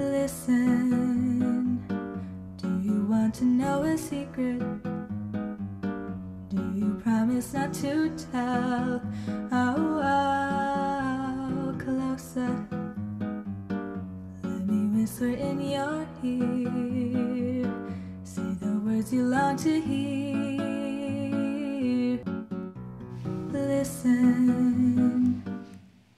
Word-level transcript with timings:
Listen, 0.00 1.76
do 2.56 2.68
you 2.80 3.04
want 3.04 3.34
to 3.34 3.44
know 3.44 3.82
a 3.82 3.98
secret? 3.98 4.58
Do 6.48 6.72
you 6.74 6.98
promise 7.04 7.52
not 7.52 7.74
to 7.74 8.08
tell? 8.32 9.02
Oh, 9.52 10.00
oh 10.02 11.76
closer. 11.78 12.66
Let 14.42 14.66
me 14.66 15.00
whisper 15.02 15.26
in 15.26 15.60
your 15.60 16.06
ear. 16.24 17.70
Say 18.24 18.54
the 18.58 18.80
words 18.82 19.12
you 19.12 19.24
long 19.24 19.56
to 19.58 19.80
hear. 19.82 20.60
Listen. 23.52 25.42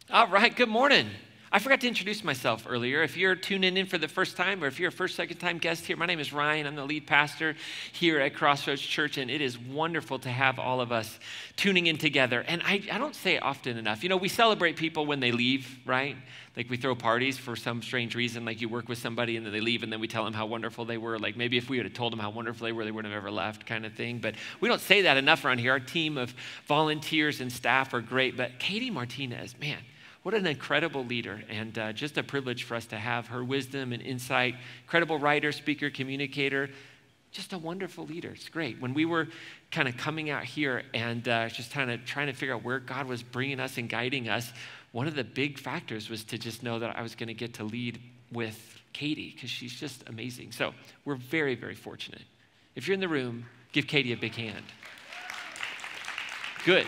All 0.08 0.28
right, 0.28 0.54
good 0.54 0.68
morning. 0.68 1.08
I 1.54 1.58
forgot 1.58 1.82
to 1.82 1.88
introduce 1.88 2.24
myself 2.24 2.66
earlier. 2.66 3.02
If 3.02 3.14
you're 3.14 3.34
tuning 3.34 3.76
in 3.76 3.84
for 3.84 3.98
the 3.98 4.08
first 4.08 4.38
time 4.38 4.64
or 4.64 4.68
if 4.68 4.80
you're 4.80 4.88
a 4.88 4.92
first, 4.92 5.16
second 5.16 5.36
time 5.36 5.58
guest 5.58 5.84
here, 5.84 5.98
my 5.98 6.06
name 6.06 6.18
is 6.18 6.32
Ryan. 6.32 6.66
I'm 6.66 6.76
the 6.76 6.84
lead 6.86 7.06
pastor 7.06 7.56
here 7.92 8.20
at 8.20 8.34
Crossroads 8.34 8.80
Church, 8.80 9.18
and 9.18 9.30
it 9.30 9.42
is 9.42 9.58
wonderful 9.58 10.18
to 10.20 10.30
have 10.30 10.58
all 10.58 10.80
of 10.80 10.92
us 10.92 11.20
tuning 11.56 11.88
in 11.88 11.98
together. 11.98 12.42
And 12.48 12.62
I, 12.64 12.82
I 12.90 12.96
don't 12.96 13.14
say 13.14 13.34
it 13.34 13.42
often 13.42 13.76
enough. 13.76 14.02
You 14.02 14.08
know, 14.08 14.16
we 14.16 14.30
celebrate 14.30 14.76
people 14.76 15.04
when 15.04 15.20
they 15.20 15.30
leave, 15.30 15.78
right? 15.84 16.16
Like 16.56 16.70
we 16.70 16.78
throw 16.78 16.94
parties 16.94 17.36
for 17.36 17.54
some 17.54 17.82
strange 17.82 18.14
reason, 18.14 18.46
like 18.46 18.62
you 18.62 18.70
work 18.70 18.88
with 18.88 18.96
somebody 18.96 19.36
and 19.36 19.44
then 19.44 19.52
they 19.52 19.60
leave 19.60 19.82
and 19.82 19.92
then 19.92 20.00
we 20.00 20.08
tell 20.08 20.24
them 20.24 20.32
how 20.32 20.46
wonderful 20.46 20.86
they 20.86 20.96
were. 20.96 21.18
Like 21.18 21.36
maybe 21.36 21.58
if 21.58 21.68
we 21.68 21.76
would 21.76 21.84
have 21.84 21.94
told 21.94 22.14
them 22.14 22.20
how 22.20 22.30
wonderful 22.30 22.64
they 22.64 22.72
were, 22.72 22.86
they 22.86 22.90
wouldn't 22.90 23.12
have 23.12 23.22
ever 23.22 23.30
left, 23.30 23.66
kind 23.66 23.84
of 23.84 23.92
thing. 23.92 24.20
But 24.20 24.36
we 24.60 24.70
don't 24.70 24.80
say 24.80 25.02
that 25.02 25.18
enough 25.18 25.44
around 25.44 25.58
here. 25.58 25.72
Our 25.72 25.80
team 25.80 26.16
of 26.16 26.34
volunteers 26.66 27.42
and 27.42 27.52
staff 27.52 27.92
are 27.92 28.00
great. 28.00 28.38
But 28.38 28.58
Katie 28.58 28.90
Martinez, 28.90 29.54
man, 29.60 29.80
what 30.22 30.34
an 30.34 30.46
incredible 30.46 31.04
leader, 31.04 31.42
and 31.48 31.76
uh, 31.78 31.92
just 31.92 32.16
a 32.16 32.22
privilege 32.22 32.64
for 32.64 32.76
us 32.76 32.86
to 32.86 32.96
have 32.96 33.26
her 33.28 33.42
wisdom 33.42 33.92
and 33.92 34.02
insight. 34.02 34.54
Incredible 34.84 35.18
writer, 35.18 35.50
speaker, 35.50 35.90
communicator, 35.90 36.70
just 37.32 37.52
a 37.52 37.58
wonderful 37.58 38.06
leader. 38.06 38.30
It's 38.30 38.48
great. 38.48 38.80
When 38.80 38.94
we 38.94 39.04
were 39.04 39.28
kind 39.70 39.88
of 39.88 39.96
coming 39.96 40.30
out 40.30 40.44
here 40.44 40.82
and 40.94 41.26
uh, 41.26 41.48
just 41.48 41.72
kind 41.72 41.90
of 41.90 42.04
trying 42.04 42.26
to 42.26 42.34
figure 42.34 42.54
out 42.54 42.62
where 42.62 42.78
God 42.78 43.06
was 43.06 43.22
bringing 43.22 43.58
us 43.58 43.78
and 43.78 43.88
guiding 43.88 44.28
us, 44.28 44.52
one 44.92 45.08
of 45.08 45.14
the 45.14 45.24
big 45.24 45.58
factors 45.58 46.10
was 46.10 46.22
to 46.24 46.38
just 46.38 46.62
know 46.62 46.78
that 46.78 46.96
I 46.96 47.02
was 47.02 47.14
going 47.14 47.28
to 47.28 47.34
get 47.34 47.54
to 47.54 47.64
lead 47.64 47.98
with 48.30 48.80
Katie 48.92 49.32
because 49.34 49.50
she's 49.50 49.72
just 49.72 50.06
amazing. 50.08 50.52
So 50.52 50.74
we're 51.04 51.16
very, 51.16 51.54
very 51.54 51.74
fortunate. 51.74 52.22
If 52.76 52.86
you're 52.86 52.94
in 52.94 53.00
the 53.00 53.08
room, 53.08 53.46
give 53.72 53.86
Katie 53.86 54.12
a 54.12 54.16
big 54.16 54.34
hand. 54.34 54.64
Good. 56.64 56.86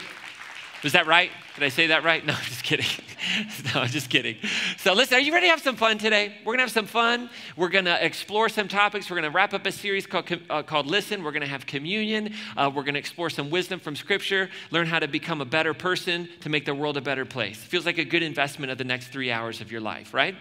Was 0.84 0.92
that 0.92 1.06
right? 1.06 1.30
Did 1.54 1.64
I 1.64 1.70
say 1.70 1.86
that 1.86 2.04
right? 2.04 2.24
No, 2.24 2.34
I'm 2.38 2.44
just 2.44 2.62
kidding. 2.62 2.84
no, 3.74 3.80
I'm 3.80 3.88
just 3.88 4.10
kidding. 4.10 4.36
So, 4.76 4.92
listen, 4.92 5.16
are 5.16 5.20
you 5.20 5.32
ready 5.32 5.46
to 5.46 5.50
have 5.50 5.62
some 5.62 5.76
fun 5.76 5.96
today? 5.96 6.36
We're 6.40 6.52
going 6.52 6.58
to 6.58 6.64
have 6.64 6.72
some 6.72 6.86
fun. 6.86 7.30
We're 7.56 7.70
going 7.70 7.86
to 7.86 8.04
explore 8.04 8.50
some 8.50 8.68
topics. 8.68 9.08
We're 9.08 9.16
going 9.16 9.32
to 9.32 9.34
wrap 9.34 9.54
up 9.54 9.64
a 9.64 9.72
series 9.72 10.06
called, 10.06 10.30
uh, 10.50 10.62
called 10.62 10.86
Listen. 10.86 11.24
We're 11.24 11.32
going 11.32 11.40
to 11.40 11.48
have 11.48 11.64
communion. 11.64 12.34
Uh, 12.54 12.70
we're 12.72 12.82
going 12.82 12.94
to 12.94 13.00
explore 13.00 13.30
some 13.30 13.48
wisdom 13.48 13.80
from 13.80 13.96
Scripture, 13.96 14.50
learn 14.70 14.86
how 14.86 14.98
to 14.98 15.08
become 15.08 15.40
a 15.40 15.46
better 15.46 15.72
person 15.72 16.28
to 16.42 16.50
make 16.50 16.66
the 16.66 16.74
world 16.74 16.98
a 16.98 17.00
better 17.00 17.24
place. 17.24 17.56
Feels 17.56 17.86
like 17.86 17.96
a 17.96 18.04
good 18.04 18.22
investment 18.22 18.70
of 18.70 18.76
the 18.76 18.84
next 18.84 19.08
three 19.08 19.32
hours 19.32 19.62
of 19.62 19.72
your 19.72 19.80
life, 19.80 20.12
right? 20.12 20.36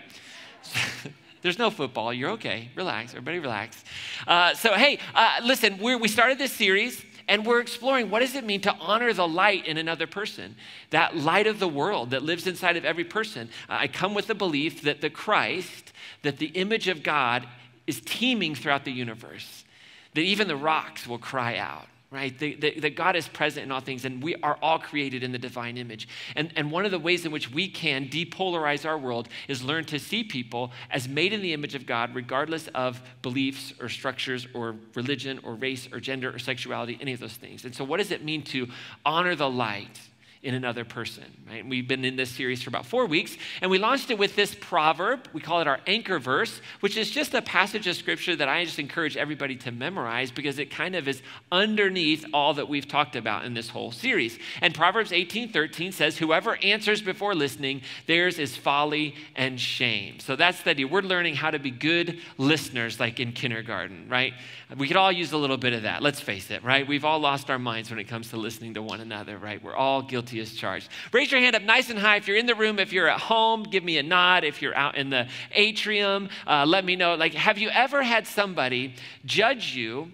There's 1.41 1.58
no 1.58 1.69
football. 1.69 2.14
You're 2.14 2.31
okay. 2.31 2.69
Relax. 2.75 3.11
Everybody 3.11 3.39
relax. 3.39 3.81
Uh, 4.27 4.53
so, 4.55 4.73
hey, 4.73 4.99
uh, 5.16 5.39
listen, 5.41 5.77
we 5.77 6.08
started 6.09 6.38
this 6.38 6.52
series 6.52 7.02
and 7.27 7.45
we're 7.45 7.59
exploring 7.59 8.09
what 8.09 8.19
does 8.19 8.35
it 8.35 8.43
mean 8.43 8.61
to 8.61 8.73
honor 8.75 9.13
the 9.13 9.27
light 9.27 9.66
in 9.67 9.77
another 9.77 10.07
person? 10.07 10.55
That 10.89 11.16
light 11.16 11.47
of 11.47 11.59
the 11.59 11.67
world 11.67 12.11
that 12.11 12.23
lives 12.23 12.47
inside 12.47 12.77
of 12.77 12.85
every 12.85 13.05
person. 13.05 13.49
I 13.69 13.88
come 13.88 14.13
with 14.13 14.27
the 14.27 14.35
belief 14.35 14.81
that 14.83 15.02
the 15.02 15.09
Christ, 15.09 15.93
that 16.21 16.38
the 16.38 16.48
image 16.48 16.87
of 16.87 17.03
God 17.03 17.48
is 17.87 18.02
teeming 18.02 18.55
throughout 18.55 18.86
the 18.86 18.92
universe, 18.92 19.65
that 20.14 20.21
even 20.21 20.48
the 20.48 20.55
rocks 20.55 21.08
will 21.08 21.17
cry 21.17 21.58
out 21.58 21.87
right? 22.13 22.37
That, 22.39 22.95
God 22.95 23.15
is 23.15 23.27
present 23.27 23.65
in 23.65 23.71
all 23.71 23.79
things, 23.79 24.05
and 24.05 24.21
we 24.21 24.35
are 24.35 24.57
all 24.61 24.77
created 24.77 25.23
in 25.23 25.31
the 25.31 25.39
divine 25.39 25.77
image. 25.77 26.07
And, 26.35 26.53
and 26.55 26.71
one 26.71 26.85
of 26.85 26.91
the 26.91 26.99
ways 26.99 27.25
in 27.25 27.31
which 27.31 27.51
we 27.51 27.67
can 27.67 28.07
depolarize 28.07 28.87
our 28.87 28.97
world 28.97 29.27
is 29.47 29.63
learn 29.63 29.85
to 29.85 29.97
see 29.97 30.23
people 30.23 30.71
as 30.91 31.07
made 31.07 31.33
in 31.33 31.41
the 31.41 31.53
image 31.53 31.73
of 31.73 31.87
God, 31.87 32.13
regardless 32.13 32.67
of 32.69 33.01
beliefs 33.23 33.73
or 33.81 33.89
structures 33.89 34.47
or 34.53 34.75
religion 34.93 35.39
or 35.43 35.55
race 35.55 35.89
or 35.91 35.99
gender 35.99 36.33
or 36.33 36.37
sexuality, 36.37 36.99
any 37.01 37.13
of 37.13 37.19
those 37.19 37.33
things. 37.33 37.65
And 37.65 37.73
so, 37.73 37.83
what 37.83 37.97
does 37.97 38.11
it 38.11 38.23
mean 38.23 38.43
to 38.43 38.67
honor 39.05 39.35
the 39.35 39.49
light? 39.49 39.99
In 40.43 40.54
another 40.54 40.83
person. 40.83 41.23
Right? 41.49 41.65
We've 41.65 41.87
been 41.87 42.04
in 42.04 42.17
this 42.17 42.30
series 42.30 42.61
for 42.61 42.70
about 42.70 42.86
four 42.86 43.05
weeks, 43.05 43.37
and 43.61 43.71
we 43.71 43.77
launched 43.80 44.11
it 44.11 44.17
with 44.17 44.36
this 44.36 44.54
proverb. 44.54 45.27
We 45.31 45.39
call 45.39 45.61
it 45.61 45.67
our 45.67 45.80
anchor 45.87 46.20
verse, 46.20 46.59
which 46.81 46.98
is 46.98 47.09
just 47.09 47.33
a 47.33 47.42
passage 47.42 47.87
of 47.87 47.95
scripture 47.95 48.36
that 48.36 48.49
I 48.49 48.65
just 48.65 48.77
encourage 48.77 49.15
everybody 49.15 49.55
to 49.58 49.71
memorize 49.71 50.31
because 50.31 50.59
it 50.59 50.70
kind 50.70 50.95
of 50.95 51.08
is 51.08 51.21
underneath 51.52 52.26
all 52.33 52.54
that 52.55 52.67
we've 52.67 52.87
talked 52.87 53.15
about 53.15 53.45
in 53.45 53.54
this 53.54 53.70
whole 53.70 53.92
series. 53.92 54.37
And 54.61 54.76
Proverbs 54.76 55.14
18 55.14 55.52
13 55.54 55.93
says, 55.93 56.17
Whoever 56.17 56.58
answers 56.58 57.02
before 57.02 57.33
listening, 57.36 57.81
theirs 58.05 58.37
is 58.37 58.58
folly 58.58 59.15
and 59.36 59.60
shame. 59.60 60.20
So 60.20 60.36
that's 60.36 60.61
the 60.61 60.71
idea. 60.71 60.87
We're 60.87 61.02
learning 61.02 61.36
how 61.36 61.52
to 61.52 61.60
be 61.60 61.71
good 61.71 62.20
listeners, 62.37 62.99
like 62.99 63.21
in 63.21 63.31
kindergarten, 63.31 64.10
right? 64.10 64.33
We 64.75 64.87
could 64.87 64.98
all 64.98 65.11
use 65.11 65.31
a 65.31 65.37
little 65.37 65.58
bit 65.58 65.73
of 65.73 65.83
that. 65.83 66.02
Let's 66.02 66.20
face 66.20 66.52
it, 66.52 66.64
right? 66.64 66.86
We've 66.86 67.05
all 67.05 67.20
lost 67.20 67.49
our 67.49 67.60
minds 67.60 67.89
when 67.89 67.99
it 67.99 68.05
comes 68.05 68.30
to 68.31 68.37
listening 68.37 68.73
to 68.73 68.81
one 68.81 68.99
another, 68.99 69.37
right? 69.37 69.64
We're 69.64 69.75
all 69.75 70.02
guilty 70.02 70.33
as 70.39 70.54
charged. 70.54 70.89
Raise 71.11 71.32
your 71.32 71.42
hand 71.42 71.55
up 71.55 71.64
nice 71.64 71.89
and 71.89 71.99
high 71.99 72.17
if 72.17 72.27
you're 72.27 72.38
in 72.38 72.45
the 72.45 72.55
room. 72.55 72.80
If 72.80 72.94
you're 72.94 73.08
at 73.08 73.20
home, 73.20 73.64
give 73.64 73.83
me 73.83 73.98
a 73.98 74.04
nod. 74.04 74.44
If 74.44 74.61
you're 74.61 74.76
out 74.76 74.95
in 74.95 75.10
the 75.10 75.27
atrium, 75.52 76.30
uh, 76.48 76.66
let 76.66 76.86
me 76.86 76.95
know. 76.95 77.16
Like, 77.16 77.33
have 77.33 77.58
you 77.58 77.70
ever 77.70 78.04
had 78.04 78.27
somebody 78.27 78.95
judge 79.26 79.76
you? 79.76 80.11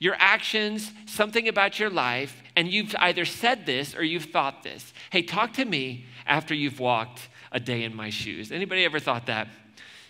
your 0.00 0.16
actions, 0.18 0.90
something 1.04 1.46
about 1.46 1.78
your 1.78 1.90
life, 1.90 2.42
and 2.56 2.66
you've 2.72 2.96
either 2.98 3.26
said 3.26 3.66
this 3.66 3.94
or 3.94 4.02
you've 4.02 4.24
thought 4.24 4.62
this. 4.62 4.92
Hey, 5.10 5.22
talk 5.22 5.52
to 5.54 5.64
me 5.64 6.06
after 6.26 6.54
you've 6.54 6.80
walked 6.80 7.28
a 7.52 7.60
day 7.60 7.84
in 7.84 7.94
my 7.94 8.08
shoes. 8.08 8.50
Anybody 8.50 8.84
ever 8.84 8.98
thought 8.98 9.26
that? 9.26 9.48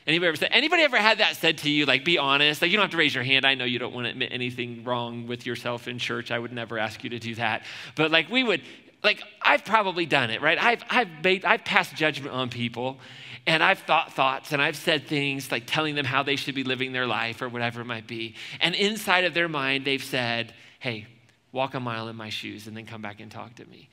Anybody 0.07 0.29
ever 0.29 0.37
said, 0.37 0.51
anybody 0.53 0.83
ever 0.83 0.97
had 0.97 1.19
that 1.19 1.37
said 1.37 1.59
to 1.59 1.71
you? 1.71 1.87
Like, 1.87 2.05
be 2.05 2.19
honest. 2.19 2.63
Like, 2.63 2.71
you 2.71 2.77
don't 2.77 2.85
have 2.85 2.93
to 2.93 2.97
raise 2.97 3.15
your 3.15 3.25
hand. 3.25 3.45
I 3.45 3.55
know 3.55 3.65
you 3.65 3.79
don't 3.79 3.93
want 3.93 4.07
to 4.07 4.11
admit 4.11 4.31
anything 4.33 4.85
wrong 4.85 5.27
with 5.27 5.45
yourself 5.45 5.89
in 5.89 5.99
church. 5.99 6.31
I 6.31 6.39
would 6.39 6.53
never 6.53 6.79
ask 6.79 7.05
you 7.05 7.11
to 7.11 7.19
do 7.19 7.35
that. 7.35 7.65
But 7.97 8.11
like, 8.11 8.31
we 8.31 8.43
would, 8.43 8.63
like 9.03 9.23
I've 9.41 9.65
probably 9.65 10.07
done 10.07 10.31
it, 10.31 10.43
right? 10.43 10.59
I've, 10.63 10.85
I've, 10.91 11.09
made, 11.25 11.45
I've 11.45 11.65
passed 11.65 11.95
judgment 11.95 12.35
on 12.35 12.51
people 12.51 12.99
and 13.47 13.63
I've 13.63 13.79
thought 13.81 14.13
thoughts 14.13 14.53
and 14.53 14.61
I've 14.61 14.77
said 14.77 15.07
things 15.07 15.51
like 15.51 15.65
telling 15.67 15.95
them 15.95 16.05
how 16.05 16.23
they 16.23 16.37
should 16.37 16.55
be 16.55 16.65
living 16.65 16.93
their 16.93 17.07
life 17.07 17.41
or 17.41 17.49
whatever 17.49 17.81
it 17.81 17.87
might 17.87 18.07
be. 18.07 18.35
And 18.61 18.75
inside 18.75 19.25
of 19.25 19.35
their 19.35 19.49
mind, 19.49 19.85
they've 19.85 20.03
said, 20.03 20.53
hey, 20.79 21.07
walk 21.53 21.75
a 21.75 21.81
mile 21.81 22.09
in 22.09 22.17
my 22.17 22.29
shoes 22.29 22.67
and 22.67 22.77
then 22.77 22.87
come 22.87 23.03
back 23.03 23.21
and 23.21 23.31
talk 23.31 23.55
to 23.57 23.65
me. 23.67 23.89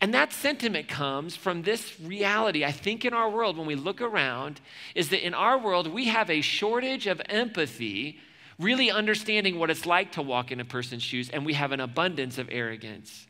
And 0.00 0.12
that 0.14 0.32
sentiment 0.32 0.88
comes 0.88 1.36
from 1.36 1.62
this 1.62 2.00
reality, 2.00 2.64
I 2.64 2.72
think, 2.72 3.04
in 3.04 3.14
our 3.14 3.30
world, 3.30 3.56
when 3.56 3.68
we 3.68 3.76
look 3.76 4.00
around, 4.00 4.60
is 4.96 5.10
that 5.10 5.24
in 5.24 5.32
our 5.32 5.56
world, 5.56 5.86
we 5.86 6.06
have 6.06 6.28
a 6.28 6.40
shortage 6.40 7.06
of 7.06 7.22
empathy, 7.26 8.18
really 8.58 8.90
understanding 8.90 9.60
what 9.60 9.70
it's 9.70 9.86
like 9.86 10.10
to 10.12 10.22
walk 10.22 10.50
in 10.50 10.58
a 10.58 10.64
person's 10.64 11.04
shoes, 11.04 11.30
and 11.30 11.46
we 11.46 11.52
have 11.52 11.70
an 11.70 11.78
abundance 11.78 12.36
of 12.36 12.48
arrogance 12.50 13.28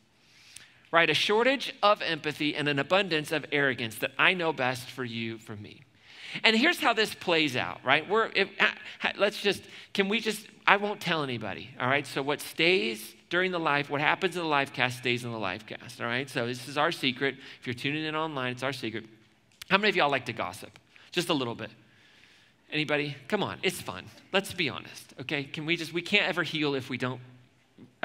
right? 0.93 1.09
A 1.09 1.13
shortage 1.15 1.73
of 1.81 2.03
empathy 2.03 2.55
and 2.55 2.67
an 2.69 2.77
abundance 2.77 3.31
of 3.31 3.47
arrogance 3.51 3.95
that 3.95 4.11
I 4.19 4.35
know 4.35 4.53
best 4.53 4.87
for 4.91 5.03
you, 5.03 5.39
for 5.39 5.55
me. 5.55 5.81
And 6.43 6.55
here's 6.55 6.79
how 6.79 6.93
this 6.93 7.15
plays 7.15 7.55
out, 7.55 7.79
right? 7.83 8.07
We're, 8.07 8.29
if, 8.35 8.47
let's 9.17 9.41
just, 9.41 9.63
can 9.93 10.07
we 10.07 10.19
just, 10.19 10.45
I 10.67 10.77
won't 10.77 11.01
tell 11.01 11.23
anybody, 11.23 11.71
all 11.79 11.87
right? 11.87 12.05
So 12.05 12.21
what 12.21 12.41
stays 12.41 13.15
during 13.31 13.51
the 13.51 13.59
life, 13.59 13.89
what 13.89 14.01
happens 14.01 14.35
in 14.35 14.43
the 14.43 14.47
live 14.47 14.71
cast 14.71 14.99
stays 14.99 15.23
in 15.23 15.31
the 15.31 15.39
live 15.39 15.65
cast, 15.65 15.99
all 15.99 16.05
right? 16.05 16.29
So 16.29 16.45
this 16.45 16.67
is 16.67 16.77
our 16.77 16.91
secret. 16.91 17.37
If 17.59 17.65
you're 17.65 17.73
tuning 17.73 18.05
in 18.05 18.15
online, 18.15 18.51
it's 18.51 18.63
our 18.63 18.73
secret. 18.73 19.05
How 19.71 19.79
many 19.79 19.89
of 19.89 19.95
y'all 19.95 20.11
like 20.11 20.27
to 20.27 20.33
gossip? 20.33 20.77
Just 21.11 21.29
a 21.29 21.33
little 21.33 21.55
bit. 21.55 21.71
Anybody? 22.71 23.15
Come 23.27 23.41
on, 23.41 23.57
it's 23.63 23.81
fun. 23.81 24.05
Let's 24.31 24.53
be 24.53 24.69
honest, 24.69 25.15
okay? 25.21 25.43
Can 25.43 25.65
we 25.65 25.75
just, 25.75 25.91
we 25.91 26.03
can't 26.03 26.29
ever 26.29 26.43
heal 26.43 26.75
if 26.75 26.91
we 26.91 26.99
don't 26.99 27.19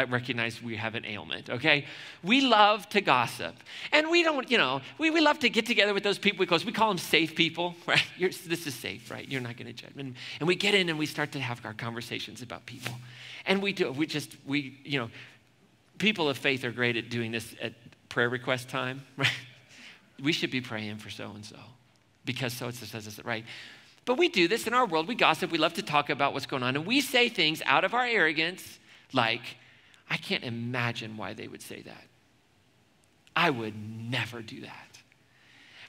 recognize 0.05 0.63
we 0.63 0.77
have 0.77 0.95
an 0.95 1.05
ailment, 1.05 1.51
okay? 1.51 1.85
We 2.23 2.41
love 2.41 2.89
to 2.91 3.01
gossip. 3.01 3.55
And 3.93 4.11
we 4.11 4.23
don't, 4.23 4.51
you 4.51 4.59
know, 4.59 4.81
we, 4.99 5.11
we 5.11 5.21
love 5.21 5.39
to 5.41 5.51
get 5.51 5.67
together 5.67 5.93
with 5.93 6.03
those 6.03 6.19
people 6.19 6.39
because 6.39 6.65
we 6.65 6.73
call 6.73 6.89
them 6.89 6.99
safe 6.99 7.35
people, 7.35 7.75
right? 7.87 8.05
You're, 8.17 8.31
this 8.31 8.67
is 8.67 8.75
safe, 8.75 9.11
right? 9.11 9.29
You're 9.29 9.41
not 9.41 9.57
going 9.57 9.67
to 9.67 9.73
judge. 9.73 9.93
And, 9.97 10.15
and 10.39 10.47
we 10.47 10.55
get 10.55 10.75
in 10.75 10.89
and 10.89 10.99
we 10.99 11.07
start 11.07 11.33
to 11.33 11.41
have 11.41 11.65
our 11.65 11.75
conversations 11.75 12.43
about 12.43 12.67
people. 12.67 12.95
And 13.47 13.63
we 13.63 13.73
do, 13.73 13.91
we 13.91 14.07
just, 14.07 14.37
we, 14.47 14.79
you 14.85 14.99
know, 15.01 15.11
people 15.99 16.29
of 16.29 16.39
faith 16.39 16.65
are 16.65 16.73
great 16.73 16.97
at 16.97 17.11
doing 17.11 17.33
this 17.33 17.55
at 17.61 17.73
prayer 18.09 18.29
request 18.29 18.69
time, 18.69 19.03
right? 19.17 19.29
We 20.23 20.33
should 20.33 20.51
be 20.51 20.61
praying 20.61 20.99
for 20.99 21.11
so 21.11 21.31
and 21.31 21.45
so 21.45 21.57
because 22.25 22.53
so 22.53 22.67
and 22.67 22.75
so 22.75 22.87
says 22.87 23.05
this, 23.05 23.25
right? 23.25 23.45
But 24.05 24.17
we 24.17 24.29
do 24.29 24.49
this 24.49 24.67
in 24.67 24.75
our 24.75 24.87
world. 24.87 25.07
We 25.07 25.15
gossip. 25.15 25.51
We 25.51 25.59
love 25.59 25.75
to 25.75 25.83
talk 25.83 26.09
about 26.09 26.33
what's 26.33 26.47
going 26.47 26.63
on. 26.63 26.77
And 26.77 26.87
we 26.87 27.01
say 27.01 27.29
things 27.29 27.63
out 27.67 27.85
of 27.85 27.95
our 27.95 28.05
arrogance 28.05 28.79
like, 29.13 29.43
I 30.11 30.17
can't 30.17 30.45
imagine 30.45 31.17
why 31.17 31.35
they 31.35 31.49
would 31.49 31.63
say 31.63 31.83
that. 31.83 32.05
I 33.37 33.51
would 33.51 33.75
never 33.77 34.43
do 34.43 34.63
that. 34.63 34.99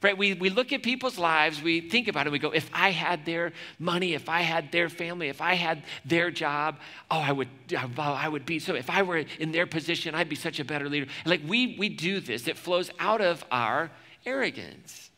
right? 0.02 0.18
We, 0.18 0.34
we 0.34 0.50
look 0.50 0.72
at 0.72 0.84
people's 0.84 1.18
lives, 1.18 1.62
we 1.62 1.82
think 1.82 2.08
about 2.08 2.28
it, 2.28 2.32
we 2.32 2.40
go, 2.40 2.52
if 2.52 2.70
I 2.74 2.92
had 2.92 3.26
their 3.26 3.54
money, 3.80 4.14
if 4.14 4.30
I 4.30 4.42
had 4.42 4.72
their 4.72 4.90
family, 4.90 5.30
if 5.30 5.42
I 5.42 5.56
had 5.56 5.84
their 6.06 6.32
job, 6.32 6.78
oh, 7.10 7.20
I 7.20 7.32
would, 7.32 7.50
I 7.98 8.30
would 8.30 8.46
be, 8.46 8.60
so 8.60 8.76
if 8.76 8.90
I 8.90 9.02
were 9.02 9.26
in 9.40 9.52
their 9.52 9.66
position, 9.66 10.16
I'd 10.16 10.30
be 10.30 10.36
such 10.36 10.60
a 10.60 10.66
better 10.66 10.88
leader. 10.90 11.08
Like 11.26 11.42
we, 11.48 11.76
we 11.78 11.90
do 11.90 12.20
this, 12.20 12.48
it 12.48 12.58
flows 12.58 12.92
out 13.00 13.22
of 13.22 13.44
our 13.52 13.92
arrogance. 14.26 15.10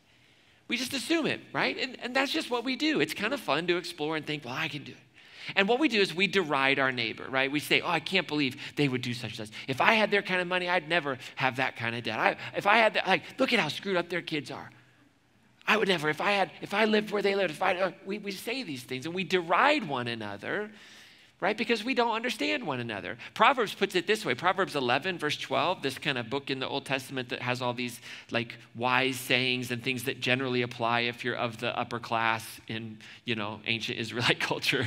We 0.68 0.76
just 0.76 0.94
assume 0.94 1.26
it, 1.26 1.40
right? 1.52 1.76
And, 1.78 2.00
and 2.00 2.16
that's 2.16 2.32
just 2.32 2.50
what 2.50 2.64
we 2.64 2.76
do. 2.76 3.00
It's 3.00 3.14
kind 3.14 3.34
of 3.34 3.40
fun 3.40 3.66
to 3.66 3.76
explore 3.76 4.16
and 4.16 4.24
think, 4.24 4.44
well, 4.44 4.54
I 4.54 4.68
can 4.68 4.84
do 4.84 4.92
it. 4.92 4.98
And 5.56 5.68
what 5.68 5.78
we 5.78 5.88
do 5.88 6.00
is 6.00 6.14
we 6.14 6.26
deride 6.26 6.78
our 6.78 6.92
neighbor, 6.92 7.26
right? 7.28 7.50
We 7.50 7.60
say, 7.60 7.80
oh, 7.80 7.88
I 7.88 8.00
can't 8.00 8.26
believe 8.28 8.56
they 8.76 8.88
would 8.88 9.02
do 9.02 9.14
such 9.14 9.38
and 9.38 9.48
such. 9.48 9.56
If 9.68 9.80
I 9.80 9.94
had 9.94 10.10
their 10.10 10.22
kind 10.22 10.40
of 10.40 10.46
money, 10.46 10.68
I'd 10.68 10.88
never 10.88 11.18
have 11.36 11.56
that 11.56 11.76
kind 11.76 11.94
of 11.96 12.02
debt. 12.02 12.18
I, 12.18 12.36
if 12.56 12.66
I 12.66 12.76
had 12.76 12.94
that, 12.94 13.06
like, 13.06 13.22
look 13.38 13.52
at 13.52 13.58
how 13.58 13.68
screwed 13.68 13.96
up 13.96 14.08
their 14.08 14.22
kids 14.22 14.50
are. 14.50 14.70
I 15.66 15.76
would 15.76 15.88
never, 15.88 16.08
if 16.08 16.20
I 16.20 16.32
had, 16.32 16.50
if 16.60 16.74
I 16.74 16.86
lived 16.86 17.10
where 17.12 17.22
they 17.22 17.34
lived, 17.34 17.52
if 17.52 17.62
I, 17.62 17.76
uh, 17.76 17.90
we, 18.04 18.18
we 18.18 18.32
say 18.32 18.62
these 18.62 18.82
things 18.82 19.06
and 19.06 19.14
we 19.14 19.24
deride 19.24 19.86
one 19.86 20.08
another 20.08 20.70
right? 21.42 21.58
Because 21.58 21.84
we 21.84 21.92
don't 21.92 22.14
understand 22.14 22.64
one 22.64 22.78
another. 22.78 23.18
Proverbs 23.34 23.74
puts 23.74 23.96
it 23.96 24.06
this 24.06 24.24
way 24.24 24.32
Proverbs 24.32 24.76
11, 24.76 25.18
verse 25.18 25.36
12, 25.36 25.82
this 25.82 25.98
kind 25.98 26.16
of 26.16 26.30
book 26.30 26.50
in 26.50 26.60
the 26.60 26.68
Old 26.68 26.86
Testament 26.86 27.30
that 27.30 27.42
has 27.42 27.60
all 27.60 27.74
these 27.74 28.00
like 28.30 28.54
wise 28.76 29.16
sayings 29.16 29.72
and 29.72 29.82
things 29.82 30.04
that 30.04 30.20
generally 30.20 30.62
apply 30.62 31.00
if 31.00 31.24
you're 31.24 31.34
of 31.34 31.58
the 31.58 31.76
upper 31.76 31.98
class 31.98 32.46
in, 32.68 32.96
you 33.24 33.34
know, 33.34 33.60
ancient 33.66 33.98
Israelite 33.98 34.38
culture, 34.40 34.86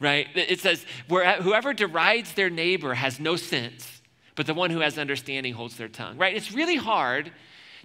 right? 0.00 0.26
It 0.34 0.60
says, 0.60 0.86
whoever 1.06 1.74
derides 1.74 2.32
their 2.32 2.50
neighbor 2.50 2.94
has 2.94 3.20
no 3.20 3.36
sense, 3.36 4.00
but 4.36 4.46
the 4.46 4.54
one 4.54 4.70
who 4.70 4.80
has 4.80 4.96
understanding 4.96 5.52
holds 5.52 5.76
their 5.76 5.88
tongue, 5.88 6.16
right? 6.16 6.34
It's 6.34 6.50
really 6.50 6.76
hard 6.76 7.30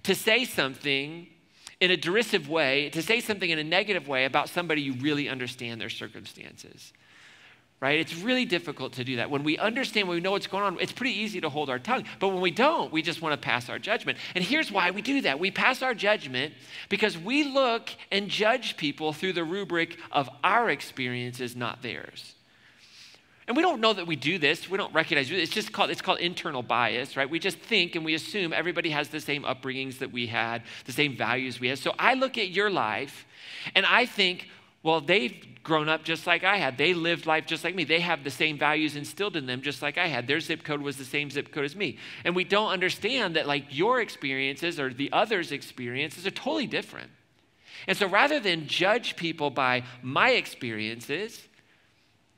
to 0.03 0.15
say 0.15 0.45
something 0.45 1.27
in 1.81 1.91
a 1.91 1.97
derisive 1.97 2.47
way, 2.47 2.89
to 2.91 3.01
say 3.01 3.19
something 3.19 3.49
in 3.49 3.59
a 3.59 3.63
negative 3.63 4.07
way 4.07 4.23
about 4.23 4.47
somebody 4.47 4.81
you 4.81 4.93
really 5.01 5.27
understand 5.27 5.81
their 5.81 5.89
circumstances 5.89 6.93
right? 7.81 7.99
It's 7.99 8.15
really 8.15 8.45
difficult 8.45 8.93
to 8.93 9.03
do 9.03 9.17
that. 9.17 9.29
When 9.29 9.43
we 9.43 9.57
understand, 9.57 10.07
when 10.07 10.15
we 10.15 10.21
know 10.21 10.31
what's 10.31 10.47
going 10.47 10.63
on, 10.63 10.77
it's 10.79 10.91
pretty 10.91 11.13
easy 11.19 11.41
to 11.41 11.49
hold 11.49 11.69
our 11.69 11.79
tongue. 11.79 12.05
But 12.19 12.29
when 12.29 12.41
we 12.41 12.51
don't, 12.51 12.91
we 12.91 13.01
just 13.01 13.21
want 13.21 13.33
to 13.33 13.45
pass 13.45 13.69
our 13.69 13.79
judgment. 13.79 14.17
And 14.33 14.43
here's 14.43 14.71
why 14.71 14.91
we 14.91 15.01
do 15.01 15.21
that 15.21 15.39
we 15.39 15.51
pass 15.51 15.81
our 15.81 15.93
judgment 15.93 16.53
because 16.89 17.17
we 17.17 17.43
look 17.43 17.89
and 18.11 18.29
judge 18.29 18.77
people 18.77 19.13
through 19.13 19.33
the 19.33 19.43
rubric 19.43 19.97
of 20.11 20.29
our 20.43 20.69
experiences, 20.69 21.55
not 21.55 21.81
theirs. 21.81 22.35
And 23.47 23.55
we 23.55 23.61
don't 23.61 23.79
know 23.79 23.93
that 23.93 24.07
we 24.07 24.15
do 24.15 24.39
this. 24.39 24.67
We 24.67 24.77
don't 24.77 24.93
recognize 24.93 25.29
it. 25.29 25.37
It's 25.37 25.51
just 25.51 25.71
called 25.71 25.91
it's 25.91 26.01
called 26.01 26.19
internal 26.19 26.63
bias, 26.63 27.15
right? 27.15 27.29
We 27.29 27.37
just 27.37 27.59
think 27.59 27.95
and 27.95 28.03
we 28.03 28.15
assume 28.15 28.53
everybody 28.53 28.89
has 28.89 29.09
the 29.09 29.19
same 29.19 29.43
upbringings 29.43 29.99
that 29.99 30.11
we 30.11 30.25
had, 30.27 30.63
the 30.85 30.91
same 30.91 31.15
values 31.15 31.59
we 31.59 31.67
had. 31.67 31.77
So 31.77 31.93
I 31.99 32.15
look 32.15 32.37
at 32.39 32.49
your 32.49 32.71
life 32.71 33.27
and 33.75 33.85
I 33.85 34.05
think, 34.05 34.49
well, 34.85 35.01
they've 35.01 35.35
grown 35.63 35.89
up 35.89 36.03
just 36.03 36.27
like 36.27 36.43
I 36.43 36.57
had. 36.57 36.77
They 36.77 36.93
lived 36.93 37.25
life 37.25 37.47
just 37.47 37.63
like 37.63 37.73
me. 37.73 37.85
They 37.85 38.01
have 38.01 38.23
the 38.23 38.29
same 38.29 38.55
values 38.55 38.95
instilled 38.95 39.35
in 39.35 39.47
them 39.47 39.63
just 39.63 39.81
like 39.81 39.97
I 39.97 40.05
had. 40.05 40.27
Their 40.27 40.39
zip 40.39 40.63
code 40.63 40.79
was 40.79 40.95
the 40.95 41.03
same 41.03 41.31
zip 41.31 41.51
code 41.51 41.65
as 41.65 41.75
me. 41.75 41.97
And 42.23 42.35
we 42.35 42.43
don't 42.43 42.69
understand 42.69 43.35
that, 43.35 43.47
like, 43.47 43.65
your 43.71 43.99
experiences 43.99 44.79
or 44.79 44.93
the 44.93 45.11
other's 45.11 45.51
experiences 45.51 46.27
are 46.27 46.31
totally 46.31 46.67
different. 46.67 47.09
And 47.87 47.97
so 47.97 48.07
rather 48.07 48.39
than 48.39 48.67
judge 48.67 49.15
people 49.15 49.49
by 49.49 49.85
my 50.03 50.29
experiences, 50.31 51.41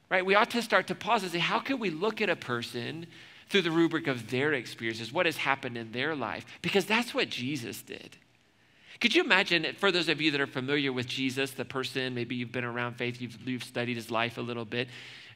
right, 0.10 0.26
we 0.26 0.34
ought 0.34 0.52
to 0.52 0.62
start 0.62 0.88
to 0.88 0.96
pause 0.96 1.24
and 1.24 1.32
say, 1.34 1.40
how 1.40 1.60
can 1.60 1.80
we 1.80 1.90
look 1.90 2.22
at 2.22 2.30
a 2.30 2.36
person 2.38 3.08
through 3.50 3.64
the 3.64 3.72
rubric 3.72 4.08
of 4.08 4.30
their 4.30 4.54
experiences, 4.54 5.12
what 5.12 5.26
has 5.26 5.36
happened 5.36 5.78
in 5.78 5.92
their 5.92 6.16
life? 6.16 6.46
Because 6.62 6.86
that's 6.86 7.14
what 7.14 7.30
Jesus 7.30 7.82
did. 7.82 8.16
Could 9.00 9.14
you 9.14 9.24
imagine, 9.24 9.66
for 9.78 9.92
those 9.92 10.10
of 10.10 10.20
you 10.20 10.32
that 10.32 10.42
are 10.42 10.48
familiar 10.48 10.92
with 10.92 11.08
Jesus, 11.08 11.52
the 11.52 11.66
person, 11.66 12.16
maybe 12.16 12.36
you've 12.36 12.52
been 12.52 12.64
around 12.64 12.96
faith, 12.96 13.22
you've, 13.22 13.38
you've 13.48 13.64
studied 13.64 13.96
his 13.96 14.10
life 14.10 14.38
a 14.38 14.42
little 14.42 14.66
bit, 14.66 14.88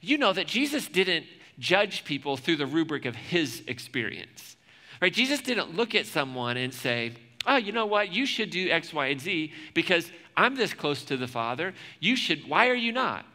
you 0.01 0.17
know 0.17 0.33
that 0.33 0.47
Jesus 0.47 0.87
didn't 0.87 1.25
judge 1.59 2.03
people 2.03 2.37
through 2.37 2.55
the 2.55 2.65
rubric 2.65 3.05
of 3.05 3.15
his 3.15 3.61
experience. 3.67 4.55
Right? 5.01 5.13
Jesus 5.13 5.41
didn't 5.41 5.75
look 5.75 5.93
at 5.95 6.07
someone 6.07 6.57
and 6.57 6.73
say, 6.73 7.13
oh, 7.45 7.57
you 7.57 7.71
know 7.71 7.85
what? 7.85 8.11
You 8.11 8.25
should 8.25 8.49
do 8.49 8.69
X, 8.69 8.93
Y, 8.93 9.07
and 9.07 9.21
Z 9.21 9.51
because 9.73 10.11
I'm 10.35 10.55
this 10.55 10.73
close 10.73 11.03
to 11.05 11.17
the 11.17 11.27
Father. 11.27 11.73
You 11.99 12.15
should, 12.15 12.47
why 12.47 12.69
are 12.69 12.75
you 12.75 12.91
not? 12.91 13.25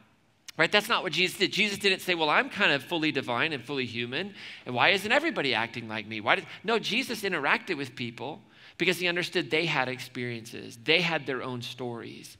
Right? 0.58 0.72
That's 0.72 0.88
not 0.88 1.02
what 1.02 1.12
Jesus 1.12 1.36
did. 1.36 1.52
Jesus 1.52 1.78
didn't 1.78 2.00
say, 2.00 2.14
Well, 2.14 2.30
I'm 2.30 2.48
kind 2.48 2.72
of 2.72 2.82
fully 2.82 3.12
divine 3.12 3.52
and 3.52 3.62
fully 3.62 3.84
human. 3.84 4.32
And 4.64 4.74
why 4.74 4.88
isn't 4.88 5.12
everybody 5.12 5.54
acting 5.54 5.86
like 5.86 6.06
me? 6.06 6.22
Why 6.22 6.36
did 6.36 6.46
no, 6.64 6.78
Jesus 6.78 7.22
interacted 7.22 7.76
with 7.76 7.94
people 7.94 8.40
because 8.78 8.98
he 8.98 9.08
understood 9.08 9.50
they 9.50 9.66
had 9.66 9.88
experiences, 9.88 10.78
they 10.84 11.00
had 11.00 11.26
their 11.26 11.42
own 11.42 11.62
stories. 11.62 12.36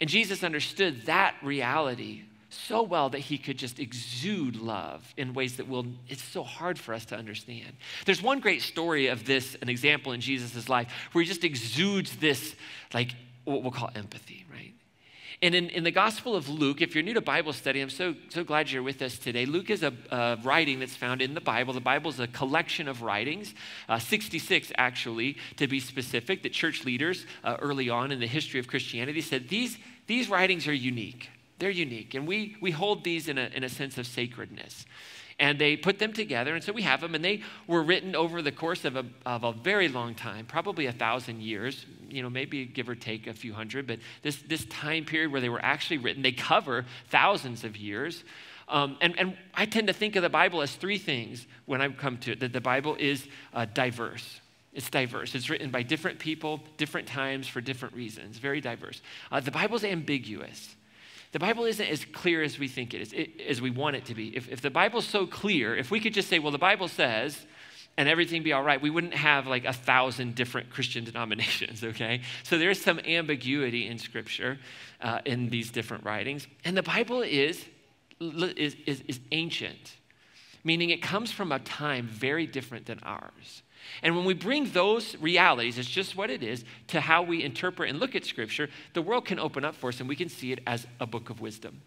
And 0.00 0.08
Jesus 0.10 0.44
understood 0.44 1.06
that 1.06 1.34
reality 1.42 2.22
so 2.48 2.82
well 2.82 3.10
that 3.10 3.18
he 3.18 3.38
could 3.38 3.58
just 3.58 3.78
exude 3.78 4.56
love 4.56 5.12
in 5.16 5.34
ways 5.34 5.56
that 5.56 5.68
will 5.68 5.86
it's 6.08 6.22
so 6.22 6.42
hard 6.42 6.78
for 6.78 6.94
us 6.94 7.04
to 7.06 7.16
understand. 7.16 7.76
There's 8.04 8.22
one 8.22 8.40
great 8.40 8.62
story 8.62 9.08
of 9.08 9.24
this, 9.24 9.56
an 9.60 9.68
example 9.68 10.12
in 10.12 10.20
Jesus' 10.20 10.68
life, 10.68 10.92
where 11.12 11.22
he 11.22 11.28
just 11.28 11.44
exudes 11.44 12.16
this 12.16 12.54
like 12.94 13.14
what 13.44 13.62
we'll 13.62 13.72
call 13.72 13.90
empathy, 13.94 14.44
right? 14.52 14.74
And 15.42 15.54
in, 15.54 15.68
in 15.68 15.84
the 15.84 15.90
Gospel 15.90 16.34
of 16.34 16.48
Luke, 16.48 16.80
if 16.80 16.94
you're 16.94 17.04
new 17.04 17.12
to 17.12 17.20
Bible 17.20 17.52
study, 17.52 17.80
I'm 17.80 17.90
so, 17.90 18.14
so 18.30 18.42
glad 18.42 18.70
you're 18.70 18.82
with 18.82 19.02
us 19.02 19.18
today. 19.18 19.44
Luke 19.44 19.68
is 19.68 19.82
a, 19.82 19.92
a 20.10 20.38
writing 20.42 20.78
that's 20.78 20.96
found 20.96 21.20
in 21.20 21.34
the 21.34 21.42
Bible. 21.42 21.74
The 21.74 21.80
Bible 21.80 22.10
is 22.10 22.20
a 22.20 22.26
collection 22.26 22.88
of 22.88 23.02
writings, 23.02 23.54
uh, 23.88 23.98
66 23.98 24.72
actually, 24.78 25.36
to 25.56 25.66
be 25.66 25.78
specific, 25.78 26.42
that 26.42 26.52
church 26.52 26.86
leaders 26.86 27.26
uh, 27.44 27.56
early 27.60 27.90
on 27.90 28.12
in 28.12 28.20
the 28.20 28.26
history 28.26 28.60
of 28.60 28.66
Christianity 28.66 29.20
said 29.20 29.48
these, 29.48 29.76
these 30.06 30.30
writings 30.30 30.66
are 30.66 30.74
unique. 30.74 31.28
They're 31.58 31.70
unique. 31.70 32.14
And 32.14 32.26
we, 32.26 32.56
we 32.60 32.70
hold 32.70 33.04
these 33.04 33.28
in 33.28 33.36
a, 33.36 33.50
in 33.54 33.62
a 33.62 33.68
sense 33.68 33.98
of 33.98 34.06
sacredness 34.06 34.86
and 35.38 35.58
they 35.58 35.76
put 35.76 35.98
them 35.98 36.12
together. 36.12 36.54
And 36.54 36.64
so 36.64 36.72
we 36.72 36.82
have 36.82 37.00
them, 37.00 37.14
and 37.14 37.24
they 37.24 37.42
were 37.66 37.82
written 37.82 38.16
over 38.16 38.40
the 38.40 38.52
course 38.52 38.84
of 38.84 38.96
a, 38.96 39.04
of 39.24 39.44
a 39.44 39.52
very 39.52 39.88
long 39.88 40.14
time, 40.14 40.46
probably 40.46 40.86
a 40.86 40.92
thousand 40.92 41.42
years, 41.42 41.84
you 42.08 42.22
know, 42.22 42.30
maybe 42.30 42.64
give 42.64 42.88
or 42.88 42.94
take 42.94 43.26
a 43.26 43.34
few 43.34 43.52
hundred, 43.52 43.86
but 43.86 43.98
this, 44.22 44.36
this 44.48 44.64
time 44.66 45.04
period 45.04 45.30
where 45.30 45.40
they 45.40 45.48
were 45.48 45.62
actually 45.62 45.98
written, 45.98 46.22
they 46.22 46.32
cover 46.32 46.86
thousands 47.08 47.64
of 47.64 47.76
years. 47.76 48.24
Um, 48.68 48.96
and, 49.00 49.18
and 49.18 49.36
I 49.54 49.66
tend 49.66 49.88
to 49.88 49.92
think 49.92 50.16
of 50.16 50.22
the 50.22 50.30
Bible 50.30 50.62
as 50.62 50.74
three 50.74 50.98
things 50.98 51.46
when 51.66 51.80
I 51.80 51.88
come 51.88 52.18
to 52.18 52.32
it 52.32 52.40
that 52.40 52.52
the 52.52 52.60
Bible 52.60 52.96
is 52.98 53.26
uh, 53.52 53.66
diverse. 53.66 54.40
It's 54.72 54.90
diverse. 54.90 55.34
It's 55.34 55.48
written 55.48 55.70
by 55.70 55.82
different 55.82 56.18
people, 56.18 56.60
different 56.76 57.06
times, 57.06 57.46
for 57.48 57.60
different 57.60 57.94
reasons. 57.94 58.38
Very 58.38 58.60
diverse. 58.60 59.00
Uh, 59.30 59.40
the 59.40 59.50
Bible's 59.50 59.84
ambiguous. 59.84 60.76
The 61.32 61.38
Bible 61.38 61.64
isn't 61.64 61.86
as 61.86 62.04
clear 62.04 62.42
as 62.42 62.58
we 62.58 62.68
think 62.68 62.94
it 62.94 63.00
is, 63.00 63.12
it, 63.12 63.40
as 63.46 63.60
we 63.60 63.70
want 63.70 63.96
it 63.96 64.04
to 64.06 64.14
be. 64.14 64.36
If, 64.36 64.50
if 64.50 64.60
the 64.60 64.70
Bible's 64.70 65.06
so 65.06 65.26
clear, 65.26 65.76
if 65.76 65.90
we 65.90 66.00
could 66.00 66.14
just 66.14 66.28
say, 66.28 66.38
well, 66.38 66.52
the 66.52 66.58
Bible 66.58 66.88
says, 66.88 67.46
and 67.96 68.08
everything 68.08 68.42
be 68.42 68.52
all 68.52 68.62
right, 68.62 68.80
we 68.80 68.90
wouldn't 68.90 69.14
have 69.14 69.46
like 69.46 69.64
a 69.64 69.72
thousand 69.72 70.34
different 70.34 70.70
Christian 70.70 71.04
denominations, 71.10 71.82
okay? 71.82 72.20
So 72.42 72.58
there's 72.58 72.80
some 72.80 72.98
ambiguity 73.00 73.86
in 73.86 73.98
Scripture 73.98 74.58
uh, 75.00 75.20
in 75.24 75.48
these 75.48 75.70
different 75.70 76.04
writings. 76.04 76.46
And 76.64 76.76
the 76.76 76.82
Bible 76.82 77.22
is, 77.22 77.64
is, 78.20 78.76
is, 78.86 79.02
is 79.06 79.20
ancient, 79.32 79.96
meaning 80.64 80.90
it 80.90 81.02
comes 81.02 81.32
from 81.32 81.52
a 81.52 81.58
time 81.58 82.06
very 82.06 82.46
different 82.46 82.86
than 82.86 83.00
ours. 83.02 83.62
And 84.02 84.16
when 84.16 84.24
we 84.24 84.34
bring 84.34 84.70
those 84.70 85.16
realities, 85.16 85.78
it's 85.78 85.88
just 85.88 86.16
what 86.16 86.30
it 86.30 86.42
is, 86.42 86.64
to 86.88 87.00
how 87.00 87.22
we 87.22 87.42
interpret 87.42 87.90
and 87.90 87.98
look 87.98 88.14
at 88.14 88.24
Scripture, 88.24 88.68
the 88.94 89.02
world 89.02 89.24
can 89.24 89.38
open 89.38 89.64
up 89.64 89.74
for 89.74 89.88
us 89.88 90.00
and 90.00 90.08
we 90.08 90.16
can 90.16 90.28
see 90.28 90.52
it 90.52 90.60
as 90.66 90.86
a 91.00 91.06
book 91.06 91.30
of 91.30 91.40
wisdom 91.40 91.82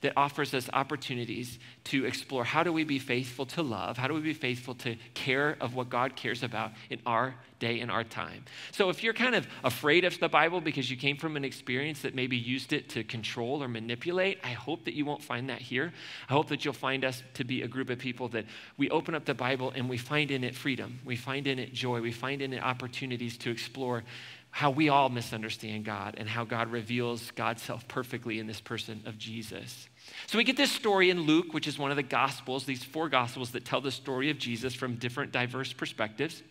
that 0.00 0.12
offers 0.16 0.54
us 0.54 0.70
opportunities 0.72 1.58
to 1.84 2.04
explore 2.04 2.44
how 2.44 2.62
do 2.62 2.72
we 2.72 2.84
be 2.84 2.98
faithful 2.98 3.46
to 3.46 3.62
love? 3.62 3.96
How 3.96 4.06
do 4.06 4.14
we 4.14 4.20
be 4.20 4.34
faithful 4.34 4.74
to 4.76 4.96
care 5.14 5.56
of 5.60 5.74
what 5.74 5.88
God 5.88 6.14
cares 6.14 6.42
about 6.42 6.72
in 6.88 7.00
our 7.04 7.34
day 7.58 7.80
and 7.80 7.90
our 7.90 8.04
time? 8.04 8.44
So 8.70 8.90
if 8.90 9.02
you're 9.02 9.12
kind 9.12 9.34
of 9.34 9.48
afraid 9.64 10.04
of 10.04 10.18
the 10.20 10.28
Bible 10.28 10.60
because 10.60 10.88
you 10.88 10.96
came 10.96 11.16
from 11.16 11.36
an 11.36 11.44
experience 11.44 12.02
that 12.02 12.14
maybe 12.14 12.36
used 12.36 12.72
it 12.72 12.88
to 12.90 13.02
control 13.02 13.62
or 13.62 13.66
manipulate, 13.66 14.38
I 14.44 14.50
hope 14.50 14.84
that 14.84 14.94
you 14.94 15.04
won't 15.04 15.22
find 15.22 15.50
that 15.50 15.60
here. 15.60 15.92
I 16.28 16.32
hope 16.32 16.48
that 16.48 16.64
you'll 16.64 16.74
find 16.74 17.04
us 17.04 17.22
to 17.34 17.44
be 17.44 17.62
a 17.62 17.68
group 17.68 17.90
of 17.90 17.98
people 17.98 18.28
that 18.28 18.44
we 18.76 18.88
open 18.90 19.16
up 19.16 19.24
the 19.24 19.34
Bible 19.34 19.72
and 19.74 19.88
we 19.88 19.98
find 19.98 20.30
in 20.30 20.44
it 20.44 20.54
freedom. 20.54 21.00
We 21.04 21.16
find 21.16 21.46
in 21.48 21.58
it 21.58 21.72
joy. 21.72 22.00
We 22.00 22.12
find 22.12 22.40
in 22.40 22.52
it 22.52 22.62
opportunities 22.62 23.36
to 23.38 23.50
explore 23.50 24.04
how 24.50 24.70
we 24.70 24.88
all 24.88 25.08
misunderstand 25.08 25.84
God 25.84 26.14
and 26.18 26.28
how 26.28 26.44
God 26.44 26.72
reveals 26.72 27.30
God's 27.32 27.62
self 27.62 27.86
perfectly 27.86 28.38
in 28.38 28.46
this 28.46 28.60
person 28.60 29.02
of 29.06 29.18
Jesus. 29.18 29.88
So 30.26 30.38
we 30.38 30.44
get 30.44 30.56
this 30.56 30.72
story 30.72 31.10
in 31.10 31.22
Luke, 31.22 31.52
which 31.52 31.66
is 31.66 31.78
one 31.78 31.90
of 31.90 31.96
the 31.96 32.02
Gospels, 32.02 32.64
these 32.64 32.82
four 32.82 33.08
Gospels 33.08 33.50
that 33.52 33.64
tell 33.64 33.80
the 33.80 33.90
story 33.90 34.30
of 34.30 34.38
Jesus 34.38 34.74
from 34.74 34.96
different, 34.96 35.32
diverse 35.32 35.72
perspectives. 35.72 36.42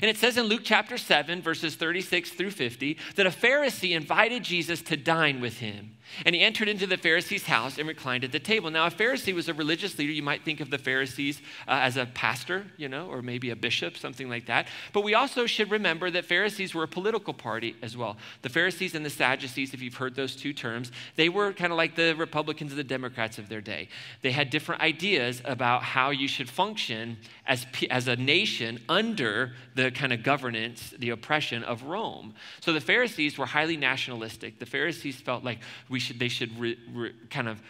And 0.00 0.10
it 0.10 0.16
says 0.16 0.36
in 0.36 0.46
Luke 0.46 0.62
chapter 0.64 0.98
7, 0.98 1.42
verses 1.42 1.74
36 1.76 2.30
through 2.30 2.50
50, 2.50 2.96
that 3.16 3.26
a 3.26 3.30
Pharisee 3.30 3.94
invited 3.94 4.42
Jesus 4.42 4.82
to 4.82 4.96
dine 4.96 5.40
with 5.40 5.58
him. 5.58 5.96
And 6.26 6.34
he 6.34 6.42
entered 6.42 6.68
into 6.68 6.86
the 6.86 6.96
Pharisee's 6.96 7.46
house 7.46 7.78
and 7.78 7.88
reclined 7.88 8.24
at 8.24 8.32
the 8.32 8.38
table. 8.38 8.70
Now, 8.70 8.86
a 8.86 8.90
Pharisee 8.90 9.34
was 9.34 9.48
a 9.48 9.54
religious 9.54 9.98
leader. 9.98 10.12
You 10.12 10.22
might 10.22 10.44
think 10.44 10.60
of 10.60 10.70
the 10.70 10.78
Pharisees 10.78 11.40
uh, 11.66 11.80
as 11.82 11.96
a 11.96 12.06
pastor, 12.06 12.66
you 12.76 12.88
know, 12.88 13.06
or 13.06 13.22
maybe 13.22 13.50
a 13.50 13.56
bishop, 13.56 13.96
something 13.96 14.28
like 14.28 14.46
that. 14.46 14.68
But 14.92 15.04
we 15.04 15.14
also 15.14 15.46
should 15.46 15.70
remember 15.70 16.10
that 16.10 16.24
Pharisees 16.24 16.74
were 16.74 16.82
a 16.82 16.88
political 16.88 17.32
party 17.32 17.76
as 17.82 17.96
well. 17.96 18.16
The 18.42 18.48
Pharisees 18.48 18.94
and 18.94 19.06
the 19.06 19.10
Sadducees, 19.10 19.72
if 19.72 19.80
you've 19.80 19.94
heard 19.94 20.14
those 20.14 20.36
two 20.36 20.52
terms, 20.52 20.92
they 21.16 21.28
were 21.28 21.52
kind 21.52 21.72
of 21.72 21.78
like 21.78 21.94
the 21.94 22.14
Republicans 22.14 22.72
and 22.72 22.78
the 22.78 22.84
Democrats 22.84 23.38
of 23.38 23.48
their 23.48 23.60
day. 23.60 23.88
They 24.20 24.32
had 24.32 24.50
different 24.50 24.82
ideas 24.82 25.40
about 25.44 25.82
how 25.82 26.10
you 26.10 26.28
should 26.28 26.50
function 26.50 27.16
as, 27.46 27.66
as 27.90 28.08
a 28.08 28.16
nation 28.16 28.80
under 28.88 29.52
the 29.74 29.90
kind 29.90 30.12
of 30.12 30.22
governance, 30.22 30.94
the 30.98 31.10
oppression 31.10 31.62
of 31.64 31.84
Rome. 31.84 32.34
So 32.60 32.72
the 32.72 32.80
Pharisees 32.80 33.38
were 33.38 33.46
highly 33.46 33.76
nationalistic. 33.76 34.58
The 34.58 34.66
Pharisees 34.66 35.20
felt 35.20 35.44
like 35.44 35.58
we 35.88 36.00
should, 36.00 36.18
they 36.18 36.28
should 36.28 36.58
re, 36.58 36.78
re, 36.92 37.12
kind 37.30 37.48
of 37.48 37.60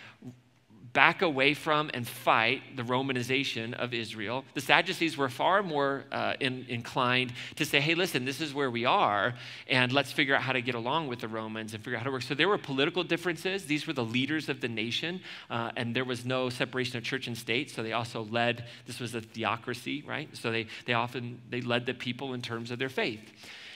back 0.93 1.23
away 1.23 1.55
from 1.55 1.91
and 1.95 2.07
fight 2.07 2.77
the 2.77 2.83
Romanization 2.83 3.73
of 3.75 3.95
Israel. 3.95 4.45
The 4.55 4.61
Sadducees 4.61 5.17
were 5.17 5.29
far 5.29 5.63
more 5.63 6.05
uh, 6.13 6.35
in, 6.39 6.67
inclined 6.69 7.33
to 7.57 7.65
say, 7.65 7.81
hey, 7.81 7.95
listen, 7.95 8.25
this 8.25 8.41
is 8.41 8.53
where 8.53 8.71
we 8.71 8.85
are, 8.85 9.35
and 9.69 9.91
let's 9.93 10.13
figure 10.13 10.35
out 10.35 10.43
how 10.43 10.53
to 10.53 10.61
get 10.61 10.75
along 10.75 11.09
with 11.09 11.21
the 11.21 11.29
Romans 11.29 11.73
and 11.73 11.83
figure 11.83 11.97
out 11.97 12.01
how 12.01 12.07
to 12.07 12.13
work. 12.13 12.23
So 12.23 12.35
there 12.35 12.49
were 12.49 12.59
political 12.59 13.05
differences. 13.05 13.65
These 13.65 13.87
were 13.87 13.95
the 13.95 14.05
leaders 14.05 14.49
of 14.49 14.61
the 14.61 14.69
nation, 14.69 15.21
uh, 15.49 15.71
and 15.77 15.97
there 15.97 16.05
was 16.05 16.27
no 16.27 16.51
separation 16.51 16.99
of 16.99 17.05
church 17.05 17.27
and 17.27 17.39
state, 17.39 17.71
so 17.71 17.83
they 17.83 17.93
also 17.93 18.25
led, 18.25 18.67
this 18.87 19.01
was 19.01 19.15
a 19.15 19.21
theocracy, 19.23 20.05
right? 20.07 20.29
So 20.37 20.53
they, 20.53 20.67
they 20.85 20.93
often, 20.93 21.41
they 21.49 21.63
led 21.63 21.87
the 21.87 21.95
people 21.95 22.35
in 22.35 22.43
terms 22.43 22.71
of 22.71 22.79
their 22.79 22.91
faith. 22.91 23.21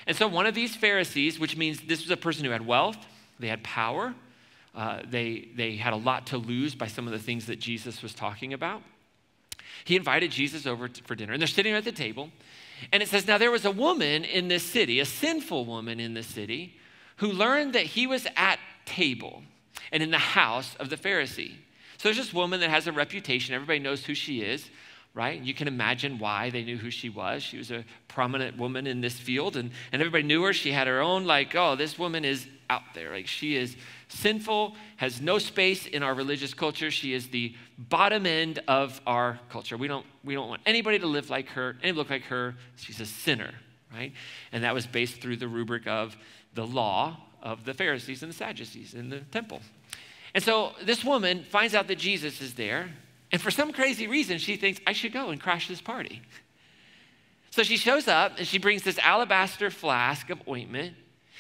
And 0.07 0.17
so 0.17 0.29
one 0.29 0.47
of 0.47 0.55
these 0.55 0.77
Pharisees, 0.77 1.39
which 1.39 1.57
means 1.57 1.81
this 1.81 2.03
was 2.03 2.11
a 2.11 2.17
person 2.17 2.45
who 2.45 2.51
had 2.51 2.67
wealth, 2.67 2.99
they 3.39 3.49
had 3.49 3.65
power, 3.65 4.15
uh, 4.76 5.00
they, 5.09 5.49
they 5.56 5.76
had 5.76 5.95
a 5.95 5.97
lot 5.97 6.26
to 6.28 6.37
lose 6.37 6.75
by 6.75 6.87
some 6.87 7.06
of 7.06 7.12
the 7.12 7.18
things 7.18 7.47
that 7.47 7.59
Jesus 7.59 8.02
was 8.02 8.12
talking 8.12 8.52
about. 8.52 8.83
He 9.85 9.97
invited 9.97 10.30
Jesus 10.30 10.66
over 10.66 10.87
to, 10.87 11.02
for 11.04 11.14
dinner, 11.14 11.33
and 11.33 11.40
they're 11.40 11.47
sitting 11.47 11.73
at 11.73 11.85
the 11.85 11.92
table. 11.92 12.30
And 12.92 13.02
it 13.02 13.09
says, 13.09 13.26
Now 13.26 13.38
there 13.38 13.50
was 13.50 13.64
a 13.64 13.71
woman 13.71 14.25
in 14.25 14.49
this 14.49 14.62
city, 14.62 15.00
a 15.00 15.06
sinful 15.06 15.64
woman 15.64 15.99
in 15.99 16.12
the 16.12 16.23
city, 16.23 16.76
who 17.16 17.28
learned 17.28 17.73
that 17.73 17.87
he 17.87 18.06
was 18.06 18.26
at 18.37 18.59
table 18.85 19.42
and 19.90 20.02
in 20.02 20.11
the 20.11 20.18
house 20.18 20.76
of 20.76 20.90
the 20.90 20.97
Pharisee. 20.97 21.52
So 21.97 22.09
there's 22.09 22.18
this 22.18 22.35
woman 22.35 22.61
that 22.61 22.68
has 22.68 22.87
a 22.87 22.92
reputation. 22.92 23.54
Everybody 23.54 23.78
knows 23.78 24.04
who 24.04 24.14
she 24.14 24.42
is, 24.42 24.68
right? 25.17 25.41
You 25.41 25.55
can 25.55 25.67
imagine 25.67 26.19
why 26.19 26.51
they 26.51 26.63
knew 26.63 26.77
who 26.77 26.91
she 26.91 27.09
was. 27.09 27.43
She 27.43 27.57
was 27.57 27.71
a 27.71 27.87
prominent 28.07 28.59
woman 28.59 28.87
in 28.87 29.01
this 29.01 29.19
field, 29.19 29.57
and, 29.57 29.71
and 29.91 30.03
everybody 30.03 30.25
knew 30.25 30.43
her. 30.43 30.53
She 30.53 30.73
had 30.73 30.87
her 30.87 31.01
own, 31.01 31.25
like, 31.25 31.55
oh, 31.57 31.75
this 31.75 31.99
woman 31.99 32.23
is 32.23 32.47
out 32.69 32.83
there. 32.93 33.13
Like, 33.13 33.27
she 33.27 33.57
is 33.57 33.77
sinful, 34.09 34.77
has 34.97 35.23
no 35.23 35.39
space 35.39 35.87
in 35.87 36.03
our 36.03 36.13
religious 36.13 36.53
culture. 36.53 36.91
She 36.91 37.15
is 37.15 37.29
the 37.29 37.55
bottom 37.79 38.27
end 38.27 38.61
of 38.69 39.01
our 39.07 39.41
culture. 39.49 39.79
We 39.79 39.89
don't, 39.89 40.05
we 40.23 40.35
don't 40.35 40.51
want 40.51 40.61
anybody 40.67 40.99
to 40.99 41.07
live 41.07 41.31
like 41.31 41.49
her, 41.49 41.79
anybody 41.83 41.97
look 41.97 42.11
like 42.11 42.25
her. 42.25 42.55
She's 42.77 43.01
a 43.01 43.07
sinner, 43.07 43.55
right? 43.95 44.13
And 44.53 44.65
that 44.65 44.75
was 44.75 44.87
based 44.87 45.23
through 45.23 45.39
the 45.39 45.49
rubric 45.49 45.87
of 45.87 46.15
the 46.53 46.67
law 46.67 47.17
of 47.43 47.65
the 47.65 47.73
Pharisees 47.73 48.23
and 48.23 48.31
the 48.31 48.37
Sadducees 48.37 48.93
in 48.93 49.09
the 49.09 49.21
temple. 49.21 49.63
And 50.35 50.45
so 50.45 50.73
this 50.83 51.03
woman 51.03 51.43
finds 51.45 51.75
out 51.75 51.89
that 51.89 51.97
Jesus 51.97 52.43
is 52.43 52.53
there, 52.53 52.91
and 53.33 53.40
for 53.40 53.50
some 53.50 53.73
crazy 53.73 54.06
reason, 54.06 54.38
she 54.38 54.56
thinks, 54.56 54.80
I 54.87 54.92
should 54.92 55.12
go 55.12 55.30
and 55.30 55.40
crash 55.40 55.68
this 55.68 55.80
party. 55.80 56.23
So 57.50 57.62
she 57.62 57.76
shows 57.76 58.06
up 58.06 58.38
and 58.38 58.47
she 58.47 58.59
brings 58.59 58.83
this 58.83 58.99
alabaster 58.99 59.71
flask 59.71 60.30
of 60.30 60.40
ointment 60.47 60.95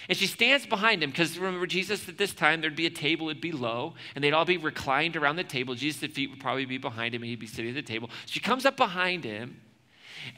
and 0.08 0.16
she 0.16 0.26
stands 0.26 0.66
behind 0.66 1.02
him 1.02 1.10
because 1.10 1.36
remember, 1.38 1.66
Jesus 1.66 2.08
at 2.08 2.18
this 2.18 2.32
time, 2.32 2.60
there'd 2.60 2.76
be 2.76 2.86
a 2.86 2.90
table, 2.90 3.28
it'd 3.28 3.40
be 3.40 3.52
low, 3.52 3.94
and 4.14 4.22
they'd 4.22 4.32
all 4.32 4.44
be 4.44 4.56
reclined 4.56 5.16
around 5.16 5.36
the 5.36 5.44
table. 5.44 5.74
Jesus' 5.74 6.12
feet 6.12 6.30
would 6.30 6.40
probably 6.40 6.64
be 6.64 6.78
behind 6.78 7.14
him, 7.14 7.22
and 7.22 7.30
he'd 7.30 7.40
be 7.40 7.46
sitting 7.46 7.70
at 7.70 7.74
the 7.74 7.82
table. 7.82 8.10
She 8.26 8.38
comes 8.38 8.64
up 8.64 8.76
behind 8.76 9.24
him, 9.24 9.60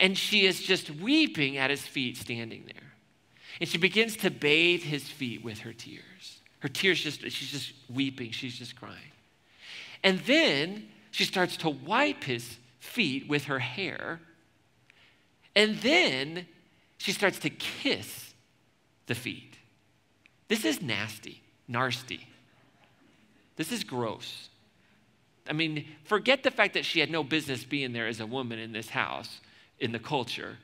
and 0.01 0.17
she 0.17 0.47
is 0.47 0.63
just 0.63 0.91
weeping 0.91 1.59
at 1.59 1.71
his 1.71 1.83
feet, 1.83 2.17
standing 2.17 2.65
there. 2.65 2.93
And 3.61 3.69
she 3.69 3.79
begins 3.79 4.17
to 4.19 4.31
bathe 4.31 4.83
his 4.83 5.07
feet 5.07 5.45
with 5.45 5.61
her 5.61 5.73
tears. 5.73 6.41
Her 6.61 6.69
tears 6.69 7.01
just, 7.01 7.23
she's 7.23 7.51
just 7.51 7.73
weeping, 7.93 8.31
she's 8.31 8.57
just 8.57 8.77
crying. 8.77 8.97
And 10.03 10.21
then 10.21 10.89
she 11.11 11.25
starts 11.25 11.57
to 11.59 11.71
wipe 11.71 12.25
his 12.25 12.59
feet 12.79 13.29
with 13.29 13.45
her 13.45 13.59
hair. 13.59 14.21
And 15.55 15.79
then 15.79 16.47
she 16.99 17.13
starts 17.13 17.39
to 17.41 17.51
kiss 17.51 18.35
the 19.07 19.15
feet. 19.15 19.57
This 20.49 20.65
is 20.65 20.81
nasty, 20.81 21.43
nasty. 21.67 22.27
This 23.57 23.73
is 23.73 23.85
gross. 23.85 24.49
I 25.49 25.53
mean, 25.53 25.87
forget 26.05 26.43
the 26.43 26.51
fact 26.51 26.75
that 26.75 26.85
she 26.85 27.01
had 27.01 27.11
no 27.11 27.25
business 27.25 27.65
being 27.65 27.93
there 27.93 28.07
as 28.07 28.21
a 28.21 28.27
woman 28.27 28.59
in 28.59 28.73
this 28.73 28.91
house, 28.91 29.41
in 29.79 29.93
the 29.93 29.99
culture. 29.99 30.59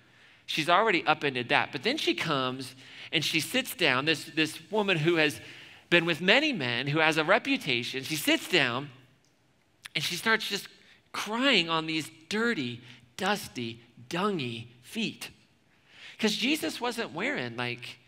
She's 0.47 0.69
already 0.69 1.05
upended 1.07 1.49
that. 1.49 1.71
But 1.73 1.83
then 1.83 1.97
she 1.97 2.15
comes 2.15 2.75
and 3.13 3.25
she 3.25 3.41
sits 3.41 3.75
down, 3.75 4.05
this, 4.05 4.25
this 4.25 4.59
woman 4.71 4.99
who 4.99 5.17
has 5.17 5.41
been 5.89 6.05
with 6.05 6.21
many 6.21 6.53
men, 6.53 6.87
who 6.87 6.99
has 6.99 7.17
a 7.17 7.25
reputation. 7.25 8.03
She 8.05 8.17
sits 8.17 8.49
down 8.49 8.91
and 9.95 10.03
she 10.03 10.17
starts 10.17 10.49
just 10.49 10.69
crying 11.13 11.71
on 11.71 11.87
these 11.87 12.11
dirty, 12.29 12.81
dusty, 13.17 13.81
dungy 14.11 14.67
feet. 14.83 15.31
Because 16.17 16.37
Jesus 16.37 16.81
wasn't 16.81 17.13
wearing 17.13 17.57
like 17.57 17.99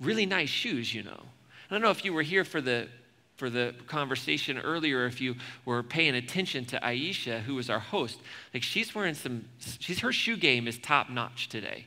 really 0.00 0.26
nice 0.26 0.48
shoes, 0.48 0.94
you 0.94 1.02
know. 1.02 1.22
I 1.70 1.74
don't 1.74 1.82
know 1.82 1.90
if 1.90 2.04
you 2.04 2.12
were 2.12 2.22
here 2.22 2.44
for 2.44 2.60
the 2.60 2.88
for 3.36 3.50
the 3.50 3.74
conversation 3.86 4.58
earlier 4.58 5.04
if 5.04 5.20
you 5.20 5.34
were 5.66 5.82
paying 5.82 6.14
attention 6.14 6.64
to 6.64 6.80
Aisha 6.80 7.42
who 7.42 7.54
was 7.54 7.68
our 7.68 7.78
host. 7.78 8.18
Like 8.54 8.62
she's 8.62 8.94
wearing 8.94 9.14
some 9.14 9.44
she's 9.58 10.00
her 10.00 10.12
shoe 10.12 10.36
game 10.36 10.66
is 10.66 10.78
top 10.78 11.10
notch 11.10 11.48
today. 11.48 11.86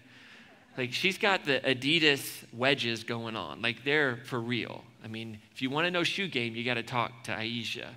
Like 0.77 0.93
she's 0.93 1.17
got 1.17 1.45
the 1.45 1.59
Adidas 1.61 2.43
wedges 2.53 3.03
going 3.03 3.35
on. 3.35 3.61
Like 3.61 3.83
they're 3.83 4.17
for 4.25 4.39
real. 4.39 4.83
I 5.03 5.07
mean 5.07 5.39
if 5.51 5.61
you 5.61 5.69
want 5.69 5.85
to 5.85 5.91
know 5.91 6.03
shoe 6.03 6.27
game 6.27 6.55
you 6.55 6.63
got 6.63 6.75
to 6.75 6.83
talk 6.83 7.23
to 7.23 7.31
Aisha 7.31 7.87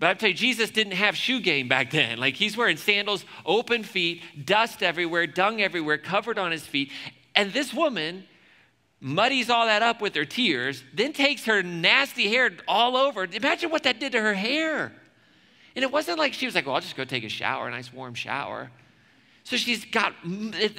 but 0.00 0.08
I 0.08 0.14
tell 0.14 0.30
you, 0.30 0.34
Jesus 0.34 0.70
didn't 0.70 0.94
have 0.94 1.16
shoe 1.16 1.40
game 1.40 1.68
back 1.68 1.90
then. 1.92 2.18
Like 2.18 2.34
he's 2.34 2.56
wearing 2.56 2.76
sandals, 2.76 3.24
open 3.46 3.84
feet, 3.84 4.22
dust 4.44 4.82
everywhere, 4.82 5.26
dung 5.28 5.60
everywhere, 5.62 5.98
covered 5.98 6.38
on 6.38 6.50
his 6.50 6.66
feet. 6.66 6.90
And 7.36 7.52
this 7.52 7.72
woman 7.72 8.24
muddies 9.00 9.48
all 9.48 9.66
that 9.66 9.82
up 9.82 10.00
with 10.00 10.14
her 10.14 10.24
tears, 10.24 10.82
then 10.92 11.12
takes 11.12 11.44
her 11.44 11.62
nasty 11.62 12.28
hair 12.28 12.50
all 12.66 12.96
over. 12.96 13.24
Imagine 13.24 13.70
what 13.70 13.84
that 13.84 14.00
did 14.00 14.12
to 14.12 14.20
her 14.20 14.34
hair. 14.34 14.92
And 15.76 15.82
it 15.82 15.92
wasn't 15.92 16.18
like 16.18 16.32
she 16.32 16.46
was 16.46 16.54
like, 16.54 16.66
well, 16.66 16.74
I'll 16.74 16.80
just 16.80 16.96
go 16.96 17.04
take 17.04 17.24
a 17.24 17.28
shower, 17.28 17.68
a 17.68 17.70
nice 17.70 17.92
warm 17.92 18.14
shower. 18.14 18.70
So 19.44 19.56
she's 19.56 19.84
got 19.84 20.14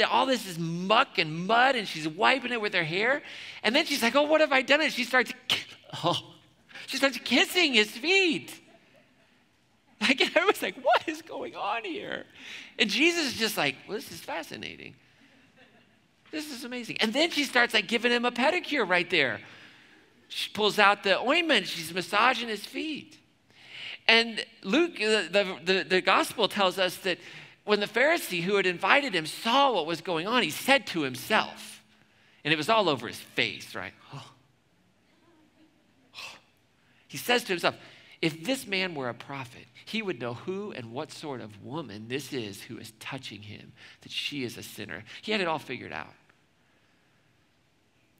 all 0.09 0.25
this 0.25 0.47
is 0.47 0.59
muck 0.59 1.17
and 1.17 1.47
mud, 1.47 1.75
and 1.75 1.87
she's 1.87 2.07
wiping 2.07 2.51
it 2.51 2.61
with 2.61 2.73
her 2.73 2.83
hair. 2.83 3.21
And 3.63 3.75
then 3.75 3.85
she's 3.85 4.03
like, 4.03 4.15
oh, 4.15 4.23
what 4.23 4.41
have 4.41 4.51
I 4.51 4.61
done? 4.61 4.81
And 4.81 4.91
she 4.91 5.03
starts, 5.03 5.33
oh, 6.03 6.35
she 6.87 6.97
starts 6.97 7.17
kissing 7.17 7.73
his 7.73 7.89
feet. 7.89 8.60
Like, 10.07 10.21
everyone's 10.21 10.61
like, 10.63 10.83
what 10.83 11.07
is 11.07 11.21
going 11.21 11.55
on 11.55 11.83
here? 11.83 12.25
And 12.79 12.89
Jesus 12.89 13.27
is 13.27 13.33
just 13.35 13.55
like, 13.55 13.75
well, 13.87 13.97
this 13.97 14.11
is 14.11 14.19
fascinating. 14.19 14.95
This 16.31 16.51
is 16.51 16.63
amazing. 16.63 16.97
And 17.01 17.13
then 17.13 17.29
she 17.29 17.43
starts 17.43 17.73
like 17.73 17.87
giving 17.87 18.11
him 18.11 18.25
a 18.25 18.31
pedicure 18.31 18.87
right 18.87 19.09
there. 19.09 19.41
She 20.27 20.49
pulls 20.49 20.79
out 20.79 21.03
the 21.03 21.19
ointment, 21.19 21.67
she's 21.67 21.93
massaging 21.93 22.47
his 22.47 22.65
feet. 22.65 23.19
And 24.07 24.43
Luke, 24.63 24.97
the, 24.97 25.59
the, 25.63 25.83
the, 25.87 26.01
gospel 26.01 26.47
tells 26.47 26.79
us 26.79 26.95
that 26.97 27.19
when 27.65 27.79
the 27.79 27.85
Pharisee 27.85 28.41
who 28.41 28.55
had 28.55 28.65
invited 28.65 29.13
him 29.13 29.25
saw 29.25 29.73
what 29.73 29.85
was 29.85 30.01
going 30.01 30.25
on, 30.25 30.41
he 30.41 30.49
said 30.49 30.87
to 30.87 31.01
himself, 31.01 31.83
and 32.43 32.51
it 32.51 32.57
was 32.57 32.69
all 32.69 32.89
over 32.89 33.07
his 33.07 33.19
face, 33.19 33.75
right? 33.75 33.93
Oh. 34.13 34.31
He 37.07 37.17
says 37.17 37.43
to 37.43 37.49
himself, 37.49 37.75
if 38.21 38.43
this 38.43 38.67
man 38.67 38.95
were 38.95 39.09
a 39.09 39.13
prophet, 39.13 39.65
he 39.85 40.01
would 40.01 40.19
know 40.19 40.33
who 40.33 40.71
and 40.71 40.91
what 40.91 41.11
sort 41.11 41.41
of 41.41 41.63
woman 41.63 42.07
this 42.07 42.33
is 42.33 42.61
who 42.61 42.77
is 42.77 42.93
touching 42.99 43.41
him, 43.41 43.71
that 44.01 44.11
she 44.11 44.43
is 44.43 44.57
a 44.57 44.63
sinner. 44.63 45.03
He 45.21 45.31
had 45.31 45.41
it 45.41 45.47
all 45.47 45.59
figured 45.59 45.93
out. 45.93 46.13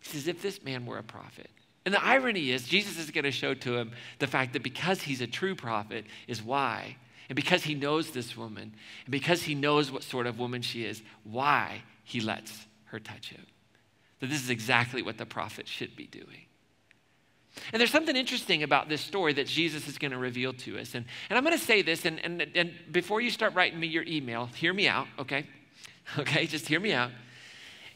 He 0.01 0.10
says, 0.10 0.27
if 0.27 0.41
this 0.41 0.63
man 0.63 0.86
were 0.86 0.98
a 0.98 1.03
prophet. 1.03 1.50
And 1.86 1.94
the 1.94 2.03
irony 2.03 2.51
is, 2.51 2.68
Jesus 2.68 2.98
is 2.98 3.12
going 3.12 3.24
to 3.24 3.32
show 3.32 3.53
to 3.53 3.77
him 3.77 3.91
the 4.20 4.27
fact 4.27 4.53
that 4.53 4.63
because 4.63 5.01
he's 5.01 5.22
a 5.22 5.27
true 5.27 5.56
prophet 5.56 6.06
is 6.27 6.44
why. 6.44 6.98
And 7.30 7.36
because 7.36 7.63
he 7.63 7.75
knows 7.75 8.12
this 8.12 8.36
woman, 8.36 8.75
and 9.06 9.12
because 9.12 9.44
he 9.44 9.56
knows 9.56 9.91
what 9.91 10.03
sort 10.03 10.27
of 10.27 10.38
woman 10.38 10.62
she 10.62 10.86
is, 10.86 11.01
why 11.24 11.82
he 12.03 12.20
lets 12.20 12.68
her 12.86 13.00
touch 13.00 13.30
him. 13.30 13.46
That 14.20 14.30
this 14.30 14.44
is 14.44 14.50
exactly 14.50 15.01
what 15.01 15.18
the 15.18 15.25
prophet 15.25 15.68
should 15.68 15.96
be 15.96 16.08
doing. 16.08 16.46
And 17.74 17.79
there's 17.79 17.91
something 17.91 18.15
interesting 18.15 18.63
about 18.63 18.89
this 18.89 19.01
story 19.01 19.34
that 19.34 19.48
Jesus 19.48 19.88
is 19.88 19.98
going 19.98 20.12
to 20.12 20.17
reveal 20.17 20.53
to 20.53 20.79
us. 20.79 20.96
And, 20.96 21.05
and 21.29 21.38
I'm 21.38 21.43
going 21.43 21.58
to 21.58 21.63
say 21.63 21.81
this, 21.81 22.05
and, 22.05 22.20
and, 22.24 22.48
and 22.55 22.74
before 22.91 23.22
you 23.22 23.29
start 23.29 23.53
writing 23.53 23.79
me 23.79 23.88
your 23.88 24.03
email, 24.03 24.48
hear 24.48 24.74
me 24.74 24.88
out, 24.88 25.08
okay? 25.20 25.46
Okay, 26.17 26.46
just 26.46 26.67
hear 26.67 26.81
me 26.81 26.91
out. 26.91 27.12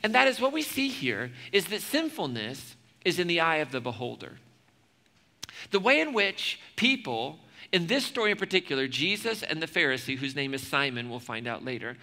And 0.01 0.15
that 0.15 0.29
is 0.29 0.39
what 0.39 0.53
we 0.53 0.62
see 0.62 0.88
here 0.88 1.31
is 1.51 1.65
that 1.65 1.81
sinfulness 1.81 2.77
is 3.03 3.19
in 3.19 3.27
the 3.27 3.41
eye 3.41 3.57
of 3.57 3.71
the 3.71 3.81
beholder. 3.81 4.38
The 5.71 5.79
way 5.79 6.00
in 6.00 6.13
which 6.13 6.59
people, 6.77 7.39
in 7.71 7.88
this 7.88 8.05
story 8.05 8.31
in 8.31 8.38
particular, 8.38 8.88
Jesus 8.88 9.43
and 9.43 9.62
the 9.62 9.67
Pharisee, 9.67 10.17
whose 10.17 10.35
name 10.35 10.53
is 10.53 10.65
Simon, 10.65 11.09
we'll 11.09 11.19
find 11.19 11.47
out 11.47 11.65
later, 11.65 11.97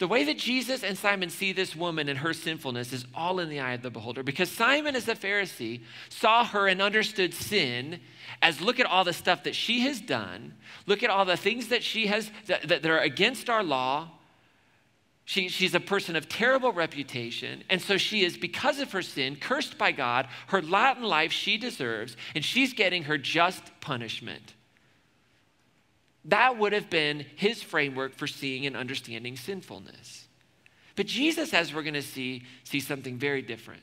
the 0.00 0.08
way 0.08 0.24
that 0.24 0.38
Jesus 0.38 0.82
and 0.82 0.96
Simon 0.96 1.28
see 1.28 1.52
this 1.52 1.76
woman 1.76 2.08
and 2.08 2.18
her 2.18 2.32
sinfulness 2.32 2.94
is 2.94 3.04
all 3.14 3.38
in 3.38 3.50
the 3.50 3.60
eye 3.60 3.74
of 3.74 3.82
the 3.82 3.90
beholder 3.90 4.22
because 4.22 4.50
Simon, 4.50 4.96
as 4.96 5.06
a 5.08 5.14
Pharisee, 5.14 5.82
saw 6.08 6.42
her 6.42 6.66
and 6.66 6.80
understood 6.80 7.34
sin 7.34 8.00
as 8.40 8.62
look 8.62 8.80
at 8.80 8.86
all 8.86 9.04
the 9.04 9.12
stuff 9.12 9.44
that 9.44 9.54
she 9.54 9.80
has 9.80 10.00
done, 10.00 10.54
look 10.86 11.02
at 11.02 11.10
all 11.10 11.26
the 11.26 11.36
things 11.36 11.68
that 11.68 11.82
she 11.82 12.06
has 12.06 12.30
that, 12.46 12.66
that 12.66 12.86
are 12.86 12.98
against 12.98 13.50
our 13.50 13.62
law. 13.62 14.08
She, 15.26 15.50
she's 15.50 15.74
a 15.74 15.80
person 15.80 16.16
of 16.16 16.30
terrible 16.30 16.72
reputation, 16.72 17.62
and 17.68 17.80
so 17.80 17.98
she 17.98 18.24
is, 18.24 18.38
because 18.38 18.80
of 18.80 18.90
her 18.92 19.02
sin, 19.02 19.36
cursed 19.36 19.76
by 19.76 19.92
God. 19.92 20.28
Her 20.46 20.62
lot 20.62 20.96
in 20.96 21.04
life 21.04 21.30
she 21.30 21.58
deserves, 21.58 22.16
and 22.34 22.42
she's 22.42 22.72
getting 22.72 23.04
her 23.04 23.18
just 23.18 23.62
punishment. 23.82 24.54
That 26.26 26.58
would 26.58 26.72
have 26.72 26.90
been 26.90 27.24
his 27.36 27.62
framework 27.62 28.14
for 28.14 28.26
seeing 28.26 28.66
and 28.66 28.76
understanding 28.76 29.36
sinfulness. 29.36 30.28
But 30.96 31.06
Jesus, 31.06 31.54
as 31.54 31.72
we're 31.72 31.82
going 31.82 31.94
to 31.94 32.02
see, 32.02 32.44
sees 32.64 32.86
something 32.86 33.16
very 33.16 33.42
different. 33.42 33.82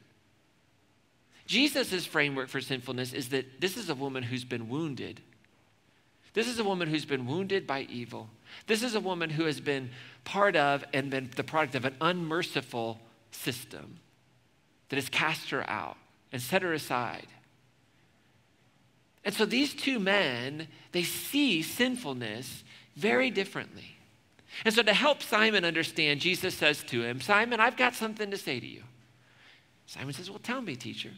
Jesus' 1.47 2.05
framework 2.05 2.49
for 2.49 2.61
sinfulness 2.61 3.13
is 3.13 3.29
that 3.29 3.61
this 3.61 3.77
is 3.77 3.89
a 3.89 3.95
woman 3.95 4.21
who's 4.21 4.43
been 4.43 4.69
wounded. 4.69 5.21
This 6.33 6.47
is 6.47 6.59
a 6.59 6.63
woman 6.63 6.89
who's 6.89 7.05
been 7.05 7.25
wounded 7.25 7.65
by 7.65 7.87
evil. 7.89 8.29
This 8.67 8.83
is 8.83 8.93
a 8.93 8.99
woman 8.99 9.29
who 9.29 9.45
has 9.45 9.59
been 9.59 9.89
part 10.23 10.55
of 10.55 10.83
and 10.93 11.09
been 11.09 11.31
the 11.35 11.43
product 11.43 11.73
of 11.73 11.85
an 11.85 11.95
unmerciful 12.01 12.99
system 13.31 13.99
that 14.89 14.97
has 14.97 15.09
cast 15.09 15.49
her 15.49 15.67
out 15.69 15.97
and 16.31 16.41
set 16.41 16.61
her 16.61 16.73
aside. 16.73 17.27
And 19.27 19.35
so 19.35 19.43
these 19.43 19.73
two 19.73 19.99
men, 19.99 20.69
they 20.93 21.03
see 21.03 21.61
sinfulness 21.61 22.63
very 22.95 23.29
differently. 23.29 23.97
And 24.63 24.73
so 24.73 24.81
to 24.83 24.93
help 24.93 25.21
Simon 25.21 25.65
understand, 25.65 26.21
Jesus 26.21 26.55
says 26.55 26.81
to 26.83 27.03
him, 27.03 27.19
Simon, 27.19 27.59
I've 27.59 27.75
got 27.75 27.93
something 27.93 28.31
to 28.31 28.37
say 28.37 28.61
to 28.61 28.65
you. 28.65 28.83
Simon 29.85 30.13
says, 30.13 30.29
Well, 30.29 30.39
tell 30.39 30.61
me, 30.61 30.77
teacher. 30.77 31.11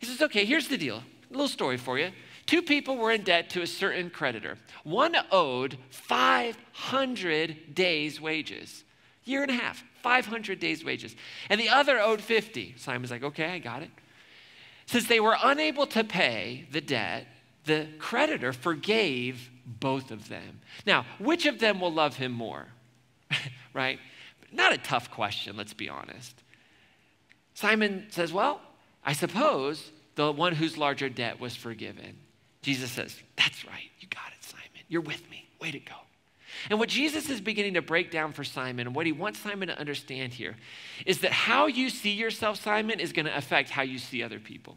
He 0.00 0.06
says, 0.06 0.20
Okay, 0.22 0.44
here's 0.44 0.66
the 0.66 0.76
deal. 0.76 0.96
A 0.96 1.32
little 1.32 1.46
story 1.46 1.76
for 1.76 2.00
you. 2.00 2.10
Two 2.46 2.62
people 2.62 2.96
were 2.96 3.12
in 3.12 3.22
debt 3.22 3.48
to 3.50 3.62
a 3.62 3.66
certain 3.68 4.10
creditor. 4.10 4.58
One 4.82 5.14
owed 5.30 5.78
500 5.90 7.76
days' 7.76 8.20
wages, 8.20 8.82
year 9.22 9.42
and 9.42 9.52
a 9.52 9.54
half, 9.54 9.84
500 10.02 10.58
days' 10.58 10.84
wages. 10.84 11.14
And 11.48 11.60
the 11.60 11.68
other 11.68 12.00
owed 12.00 12.20
50. 12.20 12.74
Simon's 12.76 13.12
like, 13.12 13.22
Okay, 13.22 13.52
I 13.52 13.60
got 13.60 13.84
it. 13.84 13.90
Since 14.86 15.08
they 15.08 15.20
were 15.20 15.36
unable 15.42 15.86
to 15.88 16.04
pay 16.04 16.66
the 16.70 16.80
debt, 16.80 17.26
the 17.64 17.88
creditor 17.98 18.52
forgave 18.52 19.50
both 19.66 20.10
of 20.10 20.28
them. 20.28 20.60
Now, 20.86 21.06
which 21.18 21.46
of 21.46 21.58
them 21.58 21.80
will 21.80 21.92
love 21.92 22.16
him 22.16 22.32
more? 22.32 22.66
right? 23.74 23.98
Not 24.52 24.72
a 24.72 24.78
tough 24.78 25.10
question, 25.10 25.56
let's 25.56 25.74
be 25.74 25.88
honest. 25.88 26.42
Simon 27.54 28.06
says, 28.10 28.32
Well, 28.32 28.60
I 29.04 29.12
suppose 29.12 29.90
the 30.14 30.30
one 30.30 30.54
whose 30.54 30.76
larger 30.76 31.08
debt 31.08 31.40
was 31.40 31.56
forgiven. 31.56 32.16
Jesus 32.62 32.90
says, 32.90 33.18
That's 33.36 33.64
right. 33.64 33.90
You 34.00 34.08
got 34.08 34.32
it, 34.36 34.44
Simon. 34.44 34.64
You're 34.88 35.00
with 35.00 35.28
me. 35.30 35.48
Way 35.60 35.70
to 35.70 35.80
go. 35.80 35.94
And 36.70 36.78
what 36.78 36.88
Jesus 36.88 37.30
is 37.30 37.40
beginning 37.40 37.74
to 37.74 37.82
break 37.82 38.10
down 38.10 38.32
for 38.32 38.44
Simon, 38.44 38.86
and 38.86 38.96
what 38.96 39.06
he 39.06 39.12
wants 39.12 39.38
Simon 39.40 39.68
to 39.68 39.78
understand 39.78 40.32
here, 40.32 40.56
is 41.06 41.20
that 41.20 41.32
how 41.32 41.66
you 41.66 41.90
see 41.90 42.12
yourself, 42.12 42.60
Simon, 42.60 43.00
is 43.00 43.12
going 43.12 43.26
to 43.26 43.36
affect 43.36 43.70
how 43.70 43.82
you 43.82 43.98
see 43.98 44.22
other 44.22 44.38
people. 44.38 44.76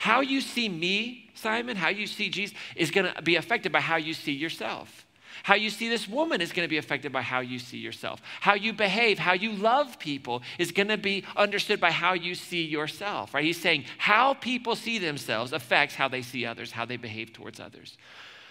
How 0.00 0.20
you 0.20 0.40
see 0.40 0.68
me, 0.68 1.30
Simon, 1.34 1.76
how 1.76 1.88
you 1.88 2.06
see 2.06 2.28
Jesus, 2.28 2.56
is 2.76 2.90
going 2.90 3.12
to 3.12 3.22
be 3.22 3.36
affected 3.36 3.72
by 3.72 3.80
how 3.80 3.96
you 3.96 4.12
see 4.14 4.32
yourself. 4.32 5.06
How 5.44 5.54
you 5.54 5.70
see 5.70 5.88
this 5.88 6.08
woman 6.08 6.40
is 6.40 6.52
going 6.52 6.66
to 6.66 6.70
be 6.70 6.78
affected 6.78 7.12
by 7.12 7.22
how 7.22 7.40
you 7.40 7.58
see 7.58 7.78
yourself. 7.78 8.20
How 8.40 8.54
you 8.54 8.72
behave, 8.72 9.18
how 9.18 9.34
you 9.34 9.52
love 9.52 9.98
people 9.98 10.42
is 10.58 10.72
going 10.72 10.88
to 10.88 10.96
be 10.96 11.24
understood 11.36 11.80
by 11.80 11.90
how 11.90 12.14
you 12.14 12.34
see 12.34 12.64
yourself, 12.64 13.32
right? 13.32 13.44
He's 13.44 13.60
saying 13.60 13.84
how 13.98 14.34
people 14.34 14.74
see 14.74 14.98
themselves 14.98 15.52
affects 15.52 15.94
how 15.94 16.08
they 16.08 16.22
see 16.22 16.44
others, 16.44 16.72
how 16.72 16.84
they 16.84 16.96
behave 16.96 17.32
towards 17.32 17.60
others. 17.60 17.96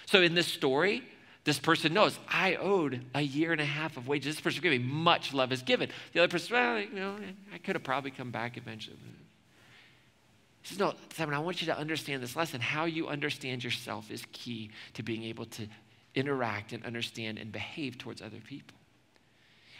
So 0.06 0.22
in 0.22 0.34
this 0.34 0.48
story, 0.48 1.04
this 1.48 1.60
person 1.60 1.94
knows 1.94 2.20
I 2.28 2.56
owed 2.56 3.06
a 3.16 3.22
year 3.22 3.54
and 3.54 3.62
a 3.62 3.66
half 3.66 3.96
of 3.96 4.06
wages. 4.06 4.36
This 4.36 4.42
person 4.42 4.62
gave 4.62 4.74
me 4.74 4.86
much 4.86 5.34
love 5.34 5.54
is 5.54 5.62
given. 5.62 5.90
The 6.12 6.20
other 6.20 6.28
person, 6.28 6.54
well, 6.54 6.78
you 6.78 6.90
know, 6.94 7.16
I 7.54 7.58
could 7.58 7.76
have 7.76 7.86
probably 7.86 8.12
come 8.12 8.32
back 8.32 8.58
eventually. 8.58 8.98
He 10.62 10.68
says, 10.68 10.78
No, 10.78 10.94
Simon, 11.16 11.34
I 11.34 11.40
want 11.40 11.62
you 11.62 11.68
to 11.68 11.78
understand 11.78 12.22
this 12.22 12.36
lesson. 12.36 12.60
How 12.60 12.84
you 12.84 13.08
understand 13.08 13.64
yourself 13.64 14.12
is 14.12 14.26
key 14.34 14.72
to 14.96 15.04
being 15.04 15.24
able 15.24 15.46
to 15.46 15.68
interact 16.16 16.74
and 16.74 16.86
understand 16.86 17.38
and 17.38 17.50
behave 17.50 17.98
towards 17.98 18.22
other 18.22 18.42
people. 18.46 18.78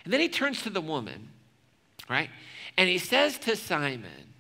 And 0.06 0.14
then 0.14 0.22
he 0.22 0.30
turns 0.30 0.62
to 0.62 0.70
the 0.70 0.80
woman, 0.80 1.28
right? 2.10 2.30
And 2.78 2.88
he 2.88 2.98
says 2.98 3.38
to 3.40 3.58
Simon, 3.58 4.36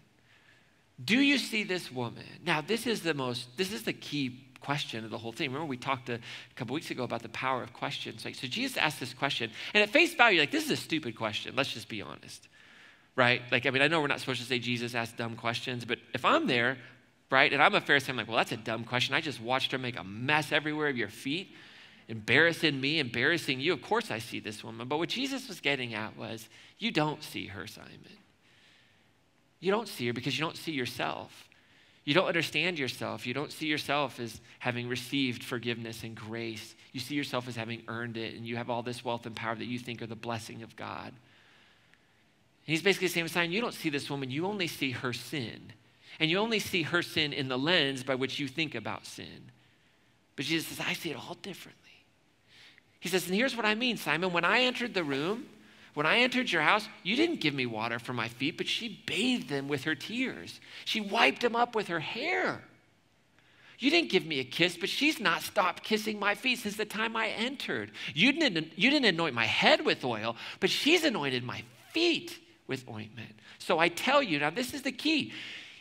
Do 1.03 1.19
you 1.19 1.37
see 1.37 1.65
this 1.65 1.91
woman? 1.91 2.23
Now, 2.45 2.61
this 2.61 2.87
is 2.87 3.01
the 3.01 3.13
most, 3.13 3.57
this 3.57 3.73
is 3.73 3.83
the 3.83 3.91
key 3.91 4.46
question 4.59 5.03
of 5.03 5.11
the 5.11 5.17
whole 5.17 5.31
thing. 5.31 5.49
Remember, 5.49 5.67
we 5.67 5.77
talked 5.77 6.09
a, 6.09 6.19
couple 6.55 6.73
weeks 6.73 6.91
ago 6.91 7.03
about 7.03 7.21
the 7.21 7.29
power 7.29 7.63
of 7.63 7.73
questions. 7.73 8.25
Like, 8.25 8.35
so 8.35 8.47
Jesus 8.47 8.77
asked 8.77 8.99
this 8.99 9.13
question, 9.13 9.51
and 9.73 9.83
at 9.83 9.89
face 9.89 10.13
value, 10.13 10.39
like, 10.39 10.51
this 10.51 10.65
is 10.65 10.71
a 10.71 10.77
stupid 10.77 11.15
question. 11.15 11.55
Let's 11.55 11.71
just 11.71 11.89
be 11.89 12.01
honest, 12.01 12.47
right? 13.15 13.41
Like, 13.51 13.65
I 13.65 13.69
mean, 13.69 13.81
I 13.81 13.87
know 13.87 14.01
we're 14.01 14.07
not 14.07 14.19
supposed 14.19 14.41
to 14.41 14.47
say 14.47 14.59
Jesus 14.59 14.95
asked 14.95 15.17
dumb 15.17 15.35
questions, 15.35 15.85
but 15.85 15.99
if 16.13 16.25
I'm 16.25 16.47
there, 16.47 16.77
right, 17.29 17.51
and 17.51 17.61
I'm 17.61 17.75
a 17.75 17.81
Pharisee, 17.81 18.09
I'm 18.09 18.17
like, 18.17 18.27
well, 18.27 18.37
that's 18.37 18.51
a 18.51 18.57
dumb 18.57 18.83
question. 18.83 19.15
I 19.15 19.21
just 19.21 19.41
watched 19.41 19.71
her 19.71 19.77
make 19.77 19.97
a 19.97 20.03
mess 20.03 20.51
everywhere 20.51 20.87
of 20.87 20.97
your 20.97 21.09
feet, 21.09 21.53
embarrassing 22.07 22.79
me, 22.79 22.99
embarrassing 22.99 23.59
you. 23.59 23.73
Of 23.73 23.81
course, 23.81 24.11
I 24.11 24.19
see 24.19 24.39
this 24.39 24.63
woman. 24.63 24.87
But 24.87 24.97
what 24.97 25.09
Jesus 25.09 25.47
was 25.47 25.59
getting 25.59 25.93
at 25.93 26.17
was, 26.17 26.47
you 26.79 26.91
don't 26.91 27.23
see 27.23 27.47
her, 27.47 27.67
Simon. 27.67 28.17
You 29.59 29.71
don't 29.71 29.87
see 29.87 30.07
her 30.07 30.13
because 30.13 30.37
you 30.37 30.45
don't 30.45 30.57
see 30.57 30.71
yourself. 30.71 31.46
You 32.07 32.13
don't 32.13 32.27
understand 32.27 32.79
yourself. 32.79 33.27
You 33.27 33.33
don't 33.33 33.51
see 33.51 33.67
yourself 33.67 34.17
as 34.21 34.39
having 34.59 34.87
received 34.87 35.43
forgiveness 35.43 36.03
and 36.03 36.15
grace. 36.15 36.73
You 36.93 37.01
see 37.01 37.15
yourself 37.15 37.49
as 37.49 37.57
having 37.57 37.83
earned 37.89 38.15
it, 38.15 38.33
and 38.33 38.47
you 38.47 38.55
have 38.55 38.69
all 38.69 38.81
this 38.81 39.03
wealth 39.03 39.25
and 39.25 39.35
power 39.35 39.55
that 39.55 39.65
you 39.65 39.77
think 39.77 40.01
are 40.01 40.07
the 40.07 40.15
blessing 40.15 40.63
of 40.63 40.77
God. 40.77 41.07
And 41.07 41.17
he's 42.63 42.81
basically 42.81 43.09
saying, 43.09 43.27
Simon, 43.27 43.51
you 43.51 43.59
don't 43.59 43.73
see 43.73 43.89
this 43.89 44.09
woman, 44.09 44.31
you 44.31 44.45
only 44.45 44.67
see 44.67 44.91
her 44.91 45.11
sin. 45.11 45.73
And 46.17 46.31
you 46.31 46.37
only 46.37 46.59
see 46.59 46.83
her 46.83 47.01
sin 47.01 47.33
in 47.33 47.49
the 47.49 47.57
lens 47.57 48.05
by 48.05 48.15
which 48.15 48.39
you 48.39 48.47
think 48.47 48.73
about 48.73 49.05
sin. 49.05 49.51
But 50.37 50.45
Jesus 50.45 50.67
says, 50.67 50.85
I 50.87 50.93
see 50.93 51.11
it 51.11 51.17
all 51.17 51.35
differently. 51.41 52.05
He 53.01 53.09
says, 53.09 53.25
and 53.27 53.35
here's 53.35 53.57
what 53.57 53.65
I 53.65 53.75
mean, 53.75 53.97
Simon. 53.97 54.31
When 54.31 54.45
I 54.45 54.61
entered 54.61 54.93
the 54.93 55.03
room, 55.03 55.47
when 55.97 56.05
I 56.05 56.19
entered 56.19 56.51
your 56.51 56.61
house, 56.61 56.87
you 57.01 57.15
didn't 57.15 57.39
give 57.39 57.55
me 57.55 57.65
water 57.65 57.97
for 57.97 58.13
my 58.13 58.27
feet, 58.27 58.55
but 58.55 58.67
she 58.67 59.01
bathed 59.07 59.49
them 59.49 59.67
with 59.67 59.85
her 59.85 59.95
tears. 59.95 60.59
She 60.85 61.01
wiped 61.01 61.41
them 61.41 61.55
up 61.55 61.73
with 61.73 61.87
her 61.87 61.99
hair. 61.99 62.61
You 63.79 63.89
didn't 63.89 64.11
give 64.11 64.23
me 64.23 64.39
a 64.39 64.43
kiss, 64.43 64.77
but 64.77 64.89
she's 64.89 65.19
not 65.19 65.41
stopped 65.41 65.81
kissing 65.81 66.19
my 66.19 66.35
feet 66.35 66.59
since 66.59 66.77
the 66.77 66.85
time 66.85 67.15
I 67.15 67.29
entered. 67.29 67.89
You 68.13 68.31
didn't, 68.31 68.73
you 68.75 68.91
didn't 68.91 69.07
anoint 69.07 69.33
my 69.33 69.47
head 69.47 69.83
with 69.87 70.05
oil, 70.05 70.35
but 70.59 70.69
she's 70.69 71.03
anointed 71.03 71.43
my 71.43 71.63
feet 71.93 72.37
with 72.67 72.87
ointment. 72.87 73.33
So 73.57 73.79
I 73.79 73.89
tell 73.89 74.21
you, 74.21 74.37
now 74.37 74.51
this 74.51 74.75
is 74.75 74.83
the 74.83 74.91
key. 74.91 75.33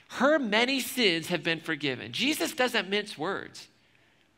Her 0.09 0.39
many 0.39 0.81
sins 0.81 1.27
have 1.27 1.43
been 1.43 1.61
forgiven. 1.61 2.13
Jesus 2.13 2.55
doesn't 2.55 2.89
mince 2.89 3.19
words. 3.19 3.69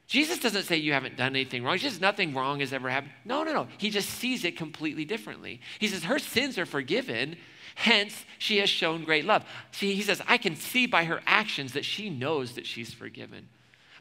Jesus 0.09 0.38
doesn't 0.38 0.62
say 0.64 0.79
you 0.79 0.94
haven't 0.94 1.18
done 1.18 1.37
anything 1.37 1.62
wrong. 1.62 1.77
He 1.77 1.87
says 1.87 2.01
nothing 2.01 2.33
wrong 2.35 2.61
has 2.61 2.73
ever 2.73 2.88
happened. 2.88 3.12
No, 3.27 3.44
no, 3.44 3.53
no. 3.53 3.68
He 3.77 3.90
just 3.90 4.09
sees 4.09 4.42
it 4.42 4.57
completely 4.57 5.05
differently. 5.05 5.61
He 5.79 5.87
says 5.87 6.05
her 6.05 6.18
sins 6.18 6.57
are 6.57 6.64
forgiven, 6.64 7.37
hence 7.75 8.25
she 8.38 8.57
has 8.57 8.71
shown 8.71 9.05
great 9.05 9.27
love. 9.27 9.44
See, 9.71 9.94
he 9.94 10.01
says, 10.01 10.23
I 10.27 10.38
can 10.38 10.57
see 10.57 10.87
by 10.87 11.05
her 11.05 11.21
actions 11.27 11.75
that 11.75 11.85
she 11.85 12.09
knows 12.09 12.53
that 12.55 12.66
she's 12.66 12.94
forgiven. 12.94 13.49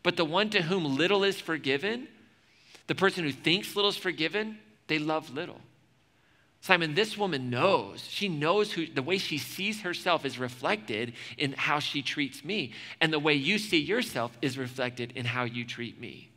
But 0.02 0.16
the 0.16 0.24
one 0.24 0.50
to 0.52 0.62
whom 0.62 0.96
little 0.96 1.26
is 1.26 1.42
forgiven, 1.42 2.08
the 2.88 2.96
person 2.96 3.26
who 3.26 3.34
thinks 3.34 3.76
little 3.76 3.90
is 3.90 3.98
forgiven, 3.98 4.60
they 4.88 5.00
love 5.00 5.34
little. 5.34 5.60
Simon, 6.62 6.96
this 6.96 7.18
woman 7.18 7.50
knows. 7.50 8.06
She 8.10 8.28
knows 8.28 8.72
who 8.72 8.88
the 8.88 9.04
way 9.04 9.18
she 9.18 9.38
sees 9.38 9.82
herself 9.82 10.26
is 10.26 10.40
reflected 10.40 11.14
in 11.38 11.54
how 11.54 11.80
she 11.80 12.02
treats 12.02 12.44
me. 12.44 12.74
And 13.00 13.14
the 13.14 13.20
way 13.20 13.34
you 13.34 13.58
see 13.60 13.78
yourself 13.78 14.38
is 14.42 14.58
reflected 14.58 15.14
in 15.16 15.26
how 15.26 15.44
you 15.44 15.64
treat 15.64 16.00
me. 16.00 16.30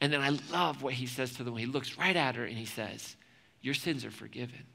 And 0.00 0.12
then 0.12 0.20
I 0.20 0.30
love 0.52 0.82
what 0.82 0.94
he 0.94 1.06
says 1.06 1.34
to 1.34 1.44
the 1.44 1.50
woman. 1.50 1.66
He 1.66 1.72
looks 1.72 1.98
right 1.98 2.16
at 2.16 2.36
her 2.36 2.44
and 2.44 2.56
he 2.56 2.66
says, 2.66 3.16
Your 3.60 3.74
sins 3.74 4.04
are 4.04 4.10
forgiven. 4.10 4.66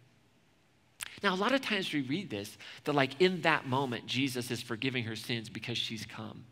Now, 1.24 1.34
a 1.34 1.38
lot 1.38 1.54
of 1.54 1.62
times 1.62 1.92
we 1.92 2.02
read 2.02 2.30
this 2.30 2.58
that, 2.84 2.94
like, 2.94 3.22
in 3.22 3.42
that 3.42 3.68
moment, 3.68 4.06
Jesus 4.06 4.52
is 4.52 4.62
forgiving 4.62 5.06
her 5.06 5.16
sins 5.16 5.50
because 5.50 5.78
she's 5.78 6.06
come. 6.06 6.46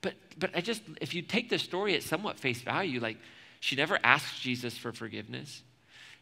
But, 0.00 0.14
but 0.38 0.50
I 0.56 0.60
just, 0.60 0.82
if 1.00 1.14
you 1.14 1.22
take 1.22 1.48
the 1.48 1.58
story 1.58 1.94
at 1.94 2.02
somewhat 2.02 2.38
face 2.38 2.62
value, 2.62 3.00
like, 3.00 3.18
she 3.60 3.76
never 3.76 3.98
asks 4.02 4.40
Jesus 4.40 4.76
for 4.76 4.92
forgiveness. 4.92 5.62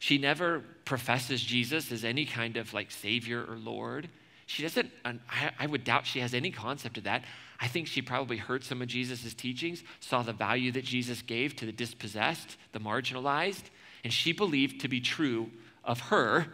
She 0.01 0.17
never 0.17 0.65
professes 0.87 1.43
Jesus 1.43 1.93
as 1.93 2.05
any 2.05 2.25
kind 2.25 2.57
of 2.57 2.73
like 2.73 2.91
savior 2.91 3.45
or 3.47 3.57
Lord. 3.57 4.09
She 4.47 4.63
doesn't, 4.63 4.91
I, 5.05 5.67
would 5.67 5.85
doubt 5.85 6.07
she 6.07 6.21
has 6.21 6.33
any 6.33 6.51
concept 6.51 6.97
of 6.97 7.05
that. 7.05 7.23
I 7.61 7.69
think 7.69 7.87
she 7.87 8.01
probably 8.01 8.39
heard 8.39 8.65
some 8.65 8.81
of 8.81 8.89
Jesus' 8.89 9.35
teachings, 9.35 9.85
saw 10.01 10.23
the 10.23 10.33
value 10.33 10.73
that 10.73 10.85
Jesus 10.85 11.21
gave 11.21 11.55
to 11.57 11.67
the 11.67 11.73
dispossessed, 11.73 12.57
the 12.73 12.81
marginalized, 12.81 13.65
and 14.03 14.11
she 14.11 14.33
believed 14.33 14.81
to 14.81 14.89
be 14.89 15.01
true 15.01 15.51
of 15.85 16.01
her 16.01 16.47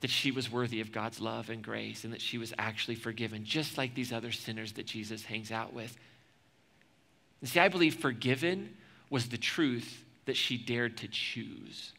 that 0.00 0.10
she 0.10 0.32
was 0.32 0.50
worthy 0.50 0.80
of 0.80 0.90
God's 0.90 1.20
love 1.20 1.48
and 1.48 1.62
grace 1.62 2.02
and 2.02 2.12
that 2.12 2.20
she 2.20 2.36
was 2.36 2.52
actually 2.58 2.96
forgiven, 2.96 3.44
just 3.44 3.78
like 3.78 3.94
these 3.94 4.12
other 4.12 4.32
sinners 4.32 4.72
that 4.72 4.86
Jesus 4.86 5.24
hangs 5.24 5.52
out 5.52 5.72
with. 5.72 5.96
And 7.40 7.48
see, 7.48 7.60
I 7.60 7.68
believe 7.68 7.94
forgiven 7.94 8.76
was 9.08 9.28
the 9.28 9.38
truth 9.38 10.04
that 10.24 10.36
she 10.36 10.58
dared 10.58 10.96
to 10.98 11.08
choose. 11.08 11.92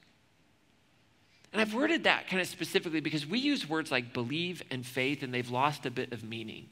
And 1.54 1.62
I've 1.62 1.74
worded 1.74 2.04
that 2.04 2.28
kind 2.28 2.42
of 2.42 2.48
specifically 2.48 3.00
because 3.00 3.26
we 3.26 3.40
use 3.40 3.68
words 3.68 3.92
like 3.92 4.14
believe 4.14 4.62
and 4.70 4.86
faith, 4.86 5.24
and 5.24 5.34
they've 5.34 5.50
lost 5.50 5.86
a 5.86 5.92
bit 5.92 6.12
of 6.12 6.24
meaning. 6.24 6.68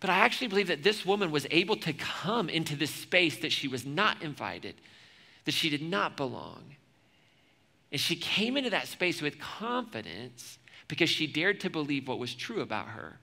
But 0.00 0.10
I 0.10 0.18
actually 0.18 0.48
believe 0.48 0.68
that 0.68 0.82
this 0.82 1.04
woman 1.04 1.30
was 1.30 1.46
able 1.50 1.76
to 1.76 1.92
come 1.92 2.48
into 2.48 2.76
this 2.76 2.90
space 2.90 3.38
that 3.38 3.52
she 3.52 3.68
was 3.68 3.84
not 3.84 4.22
invited, 4.22 4.74
that 5.44 5.52
she 5.52 5.68
did 5.68 5.82
not 5.82 6.16
belong. 6.16 6.76
And 7.92 8.00
she 8.00 8.16
came 8.16 8.56
into 8.56 8.70
that 8.70 8.88
space 8.88 9.20
with 9.20 9.38
confidence 9.38 10.58
because 10.88 11.10
she 11.10 11.26
dared 11.26 11.60
to 11.60 11.70
believe 11.70 12.08
what 12.08 12.18
was 12.18 12.34
true 12.34 12.60
about 12.60 12.88
her 12.88 13.18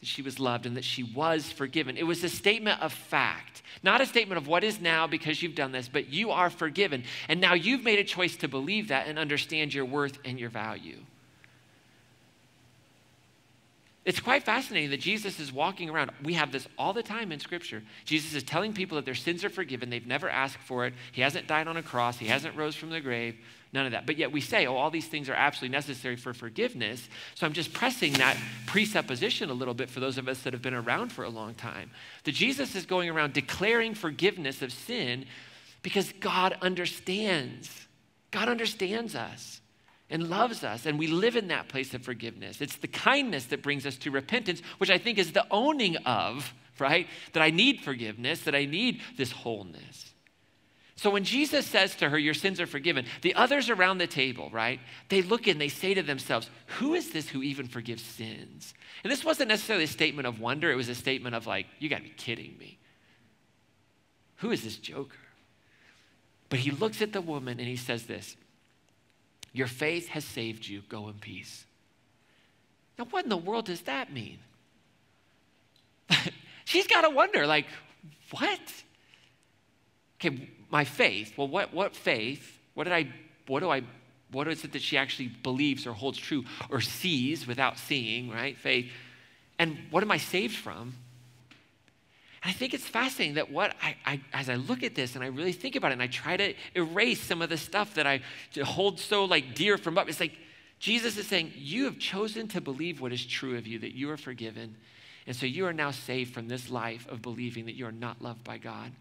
that 0.00 0.06
she 0.06 0.22
was 0.22 0.38
loved 0.38 0.66
and 0.66 0.76
that 0.76 0.84
she 0.84 1.02
was 1.02 1.50
forgiven. 1.50 1.96
It 1.96 2.04
was 2.04 2.22
a 2.22 2.28
statement 2.28 2.80
of 2.80 2.92
fact, 2.92 3.62
not 3.82 4.00
a 4.00 4.06
statement 4.06 4.38
of 4.38 4.46
what 4.46 4.62
is 4.62 4.80
now 4.80 5.06
because 5.06 5.42
you've 5.42 5.54
done 5.54 5.72
this, 5.72 5.88
but 5.88 6.08
you 6.08 6.30
are 6.30 6.50
forgiven. 6.50 7.04
And 7.28 7.40
now 7.40 7.54
you've 7.54 7.82
made 7.82 7.98
a 7.98 8.04
choice 8.04 8.36
to 8.36 8.48
believe 8.48 8.88
that 8.88 9.08
and 9.08 9.18
understand 9.18 9.74
your 9.74 9.84
worth 9.84 10.18
and 10.24 10.38
your 10.38 10.50
value. 10.50 10.98
It's 14.04 14.20
quite 14.20 14.42
fascinating 14.42 14.88
that 14.90 15.00
Jesus 15.00 15.38
is 15.38 15.52
walking 15.52 15.90
around. 15.90 16.12
We 16.22 16.32
have 16.32 16.50
this 16.50 16.66
all 16.78 16.94
the 16.94 17.02
time 17.02 17.30
in 17.30 17.40
Scripture. 17.40 17.82
Jesus 18.06 18.34
is 18.34 18.42
telling 18.42 18.72
people 18.72 18.96
that 18.96 19.04
their 19.04 19.14
sins 19.14 19.44
are 19.44 19.50
forgiven. 19.50 19.90
They've 19.90 20.06
never 20.06 20.30
asked 20.30 20.56
for 20.58 20.86
it. 20.86 20.94
He 21.12 21.20
hasn't 21.20 21.46
died 21.46 21.68
on 21.68 21.76
a 21.76 21.82
cross. 21.82 22.16
He 22.18 22.26
hasn't 22.26 22.56
rose 22.56 22.74
from 22.74 22.88
the 22.88 23.00
grave. 23.00 23.36
None 23.72 23.86
of 23.86 23.92
that. 23.92 24.06
But 24.06 24.16
yet 24.16 24.32
we 24.32 24.40
say, 24.40 24.66
oh, 24.66 24.76
all 24.76 24.90
these 24.90 25.06
things 25.06 25.28
are 25.28 25.34
absolutely 25.34 25.76
necessary 25.76 26.16
for 26.16 26.32
forgiveness. 26.32 27.08
So 27.34 27.46
I'm 27.46 27.52
just 27.52 27.72
pressing 27.72 28.14
that 28.14 28.36
presupposition 28.66 29.50
a 29.50 29.54
little 29.54 29.74
bit 29.74 29.90
for 29.90 30.00
those 30.00 30.16
of 30.16 30.26
us 30.26 30.42
that 30.42 30.54
have 30.54 30.62
been 30.62 30.74
around 30.74 31.12
for 31.12 31.24
a 31.24 31.28
long 31.28 31.54
time. 31.54 31.90
That 32.24 32.32
Jesus 32.32 32.74
is 32.74 32.86
going 32.86 33.10
around 33.10 33.34
declaring 33.34 33.94
forgiveness 33.94 34.62
of 34.62 34.72
sin 34.72 35.26
because 35.82 36.12
God 36.20 36.56
understands. 36.62 37.86
God 38.30 38.48
understands 38.48 39.14
us 39.14 39.60
and 40.10 40.30
loves 40.30 40.64
us, 40.64 40.86
and 40.86 40.98
we 40.98 41.06
live 41.06 41.36
in 41.36 41.48
that 41.48 41.68
place 41.68 41.92
of 41.92 42.02
forgiveness. 42.02 42.62
It's 42.62 42.76
the 42.76 42.88
kindness 42.88 43.46
that 43.46 43.62
brings 43.62 43.84
us 43.84 43.96
to 43.98 44.10
repentance, 44.10 44.62
which 44.78 44.90
I 44.90 44.96
think 44.96 45.18
is 45.18 45.32
the 45.32 45.46
owning 45.50 45.96
of, 45.98 46.54
right? 46.78 47.06
That 47.34 47.42
I 47.42 47.50
need 47.50 47.82
forgiveness, 47.82 48.40
that 48.42 48.54
I 48.54 48.64
need 48.64 49.02
this 49.18 49.32
wholeness. 49.32 50.14
So 50.98 51.10
when 51.10 51.22
Jesus 51.22 51.64
says 51.64 51.94
to 51.96 52.08
her, 52.10 52.18
Your 52.18 52.34
sins 52.34 52.60
are 52.60 52.66
forgiven, 52.66 53.06
the 53.22 53.34
others 53.34 53.70
around 53.70 53.98
the 53.98 54.08
table, 54.08 54.50
right? 54.52 54.80
They 55.08 55.22
look 55.22 55.46
and 55.46 55.60
they 55.60 55.68
say 55.68 55.94
to 55.94 56.02
themselves, 56.02 56.50
Who 56.78 56.94
is 56.94 57.10
this 57.10 57.28
who 57.28 57.42
even 57.42 57.68
forgives 57.68 58.02
sins? 58.02 58.74
And 59.04 59.10
this 59.10 59.24
wasn't 59.24 59.48
necessarily 59.48 59.84
a 59.84 59.88
statement 59.88 60.26
of 60.26 60.40
wonder, 60.40 60.72
it 60.72 60.76
was 60.76 60.88
a 60.88 60.96
statement 60.96 61.36
of 61.36 61.46
like, 61.46 61.66
You 61.78 61.88
gotta 61.88 62.02
be 62.02 62.10
kidding 62.10 62.56
me. 62.58 62.78
Who 64.38 64.50
is 64.50 64.64
this 64.64 64.76
joker? 64.76 65.16
But 66.48 66.58
he 66.58 66.72
looks 66.72 67.00
at 67.00 67.12
the 67.12 67.20
woman 67.20 67.60
and 67.60 67.68
he 67.68 67.76
says 67.76 68.06
this 68.06 68.36
your 69.52 69.66
faith 69.66 70.08
has 70.08 70.24
saved 70.24 70.66
you. 70.66 70.82
Go 70.88 71.08
in 71.08 71.14
peace. 71.14 71.64
Now, 72.98 73.06
what 73.10 73.24
in 73.24 73.30
the 73.30 73.36
world 73.36 73.66
does 73.66 73.82
that 73.82 74.12
mean? 74.12 74.38
She's 76.64 76.86
got 76.86 77.02
to 77.02 77.10
wonder, 77.10 77.46
like, 77.46 77.66
what? 78.30 78.60
Okay, 80.16 80.48
my 80.70 80.84
faith. 80.84 81.36
Well, 81.36 81.48
what, 81.48 81.72
what 81.72 81.96
faith? 81.96 82.58
What 82.74 82.84
did 82.84 82.92
I, 82.92 83.08
what 83.46 83.60
do 83.60 83.70
I, 83.70 83.82
what 84.30 84.48
is 84.48 84.64
it 84.64 84.72
that 84.72 84.82
she 84.82 84.96
actually 84.96 85.28
believes 85.28 85.86
or 85.86 85.92
holds 85.92 86.18
true 86.18 86.44
or 86.70 86.80
sees 86.80 87.46
without 87.46 87.78
seeing, 87.78 88.30
right? 88.30 88.56
Faith. 88.56 88.90
And 89.58 89.78
what 89.90 90.02
am 90.02 90.10
I 90.10 90.18
saved 90.18 90.56
from? 90.56 90.94
And 92.42 92.50
I 92.50 92.52
think 92.52 92.74
it's 92.74 92.86
fascinating 92.86 93.34
that 93.34 93.50
what 93.50 93.74
I, 93.82 93.96
I, 94.06 94.20
as 94.32 94.48
I 94.48 94.54
look 94.54 94.82
at 94.82 94.94
this 94.94 95.16
and 95.16 95.24
I 95.24 95.28
really 95.28 95.52
think 95.52 95.74
about 95.74 95.90
it 95.90 95.94
and 95.94 96.02
I 96.02 96.06
try 96.06 96.36
to 96.36 96.54
erase 96.74 97.20
some 97.20 97.42
of 97.42 97.48
the 97.48 97.56
stuff 97.56 97.94
that 97.94 98.06
I 98.06 98.20
hold 98.62 99.00
so 99.00 99.24
like 99.24 99.54
dear 99.54 99.76
from 99.76 99.98
up, 99.98 100.08
it's 100.08 100.20
like 100.20 100.38
Jesus 100.78 101.16
is 101.16 101.26
saying, 101.26 101.52
You 101.56 101.84
have 101.86 101.98
chosen 101.98 102.46
to 102.48 102.60
believe 102.60 103.00
what 103.00 103.12
is 103.12 103.24
true 103.24 103.56
of 103.58 103.66
you, 103.66 103.80
that 103.80 103.96
you 103.96 104.10
are 104.10 104.16
forgiven. 104.16 104.76
And 105.26 105.34
so 105.34 105.46
you 105.46 105.66
are 105.66 105.72
now 105.72 105.90
saved 105.90 106.32
from 106.32 106.48
this 106.48 106.70
life 106.70 107.06
of 107.08 107.20
believing 107.20 107.66
that 107.66 107.74
you 107.74 107.86
are 107.86 107.92
not 107.92 108.22
loved 108.22 108.44
by 108.44 108.58
God. 108.58 108.92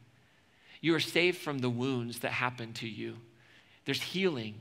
You 0.81 0.95
are 0.95 0.99
saved 0.99 1.37
from 1.37 1.59
the 1.59 1.69
wounds 1.69 2.19
that 2.19 2.31
happened 2.31 2.75
to 2.75 2.87
you. 2.87 3.17
There's 3.85 4.01
healing. 4.01 4.55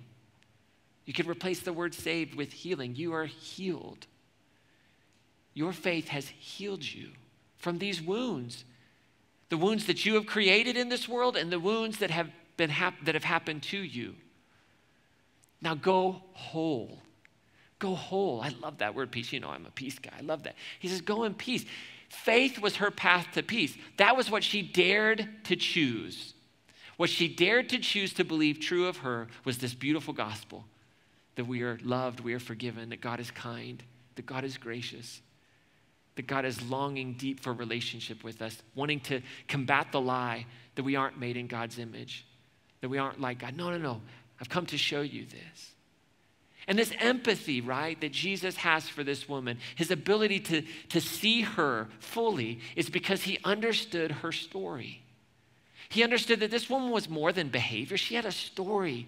You 1.05 1.13
could 1.13 1.29
replace 1.29 1.61
the 1.61 1.73
word 1.73 1.95
saved 1.95 2.35
with 2.35 2.53
healing. 2.53 2.97
You 2.97 3.15
are 3.15 3.27
healed. 3.27 4.07
Your 5.55 5.73
faith 5.73 6.09
has 6.09 6.29
healed 6.29 6.85
you 6.85 7.11
from 7.57 7.79
these 7.79 8.01
wounds 8.03 8.65
the 9.49 9.57
wounds 9.57 9.87
that 9.87 10.05
you 10.05 10.15
have 10.15 10.27
created 10.27 10.77
in 10.77 10.89
this 10.89 11.09
world 11.09 11.37
and 11.37 11.53
the 11.53 11.61
wounds 11.61 11.99
that 11.99 12.11
have, 12.11 12.31
been 12.57 12.71
hap- 12.71 13.05
that 13.05 13.15
have 13.15 13.25
happened 13.25 13.63
to 13.65 13.79
you. 13.79 14.15
Now 15.61 15.75
go 15.75 16.23
whole. 16.33 16.99
Go 17.79 17.95
whole. 17.95 18.41
I 18.41 18.49
love 18.61 18.79
that 18.79 18.95
word 18.95 19.13
peace. 19.13 19.33
You 19.33 19.41
know, 19.41 19.51
I'm 19.51 19.67
a 19.67 19.71
peace 19.71 19.99
guy. 19.99 20.13
I 20.19 20.23
love 20.23 20.43
that. 20.45 20.57
He 20.79 20.89
says, 20.89 21.01
go 21.01 21.25
in 21.25 21.35
peace. 21.35 21.65
Faith 22.09 22.59
was 22.59 22.77
her 22.77 22.91
path 22.91 23.29
to 23.35 23.43
peace. 23.43 23.77
That 23.99 24.17
was 24.17 24.31
what 24.31 24.45
she 24.45 24.63
dared 24.63 25.29
to 25.45 25.57
choose. 25.57 26.35
What 26.97 27.11
she 27.11 27.29
dared 27.29 27.69
to 27.71 27.79
choose 27.79 28.15
to 28.15 28.25
believe 28.25 28.61
true 28.61 28.87
of 28.87 28.99
her 28.99 29.29
was 29.45 29.59
this 29.59 29.75
beautiful 29.75 30.15
gospel 30.15 30.65
that 31.35 31.47
we 31.47 31.63
are 31.63 31.79
loved, 31.83 32.21
we 32.21 32.33
are 32.33 32.41
forgiven, 32.41 32.89
that 32.89 33.03
God 33.03 33.21
is 33.21 33.31
kind, 33.31 33.83
that 34.15 34.25
God 34.25 34.45
is 34.45 34.57
gracious 34.57 35.21
that 36.17 36.27
God 36.27 36.45
is 36.45 36.61
longing 36.63 37.13
deep 37.13 37.41
for 37.41 37.53
relationship 37.53 38.25
with 38.25 38.43
us, 38.43 38.61
wanting 38.75 39.01
to 39.01 39.21
combat 39.49 39.93
the 39.93 40.01
lie 40.01 40.47
that 40.75 40.83
we 40.83 40.97
aren't 40.97 41.19
made 41.19 41.37
in 41.37 41.47
God's 41.47 41.79
image, 41.79 42.27
that 42.81 42.89
we 42.89 42.99
aren't 42.99 43.21
like 43.21 43.39
God. 43.39 43.57
No, 43.57 43.71
no, 43.71 43.79
no. 43.79 44.01
I've 44.41 44.49
come 44.49 44.67
to 44.67 44.79
show 44.79 45.03
you 45.03 45.27
this. 45.27 45.73
And 46.69 46.79
this 46.79 46.93
empathy, 46.99 47.61
right, 47.61 48.01
that 48.01 48.13
Jesus 48.13 48.57
has 48.57 48.89
for 48.89 49.05
this 49.05 49.29
woman, 49.29 49.59
his 49.77 49.91
ability 49.91 50.41
to, 50.41 50.63
to 50.89 51.01
see 51.01 51.43
her 51.43 51.89
fully, 52.01 52.61
is 52.75 52.91
because 52.91 53.23
he 53.23 53.39
understood 53.45 54.11
her 54.11 54.33
story. 54.33 55.03
He 55.89 56.03
understood 56.03 56.41
that 56.41 56.51
this 56.51 56.69
woman 56.69 56.91
was 56.91 57.09
more 57.09 57.33
than 57.33 57.49
behavior, 57.49 57.97
she 57.97 58.17
had 58.17 58.25
a 58.25 58.33
story 58.33 59.07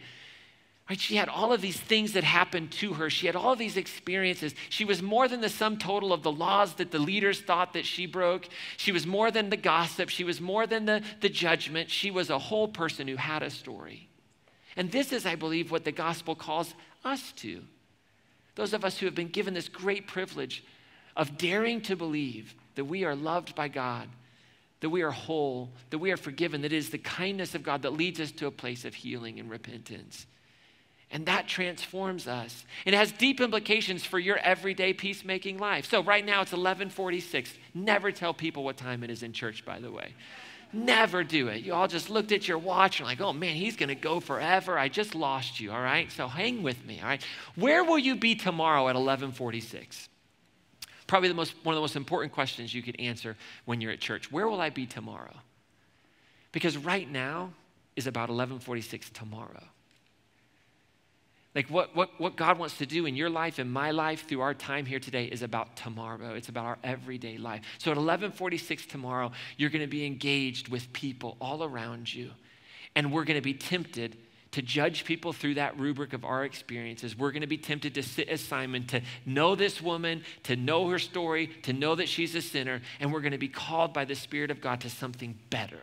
Right? 0.89 0.99
She 0.99 1.17
had 1.17 1.29
all 1.29 1.53
of 1.53 1.61
these 1.61 1.79
things 1.79 2.15
that 2.15 2.25
happened 2.25 2.73
to 2.73 2.95
her. 2.95 3.11
She 3.11 3.27
had 3.27 3.37
all 3.37 3.55
these 3.55 3.77
experiences. 3.77 4.55
She 4.71 4.87
was 4.87 5.03
more 5.03 5.29
than 5.29 5.43
the 5.43 5.51
sum 5.51 5.77
total 5.77 6.15
of 6.15 6.23
the 6.23 6.33
laws 6.33 6.75
that 6.75 6.91
the 6.91 6.99
leaders 6.99 7.43
thought 7.43 7.75
that 7.75 7.85
she 7.85 8.07
broke. 8.07 8.49
She 8.79 8.91
was 8.91 9.07
more 9.07 9.31
than 9.31 9.51
the 9.51 9.59
gossip. 9.59 10.09
She 10.09 10.25
was 10.25 10.41
more 10.41 10.67
than 10.67 10.87
the, 10.87 11.03
the 11.21 11.29
judgment. 11.29 11.91
She 11.91 12.11
was 12.11 12.31
a 12.31 12.39
whole 12.39 12.69
person 12.69 13.07
who 13.07 13.17
had 13.17 13.43
a 13.43 13.51
story. 13.51 14.09
And 14.77 14.91
this 14.91 15.13
is, 15.13 15.27
I 15.27 15.35
believe, 15.35 15.71
what 15.71 15.85
the 15.85 15.93
gospel 15.93 16.35
calls 16.35 16.75
us 17.05 17.33
to. 17.33 17.63
Those 18.55 18.73
of 18.73 18.85
us 18.85 18.99
who 18.99 19.07
have 19.07 19.15
been 19.15 19.29
given 19.29 19.55
this 19.55 19.69
great 19.69 20.07
privilege 20.07 20.65
of 21.17 21.39
daring 21.39 21.81
to 21.83 21.97
believe 21.97 22.55
that 22.75 22.85
we 22.85 23.05
are 23.05 23.15
loved 23.15 23.55
by 23.55 23.69
God, 23.69 24.09
that 24.81 24.91
we 24.91 25.03
are 25.03 25.11
whole, 25.11 25.71
that 25.91 25.99
we 25.99 26.11
are 26.13 26.17
forgiven, 26.17 26.63
that 26.63 26.73
it 26.73 26.77
is 26.77 26.91
the 26.91 26.99
kindness 26.99 27.55
of 27.55 27.63
God 27.63 27.83
that 27.83 27.93
leads 27.93 28.21
us 28.21 28.33
to 28.33 28.47
a 28.47 28.51
place 28.51 28.85
of 28.85 28.95
healing 28.95 29.41
and 29.41 29.51
repentance. 29.51 30.27
And 31.11 31.27
that 31.27 31.49
transforms 31.49 32.29
us. 32.29 32.65
It 32.85 32.95
has 32.95 33.13
deep 33.13 33.41
implications 33.41 34.05
for 34.05 34.19
your 34.19 34.37
everyday 34.39 34.93
peacemaking 34.93 35.59
life. 35.59 35.89
So 35.89 36.03
right 36.03 36.25
now 36.25 36.43
it's 36.43 36.53
1146. 36.53 37.53
Never 37.75 38.13
tell 38.13 38.35
people 38.35 38.63
what 38.63 38.77
time 38.77 39.03
it 39.03 39.11
is 39.11 39.23
in 39.23 39.33
church, 39.33 39.65
by 39.65 39.81
the 39.81 39.91
way. 39.91 40.15
Never 40.73 41.25
do 41.25 41.49
it. 41.49 41.63
You 41.63 41.73
all 41.73 41.89
just 41.89 42.11
looked 42.11 42.31
at 42.31 42.47
your 42.47 42.59
watch 42.59 43.01
and 43.01 43.09
like, 43.09 43.21
oh 43.21 43.33
man, 43.33 43.55
he's 43.55 43.77
going 43.77 43.89
to 43.89 43.95
go 43.95 44.21
forever. 44.21 44.79
I 44.79 44.89
just 44.89 45.15
lost 45.15 45.61
you, 45.61 45.73
all 45.73 45.81
right? 45.81 46.13
So 46.13 46.29
hang 46.29 46.63
with 46.63 46.85
me, 46.85 47.01
all 47.01 47.09
right? 47.09 47.25
Where 47.57 47.83
will 47.85 47.99
you 47.99 48.17
be 48.17 48.35
tomorrow 48.35 48.83
at 48.83 48.95
1146? 48.95 50.09
Probably 51.07 51.31
the 51.31 51.35
most, 51.35 51.55
one 51.63 51.75
of 51.75 51.79
the 51.79 51.81
most 51.81 51.97
important 51.97 52.33
questions 52.33 52.75
you 52.75 52.83
could 52.83 53.01
answer 53.01 53.37
when 53.65 53.81
you're 53.81 53.93
at 53.93 54.01
church. 54.01 54.31
Where 54.31 54.47
will 54.47 54.61
I 54.61 54.69
be 54.69 54.85
tomorrow? 54.85 55.35
Because 56.53 56.77
right 56.77 57.11
now 57.11 57.51
is 57.97 58.07
about 58.07 58.29
1146 58.29 59.11
tomorrow. 59.11 59.65
Like 61.59 61.71
what, 61.71 61.97
what, 61.97 62.11
what 62.19 62.37
God 62.37 62.57
wants 62.57 62.79
to 62.79 62.87
do 62.87 63.05
in 63.07 63.17
your 63.17 63.29
life 63.29 63.59
and 63.59 63.69
my 63.69 63.91
life 63.91 64.29
through 64.29 64.43
our 64.43 64.55
time 64.55 64.87
here 64.87 65.01
today 65.01 65.25
is 65.25 65.43
about 65.43 65.75
tomorrow. 65.75 66.35
It's 66.35 66.49
about 66.49 66.67
our 66.67 66.79
everyday 66.85 67.37
life. 67.37 67.63
So 67.79 67.91
at 67.91 67.97
1146 67.97 68.87
tomorrow, 68.87 69.33
you're 69.57 69.69
going 69.69 69.83
to 69.83 69.89
be 69.89 70.07
engaged 70.07 70.69
with 70.69 70.93
people 70.93 71.37
all 71.41 71.65
around 71.65 72.15
you. 72.15 72.31
And 72.95 73.13
we're 73.13 73.25
going 73.25 73.39
to 73.39 73.43
be 73.43 73.55
tempted 73.55 74.17
to 74.53 74.63
judge 74.63 75.05
people 75.05 75.33
through 75.33 75.55
that 75.55 75.77
rubric 75.77 76.13
of 76.13 76.25
our 76.25 76.45
experiences. 76.45 77.19
We're 77.19 77.33
going 77.33 77.41
to 77.41 77.49
be 77.49 77.59
tempted 77.59 77.93
to 77.97 78.05
sit 78.05 78.29
as 78.29 78.41
Simon, 78.41 78.87
to 78.87 79.01
know 79.27 79.57
this 79.57 79.83
woman, 79.83 80.23
to 80.45 80.55
know 80.55 80.89
her 80.91 81.01
story, 81.01 81.49
to 81.65 81.73
know 81.73 81.97
that 81.97 82.09
she's 82.09 82.37
a 82.37 82.41
sinner, 82.41 82.83
and 83.01 83.13
we're 83.13 83.21
going 83.21 83.33
to 83.33 83.37
be 83.37 83.49
called 83.49 83.93
by 83.93 84.05
the 84.05 84.15
Spirit 84.15 84.53
of 84.53 84.61
God 84.61 84.83
to 84.83 84.91
something 84.91 85.37
better. 85.51 85.81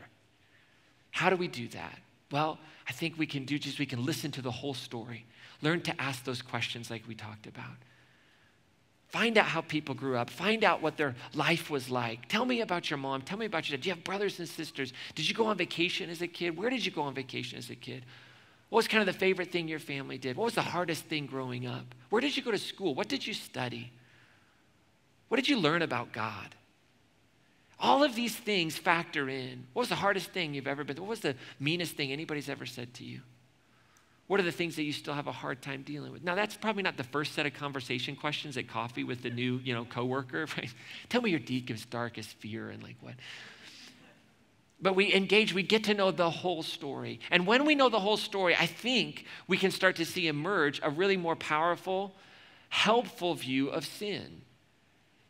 How 1.11 1.29
do 1.29 1.35
we 1.35 1.49
do 1.49 1.67
that? 1.67 1.99
Well, 2.31 2.59
I 2.87 2.93
think 2.93 3.17
we 3.17 3.25
can 3.25 3.43
do 3.43 3.59
just 3.59 3.77
we 3.77 3.85
can 3.85 4.05
listen 4.05 4.31
to 4.31 4.41
the 4.41 4.51
whole 4.51 4.73
story, 4.73 5.25
learn 5.61 5.81
to 5.81 6.01
ask 6.01 6.23
those 6.23 6.41
questions 6.41 6.89
like 6.89 7.07
we 7.07 7.15
talked 7.15 7.47
about. 7.47 7.75
Find 9.07 9.37
out 9.37 9.45
how 9.45 9.61
people 9.61 9.95
grew 9.95 10.17
up. 10.17 10.29
Find 10.29 10.63
out 10.63 10.81
what 10.81 10.97
their 10.97 11.15
life 11.33 11.69
was 11.69 11.89
like. 11.89 12.27
Tell 12.27 12.43
me 12.43 12.61
about 12.61 12.89
your 12.89 12.97
mom. 12.97 13.21
Tell 13.21 13.37
me 13.37 13.45
about 13.45 13.69
your 13.69 13.77
dad. 13.77 13.83
Do 13.83 13.89
you 13.89 13.95
have 13.95 14.03
brothers 14.03 14.39
and 14.39 14.49
sisters? 14.49 14.91
Did 15.13 15.29
you 15.29 15.35
go 15.35 15.45
on 15.45 15.57
vacation 15.57 16.09
as 16.09 16.21
a 16.21 16.27
kid? 16.27 16.57
Where 16.57 16.69
did 16.69 16.85
you 16.85 16.91
go 16.91 17.03
on 17.03 17.13
vacation 17.13 17.57
as 17.57 17.69
a 17.69 17.75
kid? 17.75 18.03
What 18.69 18.79
was 18.79 18.87
kind 18.87 19.07
of 19.07 19.13
the 19.13 19.17
favorite 19.17 19.51
thing 19.51 19.67
your 19.67 19.79
family 19.79 20.17
did? 20.17 20.35
What 20.35 20.45
was 20.45 20.55
the 20.55 20.61
hardest 20.61 21.05
thing 21.05 21.27
growing 21.27 21.65
up? 21.65 21.95
Where 22.09 22.21
did 22.21 22.35
you 22.35 22.43
go 22.43 22.51
to 22.51 22.57
school? 22.57 22.93
What 22.93 23.07
did 23.07 23.25
you 23.25 23.33
study? 23.33 23.91
What 25.29 25.37
did 25.37 25.47
you 25.47 25.59
learn 25.59 25.81
about 25.81 26.11
God? 26.11 26.55
All 27.79 28.03
of 28.03 28.15
these 28.15 28.35
things 28.35 28.77
factor 28.77 29.29
in. 29.29 29.67
What 29.73 29.83
was 29.83 29.89
the 29.89 29.95
hardest 29.95 30.31
thing 30.31 30.53
you've 30.53 30.67
ever 30.67 30.83
been? 30.83 30.97
What 30.97 31.07
was 31.09 31.19
the 31.19 31.35
meanest 31.59 31.95
thing 31.95 32.11
anybody's 32.11 32.49
ever 32.49 32.65
said 32.65 32.93
to 32.95 33.03
you? 33.03 33.21
What 34.27 34.39
are 34.39 34.43
the 34.43 34.51
things 34.51 34.75
that 34.77 34.83
you 34.83 34.91
still 34.91 35.13
have 35.13 35.27
a 35.27 35.31
hard 35.31 35.61
time 35.61 35.83
dealing 35.83 36.11
with? 36.11 36.23
Now, 36.23 36.33
that's 36.33 36.55
probably 36.55 36.81
not 36.81 36.97
the 36.97 37.03
first 37.03 37.33
set 37.33 37.45
of 37.45 37.53
conversation 37.53 38.15
questions 38.15 38.57
at 38.57 38.67
coffee 38.67 39.03
with 39.03 39.21
the 39.21 39.29
new, 39.29 39.59
you 39.63 39.73
know, 39.73 39.85
coworker. 39.85 40.47
Right? 40.57 40.73
Tell 41.09 41.21
me 41.21 41.29
your 41.29 41.39
deepest, 41.39 41.89
darkest 41.89 42.29
fear 42.37 42.69
and 42.69 42.81
like 42.81 42.95
what. 43.01 43.15
But 44.81 44.95
we 44.95 45.13
engage, 45.13 45.53
we 45.53 45.63
get 45.63 45.85
to 45.85 45.93
know 45.93 46.11
the 46.11 46.29
whole 46.29 46.63
story. 46.63 47.19
And 47.31 47.45
when 47.47 47.65
we 47.65 47.75
know 47.75 47.89
the 47.89 47.99
whole 47.99 48.17
story, 48.17 48.55
I 48.55 48.65
think 48.65 49.25
we 49.47 49.57
can 49.57 49.71
start 49.71 49.95
to 49.97 50.05
see 50.05 50.27
emerge 50.27 50.79
a 50.83 50.89
really 50.89 51.17
more 51.17 51.35
powerful, 51.35 52.15
helpful 52.69 53.35
view 53.35 53.69
of 53.69 53.85
sin. 53.85 54.41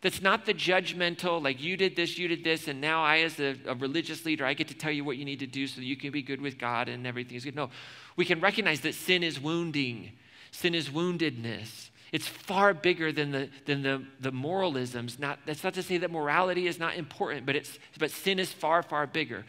That's 0.06 0.22
not 0.22 0.46
the 0.46 0.54
judgmental, 0.54 1.42
like 1.42 1.64
you 1.64 1.76
did 1.76 1.96
this, 1.96 2.20
you 2.20 2.28
did 2.28 2.44
this, 2.44 2.68
and 2.68 2.80
now 2.80 3.04
I, 3.04 3.22
as 3.22 3.40
a, 3.40 3.56
a, 3.66 3.74
religious 3.74 4.24
leader, 4.24 4.46
I 4.46 4.54
get 4.54 4.68
to 4.68 4.76
tell 4.76 4.92
you 4.92 5.04
what 5.04 5.18
you 5.18 5.26
need 5.26 5.40
to 5.40 5.48
do 5.48 5.66
so 5.66 5.78
that 5.78 5.86
you 5.88 5.98
can 5.98 6.12
be 6.12 6.22
good 6.22 6.40
with 6.40 6.60
God 6.60 6.90
and 6.90 7.08
everything 7.08 7.36
is 7.36 7.44
good. 7.44 7.56
No, 7.56 7.72
we 8.16 8.24
can 8.24 8.40
recognize 8.40 8.82
that 8.82 8.94
sin 8.94 9.24
is 9.24 9.40
wounding, 9.40 10.12
sin 10.52 10.76
is 10.76 10.90
woundedness. 10.90 11.90
It's 12.12 12.28
far 12.28 12.76
bigger 12.76 13.12
than 13.12 13.32
the, 13.32 13.50
than 13.66 13.82
the, 13.82 14.06
the 14.20 14.32
moralisms. 14.32 15.18
Not, 15.18 15.40
that's 15.48 15.64
not 15.64 15.74
to 15.74 15.82
say 15.82 15.98
that 15.98 16.12
morality 16.12 16.68
is 16.68 16.78
not 16.78 16.96
important, 16.98 17.48
but, 17.48 17.56
it's, 17.56 17.80
but 17.98 18.12
sin 18.12 18.38
is 18.38 18.54
far, 18.54 18.84
far 18.84 19.08
bigger. 19.08 19.44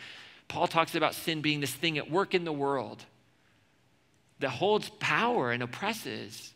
Paul 0.48 0.68
talks 0.68 0.94
about 0.94 1.14
sin 1.14 1.42
being 1.42 1.60
this 1.60 1.74
thing 1.74 1.98
at 1.98 2.10
work 2.10 2.32
in 2.32 2.44
the 2.44 2.52
world 2.52 3.04
that 4.38 4.48
holds 4.48 4.88
power 5.00 5.52
and 5.52 5.62
oppresses. 5.62 6.54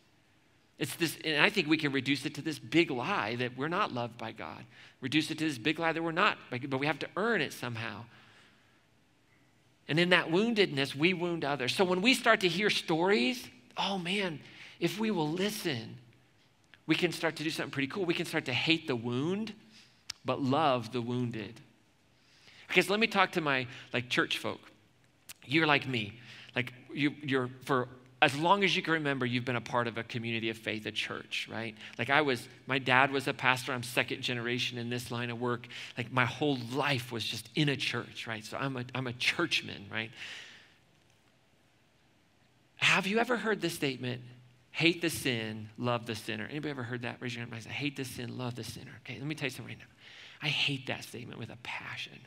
It's 0.80 0.96
this, 0.96 1.18
and 1.26 1.42
I 1.42 1.50
think 1.50 1.68
we 1.68 1.76
can 1.76 1.92
reduce 1.92 2.24
it 2.24 2.34
to 2.36 2.42
this 2.42 2.58
big 2.58 2.90
lie 2.90 3.36
that 3.36 3.54
we're 3.54 3.68
not 3.68 3.92
loved 3.92 4.16
by 4.16 4.32
God. 4.32 4.64
Reduce 5.02 5.30
it 5.30 5.36
to 5.36 5.44
this 5.44 5.58
big 5.58 5.78
lie 5.78 5.92
that 5.92 6.02
we're 6.02 6.10
not, 6.10 6.38
but 6.50 6.80
we 6.80 6.86
have 6.86 6.98
to 7.00 7.08
earn 7.18 7.42
it 7.42 7.52
somehow. 7.52 8.04
And 9.88 10.00
in 10.00 10.08
that 10.08 10.30
woundedness, 10.30 10.94
we 10.94 11.12
wound 11.12 11.44
others. 11.44 11.76
So 11.76 11.84
when 11.84 12.00
we 12.00 12.14
start 12.14 12.40
to 12.40 12.48
hear 12.48 12.70
stories, 12.70 13.46
oh 13.76 13.98
man, 13.98 14.40
if 14.80 14.98
we 14.98 15.10
will 15.10 15.28
listen, 15.28 15.98
we 16.86 16.94
can 16.94 17.12
start 17.12 17.36
to 17.36 17.44
do 17.44 17.50
something 17.50 17.72
pretty 17.72 17.88
cool. 17.88 18.06
We 18.06 18.14
can 18.14 18.24
start 18.24 18.46
to 18.46 18.54
hate 18.54 18.86
the 18.86 18.96
wound, 18.96 19.52
but 20.24 20.40
love 20.40 20.92
the 20.92 21.02
wounded. 21.02 21.60
Because 22.68 22.88
let 22.88 23.00
me 23.00 23.06
talk 23.06 23.32
to 23.32 23.42
my 23.42 23.66
like 23.92 24.08
church 24.08 24.38
folk. 24.38 24.60
You're 25.44 25.66
like 25.66 25.86
me. 25.86 26.14
Like 26.56 26.72
you, 26.94 27.12
you're 27.22 27.50
for 27.66 27.88
as 28.22 28.36
long 28.36 28.64
as 28.64 28.76
you 28.76 28.82
can 28.82 28.94
remember, 28.94 29.24
you've 29.24 29.46
been 29.46 29.56
a 29.56 29.62
part 29.62 29.86
of 29.86 29.96
a 29.96 30.02
community 30.02 30.50
of 30.50 30.58
faith, 30.58 30.84
a 30.84 30.92
church, 30.92 31.48
right? 31.50 31.74
Like 31.98 32.10
I 32.10 32.20
was, 32.20 32.46
my 32.66 32.78
dad 32.78 33.12
was 33.12 33.26
a 33.28 33.32
pastor. 33.32 33.72
I'm 33.72 33.82
second 33.82 34.20
generation 34.20 34.76
in 34.76 34.90
this 34.90 35.10
line 35.10 35.30
of 35.30 35.40
work. 35.40 35.66
Like 35.96 36.12
my 36.12 36.26
whole 36.26 36.58
life 36.72 37.12
was 37.12 37.24
just 37.24 37.48
in 37.54 37.70
a 37.70 37.76
church, 37.76 38.26
right? 38.26 38.44
So 38.44 38.58
I'm 38.58 38.76
a, 38.76 38.84
I'm 38.94 39.06
a 39.06 39.14
churchman, 39.14 39.86
right? 39.90 40.10
Have 42.76 43.06
you 43.06 43.18
ever 43.18 43.36
heard 43.36 43.60
this 43.60 43.74
statement? 43.74 44.20
Hate 44.70 45.00
the 45.00 45.10
sin, 45.10 45.68
love 45.78 46.06
the 46.06 46.14
sinner. 46.14 46.46
Anybody 46.48 46.70
ever 46.70 46.82
heard 46.82 47.02
that? 47.02 47.16
Raise 47.20 47.34
your 47.34 47.44
hand. 47.44 47.54
I 47.54 47.72
hate 47.72 47.96
the 47.96 48.04
sin, 48.04 48.38
love 48.38 48.54
the 48.54 48.64
sinner. 48.64 48.92
Okay, 49.04 49.18
let 49.18 49.26
me 49.26 49.34
tell 49.34 49.46
you 49.46 49.50
something 49.50 49.74
right 49.74 49.78
now. 49.78 49.92
I 50.42 50.48
hate 50.48 50.86
that 50.86 51.04
statement 51.04 51.38
with 51.38 51.50
a 51.50 51.58
passion. 51.62 52.18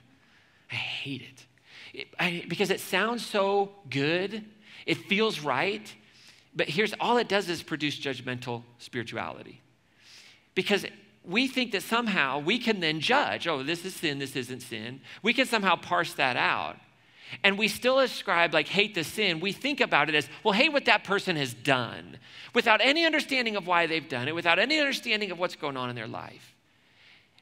I 0.72 0.76
hate 0.76 1.22
it. 1.22 1.46
it 1.94 2.08
I, 2.20 2.46
because 2.48 2.70
it 2.70 2.80
sounds 2.80 3.26
so 3.26 3.72
good, 3.90 4.44
it 4.86 4.98
feels 4.98 5.40
right, 5.40 5.94
but 6.56 6.70
here's 6.70 6.94
all 7.00 7.18
it 7.18 7.28
does 7.28 7.50
is 7.50 7.64
produce 7.64 8.00
judgmental 8.00 8.64
spirituality. 8.78 9.62
Because 10.56 10.86
we 11.24 11.48
think 11.48 11.72
that 11.72 11.84
somehow 11.84 12.40
we 12.40 12.60
can 12.60 12.80
then 12.80 13.00
judge 13.00 13.48
oh, 13.48 13.64
this 13.64 13.86
is 13.86 13.96
sin, 13.96 14.20
this 14.20 14.36
isn't 14.36 14.62
sin. 14.62 15.02
We 15.22 15.34
can 15.34 15.46
somehow 15.46 15.76
parse 15.76 16.14
that 16.14 16.38
out 16.38 16.78
and 17.44 17.58
we 17.58 17.68
still 17.68 18.00
ascribe 18.00 18.54
like 18.54 18.68
hate 18.68 18.94
the 18.94 19.04
sin, 19.04 19.40
we 19.40 19.52
think 19.52 19.80
about 19.82 20.10
it 20.10 20.16
as, 20.16 20.28
well, 20.44 20.54
hate 20.54 20.72
what 20.72 20.86
that 20.86 21.04
person 21.04 21.36
has 21.36 21.54
done 21.54 22.18
without 22.54 22.82
any 22.82 23.06
understanding 23.06 23.56
of 23.56 23.66
why 23.66 23.88
they've 23.88 24.08
done 24.08 24.28
it, 24.28 24.36
without 24.36 24.60
any 24.60 24.80
understanding 24.80 25.32
of 25.32 25.40
what's 25.40 25.56
going 25.56 25.78
on 25.78 25.90
in 25.90 25.96
their 25.96 26.08
life. 26.08 26.56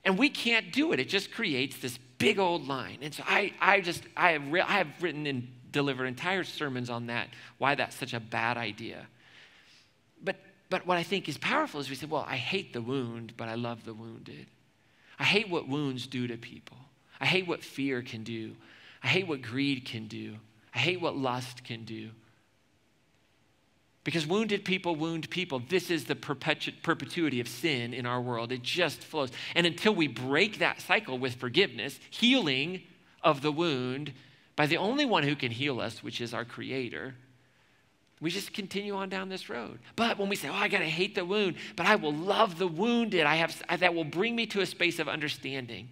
And 0.05 0.17
we 0.17 0.29
can't 0.29 0.71
do 0.71 0.93
it. 0.93 0.99
It 0.99 1.09
just 1.09 1.31
creates 1.31 1.77
this 1.77 1.97
big 2.17 2.39
old 2.39 2.67
line. 2.67 2.99
And 3.01 3.13
so 3.13 3.23
I, 3.25 3.53
I 3.59 3.81
just, 3.81 4.03
I 4.15 4.31
have, 4.31 4.51
re- 4.51 4.61
I 4.61 4.77
have 4.77 4.87
written 5.01 5.27
and 5.27 5.47
delivered 5.71 6.05
entire 6.05 6.43
sermons 6.43 6.89
on 6.89 7.07
that, 7.07 7.29
why 7.57 7.75
that's 7.75 7.95
such 7.95 8.13
a 8.13 8.19
bad 8.19 8.57
idea. 8.57 9.07
But, 10.23 10.37
but 10.69 10.85
what 10.85 10.97
I 10.97 11.03
think 11.03 11.29
is 11.29 11.37
powerful 11.37 11.79
is 11.79 11.89
we 11.89 11.95
say, 11.95 12.05
well, 12.05 12.25
I 12.27 12.37
hate 12.37 12.73
the 12.73 12.81
wound, 12.81 13.33
but 13.37 13.47
I 13.47 13.55
love 13.55 13.85
the 13.85 13.93
wounded. 13.93 14.47
I 15.19 15.23
hate 15.23 15.49
what 15.49 15.67
wounds 15.67 16.07
do 16.07 16.27
to 16.27 16.37
people. 16.37 16.77
I 17.19 17.25
hate 17.25 17.47
what 17.47 17.63
fear 17.63 18.01
can 18.01 18.23
do. 18.23 18.55
I 19.03 19.07
hate 19.07 19.27
what 19.27 19.41
greed 19.41 19.85
can 19.85 20.07
do. 20.07 20.35
I 20.73 20.79
hate 20.79 21.01
what 21.01 21.15
lust 21.15 21.63
can 21.63 21.85
do. 21.85 22.09
Because 24.03 24.25
wounded 24.25 24.65
people 24.65 24.95
wound 24.95 25.29
people. 25.29 25.59
This 25.59 25.91
is 25.91 26.05
the 26.05 26.15
perpetu- 26.15 26.73
perpetuity 26.81 27.39
of 27.39 27.47
sin 27.47 27.93
in 27.93 28.07
our 28.07 28.19
world. 28.19 28.51
It 28.51 28.63
just 28.63 29.03
flows. 29.03 29.29
And 29.53 29.67
until 29.67 29.93
we 29.93 30.07
break 30.07 30.57
that 30.57 30.81
cycle 30.81 31.19
with 31.19 31.35
forgiveness, 31.35 31.99
healing 32.09 32.81
of 33.21 33.41
the 33.41 33.51
wound 33.51 34.13
by 34.61 34.67
the 34.67 34.77
only 34.77 35.05
one 35.05 35.23
who 35.23 35.35
can 35.35 35.49
heal 35.49 35.81
us, 35.81 36.03
which 36.03 36.21
is 36.21 36.35
our 36.35 36.45
Creator, 36.45 37.15
we 38.19 38.29
just 38.29 38.53
continue 38.53 38.93
on 38.93 39.09
down 39.09 39.27
this 39.27 39.49
road. 39.49 39.79
But 39.95 40.19
when 40.19 40.29
we 40.29 40.35
say, 40.35 40.49
oh, 40.49 40.53
I 40.53 40.67
got 40.67 40.81
to 40.81 40.85
hate 40.85 41.15
the 41.15 41.25
wound, 41.25 41.55
but 41.75 41.87
I 41.87 41.95
will 41.95 42.13
love 42.13 42.59
the 42.59 42.67
wounded, 42.67 43.25
I 43.25 43.37
have, 43.37 43.59
that 43.79 43.95
will 43.95 44.03
bring 44.03 44.35
me 44.35 44.45
to 44.45 44.61
a 44.61 44.67
space 44.67 44.99
of 44.99 45.09
understanding. 45.09 45.89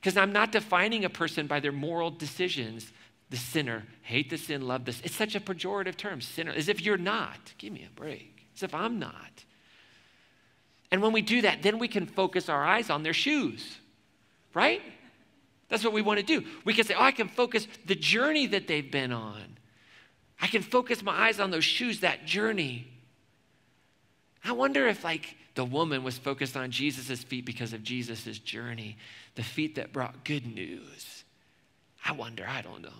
Because 0.00 0.16
I'm 0.16 0.32
not 0.32 0.52
defining 0.52 1.04
a 1.04 1.10
person 1.10 1.48
by 1.48 1.58
their 1.58 1.72
moral 1.72 2.12
decisions. 2.12 2.92
The 3.30 3.36
sinner, 3.36 3.82
hate 4.02 4.30
the 4.30 4.38
sin, 4.38 4.68
love 4.68 4.84
this. 4.84 5.00
It's 5.00 5.16
such 5.16 5.34
a 5.34 5.40
pejorative 5.40 5.96
term, 5.96 6.20
sinner, 6.20 6.52
as 6.52 6.68
if 6.68 6.80
you're 6.82 6.96
not. 6.96 7.52
Give 7.58 7.72
me 7.72 7.84
a 7.84 8.00
break. 8.00 8.46
As 8.54 8.62
if 8.62 8.76
I'm 8.76 9.00
not. 9.00 9.44
And 10.92 11.02
when 11.02 11.10
we 11.10 11.20
do 11.20 11.42
that, 11.42 11.64
then 11.64 11.80
we 11.80 11.88
can 11.88 12.06
focus 12.06 12.48
our 12.48 12.64
eyes 12.64 12.90
on 12.90 13.02
their 13.02 13.12
shoes, 13.12 13.78
right? 14.54 14.82
That's 15.72 15.84
what 15.84 15.94
we 15.94 16.02
want 16.02 16.20
to 16.20 16.22
do. 16.22 16.44
We 16.66 16.74
can 16.74 16.84
say, 16.84 16.92
oh, 16.92 17.02
I 17.02 17.12
can 17.12 17.28
focus 17.28 17.66
the 17.86 17.94
journey 17.94 18.46
that 18.48 18.68
they've 18.68 18.90
been 18.90 19.10
on. 19.10 19.56
I 20.38 20.46
can 20.46 20.60
focus 20.60 21.02
my 21.02 21.12
eyes 21.12 21.40
on 21.40 21.50
those 21.50 21.64
shoes, 21.64 22.00
that 22.00 22.26
journey. 22.26 22.86
I 24.44 24.52
wonder 24.52 24.86
if, 24.86 25.02
like, 25.02 25.34
the 25.54 25.64
woman 25.64 26.04
was 26.04 26.18
focused 26.18 26.58
on 26.58 26.72
Jesus' 26.72 27.22
feet 27.22 27.46
because 27.46 27.72
of 27.72 27.82
Jesus' 27.82 28.38
journey, 28.38 28.98
the 29.34 29.42
feet 29.42 29.76
that 29.76 29.94
brought 29.94 30.26
good 30.26 30.44
news. 30.44 31.24
I 32.04 32.12
wonder, 32.12 32.46
I 32.46 32.60
don't 32.60 32.82
know. 32.82 32.90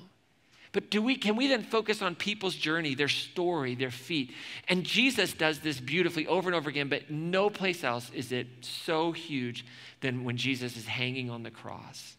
But 0.73 0.91
do 0.91 1.03
we 1.03 1.17
can 1.17 1.37
we 1.37 1.49
then 1.49 1.65
focus 1.65 2.01
on 2.01 2.15
people's 2.15 2.55
journey, 2.55 2.95
their 2.95 3.07
story, 3.07 3.75
their 3.75 3.91
feet? 3.91 4.33
And 4.67 4.83
Jesus 4.83 5.35
does 5.35 5.59
this 5.59 5.79
beautifully 5.79 6.27
over 6.27 6.49
and 6.49 6.57
over 6.57 6.71
again, 6.71 6.89
but 6.89 7.11
no 7.11 7.51
place 7.51 7.85
else 7.85 8.11
is 8.15 8.33
it 8.33 8.47
so 8.63 9.13
huge 9.13 9.67
than 10.01 10.25
when 10.25 10.39
Jesus 10.39 10.75
is 10.79 10.87
hanging 10.87 11.29
on 11.29 11.43
the 11.43 11.51
cross. 11.51 12.17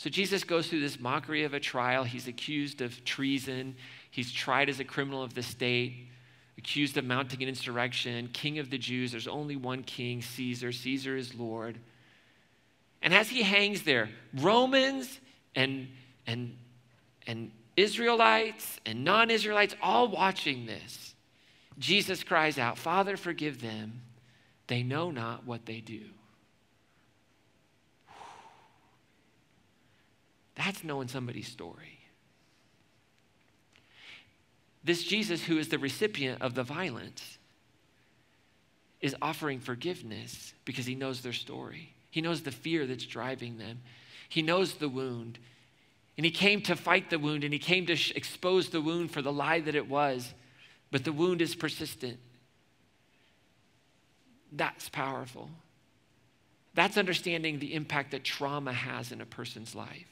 So 0.00 0.08
Jesus 0.08 0.44
goes 0.44 0.66
through 0.66 0.80
this 0.80 0.98
mockery 0.98 1.44
of 1.44 1.52
a 1.52 1.60
trial. 1.60 2.04
He's 2.04 2.26
accused 2.26 2.80
of 2.80 3.04
treason. 3.04 3.76
He's 4.10 4.32
tried 4.32 4.70
as 4.70 4.80
a 4.80 4.84
criminal 4.84 5.22
of 5.22 5.34
the 5.34 5.42
state 5.42 6.06
accused 6.56 6.96
of 6.96 7.04
mounting 7.04 7.42
an 7.42 7.50
insurrection, 7.50 8.30
king 8.32 8.58
of 8.58 8.70
the 8.70 8.78
Jews. 8.78 9.10
There's 9.12 9.28
only 9.28 9.56
one 9.56 9.82
king, 9.82 10.22
Caesar. 10.22 10.72
Caesar 10.72 11.18
is 11.18 11.34
Lord. 11.34 11.76
And 13.02 13.12
as 13.12 13.28
he 13.28 13.42
hangs 13.42 13.82
there, 13.82 14.08
Romans 14.38 15.20
and, 15.54 15.88
and, 16.26 16.56
and 17.26 17.50
Israelites 17.76 18.80
and 18.86 19.04
non 19.04 19.30
Israelites 19.30 19.76
all 19.82 20.08
watching 20.08 20.64
this, 20.64 21.14
Jesus 21.78 22.24
cries 22.24 22.56
out, 22.56 22.78
Father, 22.78 23.18
forgive 23.18 23.60
them. 23.60 24.00
They 24.66 24.82
know 24.82 25.10
not 25.10 25.44
what 25.44 25.66
they 25.66 25.80
do. 25.80 26.04
That's 30.60 30.84
knowing 30.84 31.08
somebody's 31.08 31.48
story. 31.48 32.00
This 34.84 35.02
Jesus, 35.02 35.42
who 35.42 35.56
is 35.56 35.70
the 35.70 35.78
recipient 35.78 36.42
of 36.42 36.54
the 36.54 36.62
violence, 36.62 37.38
is 39.00 39.16
offering 39.22 39.58
forgiveness 39.58 40.52
because 40.66 40.84
he 40.84 40.94
knows 40.94 41.22
their 41.22 41.32
story. 41.32 41.94
He 42.10 42.20
knows 42.20 42.42
the 42.42 42.50
fear 42.50 42.84
that's 42.84 43.06
driving 43.06 43.56
them. 43.56 43.80
He 44.28 44.42
knows 44.42 44.74
the 44.74 44.90
wound. 44.90 45.38
And 46.18 46.26
he 46.26 46.30
came 46.30 46.60
to 46.62 46.76
fight 46.76 47.08
the 47.08 47.18
wound 47.18 47.42
and 47.42 47.54
he 47.54 47.58
came 47.58 47.86
to 47.86 47.96
sh- 47.96 48.12
expose 48.14 48.68
the 48.68 48.82
wound 48.82 49.12
for 49.12 49.22
the 49.22 49.32
lie 49.32 49.60
that 49.60 49.74
it 49.74 49.88
was. 49.88 50.34
But 50.90 51.04
the 51.04 51.12
wound 51.12 51.40
is 51.40 51.54
persistent. 51.54 52.18
That's 54.52 54.90
powerful. 54.90 55.48
That's 56.74 56.98
understanding 56.98 57.60
the 57.60 57.72
impact 57.72 58.10
that 58.10 58.24
trauma 58.24 58.74
has 58.74 59.10
in 59.10 59.22
a 59.22 59.26
person's 59.26 59.74
life. 59.74 60.09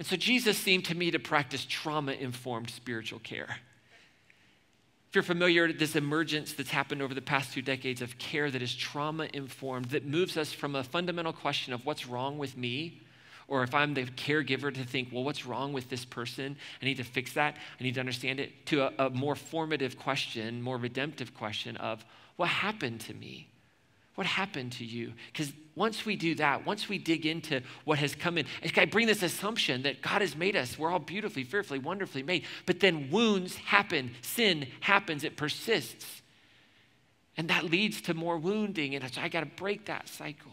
And 0.00 0.06
so 0.06 0.16
Jesus 0.16 0.56
seemed 0.56 0.86
to 0.86 0.94
me 0.94 1.10
to 1.10 1.18
practice 1.18 1.66
trauma 1.68 2.12
informed 2.12 2.70
spiritual 2.70 3.18
care. 3.18 3.58
If 5.10 5.14
you're 5.14 5.22
familiar 5.22 5.66
with 5.66 5.78
this 5.78 5.94
emergence 5.94 6.54
that's 6.54 6.70
happened 6.70 7.02
over 7.02 7.12
the 7.12 7.20
past 7.20 7.52
two 7.52 7.60
decades 7.60 8.00
of 8.00 8.16
care 8.16 8.50
that 8.50 8.62
is 8.62 8.74
trauma 8.74 9.28
informed, 9.34 9.90
that 9.90 10.06
moves 10.06 10.38
us 10.38 10.54
from 10.54 10.74
a 10.74 10.82
fundamental 10.82 11.34
question 11.34 11.74
of 11.74 11.84
what's 11.84 12.06
wrong 12.06 12.38
with 12.38 12.56
me, 12.56 13.02
or 13.46 13.62
if 13.62 13.74
I'm 13.74 13.92
the 13.92 14.06
caregiver 14.06 14.72
to 14.72 14.84
think, 14.84 15.10
well, 15.12 15.22
what's 15.22 15.44
wrong 15.44 15.74
with 15.74 15.90
this 15.90 16.06
person? 16.06 16.56
I 16.80 16.86
need 16.86 16.96
to 16.96 17.04
fix 17.04 17.34
that. 17.34 17.56
I 17.78 17.84
need 17.84 17.96
to 17.96 18.00
understand 18.00 18.40
it, 18.40 18.64
to 18.68 18.84
a, 18.84 19.08
a 19.08 19.10
more 19.10 19.36
formative 19.36 19.98
question, 19.98 20.62
more 20.62 20.78
redemptive 20.78 21.34
question 21.34 21.76
of 21.76 22.06
what 22.36 22.48
happened 22.48 23.02
to 23.02 23.12
me? 23.12 23.48
What 24.16 24.26
happened 24.26 24.72
to 24.72 24.84
you? 24.84 25.12
Because 25.32 25.52
once 25.74 26.04
we 26.04 26.16
do 26.16 26.34
that, 26.34 26.66
once 26.66 26.88
we 26.88 26.98
dig 26.98 27.24
into 27.24 27.62
what 27.84 27.98
has 27.98 28.14
come 28.14 28.36
in, 28.36 28.46
I 28.76 28.84
bring 28.84 29.06
this 29.06 29.22
assumption 29.22 29.82
that 29.82 30.02
God 30.02 30.20
has 30.20 30.36
made 30.36 30.56
us. 30.56 30.78
We're 30.78 30.90
all 30.90 30.98
beautifully, 30.98 31.44
fearfully, 31.44 31.78
wonderfully 31.78 32.22
made. 32.22 32.44
But 32.66 32.80
then 32.80 33.10
wounds 33.10 33.56
happen, 33.56 34.10
sin 34.20 34.66
happens, 34.80 35.24
it 35.24 35.36
persists. 35.36 36.22
And 37.36 37.48
that 37.48 37.64
leads 37.64 38.00
to 38.02 38.14
more 38.14 38.36
wounding. 38.36 38.94
And 38.94 39.10
I 39.16 39.28
got 39.28 39.40
to 39.40 39.46
break 39.46 39.86
that 39.86 40.08
cycle. 40.08 40.52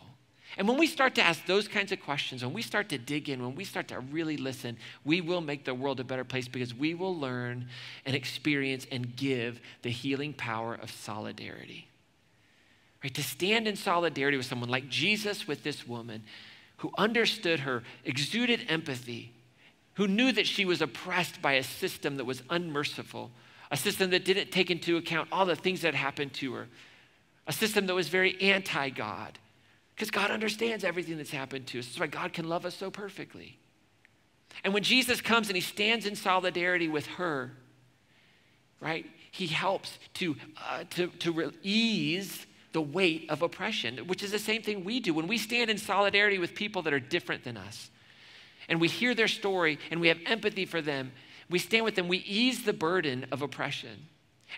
And 0.56 0.68
when 0.68 0.78
we 0.78 0.88
start 0.88 1.16
to 1.16 1.22
ask 1.22 1.46
those 1.46 1.68
kinds 1.68 1.92
of 1.92 2.00
questions, 2.00 2.44
when 2.44 2.54
we 2.54 2.62
start 2.62 2.88
to 2.90 2.98
dig 2.98 3.28
in, 3.28 3.44
when 3.44 3.56
we 3.56 3.66
start 3.66 3.90
to 3.90 4.00
really 4.00 4.38
listen, 4.38 4.78
we 5.04 5.20
will 5.20 5.42
make 5.42 5.66
the 5.66 5.74
world 5.74 6.00
a 6.00 6.04
better 6.04 6.24
place 6.24 6.48
because 6.48 6.74
we 6.74 6.94
will 6.94 7.20
learn 7.20 7.68
and 8.06 8.16
experience 8.16 8.88
and 8.92 9.16
give 9.16 9.60
the 9.82 9.90
healing 9.90 10.34
power 10.34 10.76
of 10.76 10.90
solidarity. 10.90 11.90
Right? 13.04 13.14
To 13.14 13.24
stand 13.24 13.68
in 13.68 13.76
solidarity 13.76 14.38
with 14.38 14.46
someone 14.46 14.70
like 14.70 14.90
Jesus 14.90 15.48
with 15.48 15.64
this 15.64 15.88
woman 15.88 16.24
who 16.78 16.92
understood 16.98 17.62
her, 17.62 17.84
exuded 18.06 18.66
empathy, 18.70 19.34
who 19.96 20.08
knew 20.08 20.32
that 20.32 20.48
she 20.48 20.66
was 20.66 20.82
oppressed 20.82 21.42
by 21.42 21.54
a 21.54 21.64
system 21.64 22.18
that 22.18 22.26
was 22.26 22.44
unmerciful, 22.50 23.32
a 23.72 23.78
system 23.78 24.12
that 24.12 24.26
didn't 24.26 24.52
take 24.52 24.70
into 24.70 24.98
account 24.98 25.28
all 25.32 25.46
the 25.46 25.56
things 25.56 25.82
that 25.82 25.96
happened 25.96 26.34
to 26.34 26.54
her, 26.54 26.68
a 27.48 27.54
system 27.54 27.88
that 27.88 27.96
was 27.96 28.08
very 28.08 28.40
anti 28.42 28.90
God. 28.90 29.40
Because 29.96 30.12
God 30.12 30.30
understands 30.30 30.84
everything 30.84 31.18
that's 31.18 31.32
happened 31.32 31.66
to 31.68 31.80
us. 31.80 31.88
That's 31.88 32.00
why 32.00 32.08
God 32.08 32.32
can 32.32 32.48
love 32.48 32.66
us 32.66 32.76
so 32.76 32.92
perfectly. 32.92 33.58
And 34.64 34.74
when 34.74 34.84
Jesus 34.84 35.22
comes 35.22 35.48
and 35.48 35.56
he 35.56 35.62
stands 35.62 36.06
in 36.06 36.16
solidarity 36.16 36.88
with 36.88 37.08
her, 37.08 37.52
right, 38.80 39.06
he 39.32 39.48
helps 39.48 39.98
to, 40.16 40.36
uh, 40.64 40.84
to, 40.92 41.08
to 41.08 41.52
ease 41.64 42.46
the 42.74 42.82
weight 42.82 43.30
of 43.30 43.42
oppression, 43.42 43.98
which 44.08 44.24
is 44.24 44.32
the 44.32 44.40
same 44.40 44.62
thing 44.62 44.84
we 44.84 45.00
do 45.00 45.14
when 45.14 45.28
we 45.28 45.38
stand 45.38 45.70
in 45.70 45.78
solidarity 45.78 46.38
with 46.38 46.56
people 46.56 46.82
that 46.84 46.94
are 46.94 47.00
different 47.00 47.44
than 47.44 47.58
us. 47.58 47.90
And 48.70 48.82
we 48.82 48.88
hear 48.88 49.16
their 49.16 49.28
story 49.28 49.80
and 49.92 50.02
we 50.02 50.10
have 50.10 50.20
empathy 50.26 50.66
for 50.66 50.82
them. 50.82 51.12
We 51.50 51.60
stand 51.60 51.86
with 51.86 51.96
them, 51.96 52.08
we 52.08 52.18
ease 52.20 52.64
the 52.64 52.74
burden 52.74 53.26
of 53.32 53.42
oppression. 53.42 54.08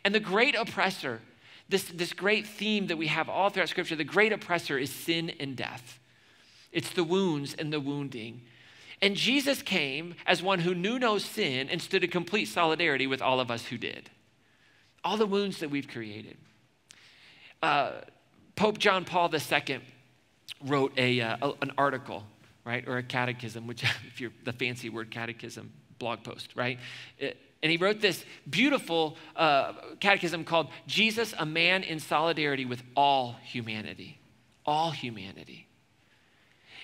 And 0.04 0.14
the 0.14 0.20
great 0.20 0.56
oppressor, 0.56 1.22
this, 1.68 1.84
this 1.84 2.14
great 2.14 2.48
theme 2.48 2.88
that 2.88 2.98
we 2.98 3.08
have 3.08 3.30
all 3.30 3.50
throughout 3.50 3.70
Scripture, 3.70 3.96
the 3.96 4.04
great 4.04 4.32
oppressor 4.32 4.78
is 4.78 4.90
sin 4.92 5.32
and 5.40 5.56
death. 5.56 6.00
It's 6.72 6.92
the 6.92 7.04
wounds 7.04 7.54
and 7.54 7.72
the 7.72 7.80
wounding. 7.80 8.42
And 9.02 9.16
Jesus 9.16 9.62
came 9.62 10.16
as 10.26 10.44
one 10.44 10.60
who 10.60 10.76
knew 10.76 11.00
no 11.00 11.18
sin 11.18 11.70
and 11.70 11.82
stood 11.82 12.04
in 12.04 12.10
complete 12.10 12.46
solidarity 12.46 13.08
with 13.08 13.22
all 13.22 13.40
of 13.40 13.50
us 13.50 13.66
who 13.66 13.78
did. 13.78 14.10
All 15.04 15.16
the 15.16 15.26
wounds 15.26 15.60
that 15.60 15.70
we've 15.70 15.88
created. 15.88 16.38
Uh, 17.62 17.92
Pope 18.56 18.78
John 18.78 19.06
Paul 19.06 19.34
II 19.34 19.80
wrote 20.66 20.94
a, 20.98 21.22
uh, 21.22 21.52
an 21.62 21.72
article, 21.78 22.24
right, 22.66 22.88
or 22.88 22.98
a 22.98 23.04
catechism, 23.04 23.68
which, 23.68 23.84
if 24.08 24.20
you're 24.20 24.32
the 24.44 24.54
fancy 24.54 24.90
word 24.90 25.12
catechism, 25.12 25.72
blog 25.98 26.24
post, 26.24 26.56
right? 26.56 26.80
It, 27.18 27.38
and 27.62 27.72
he 27.72 27.78
wrote 27.78 28.00
this 28.00 28.24
beautiful 28.50 29.18
uh, 29.36 29.74
catechism 30.00 30.46
called 30.46 30.70
Jesus, 30.88 31.34
a 31.38 31.46
Man 31.46 31.84
in 31.84 32.00
Solidarity 32.00 32.66
with 32.66 32.84
All 32.96 33.36
Humanity. 33.44 34.18
All 34.66 34.92
humanity. 34.92 35.68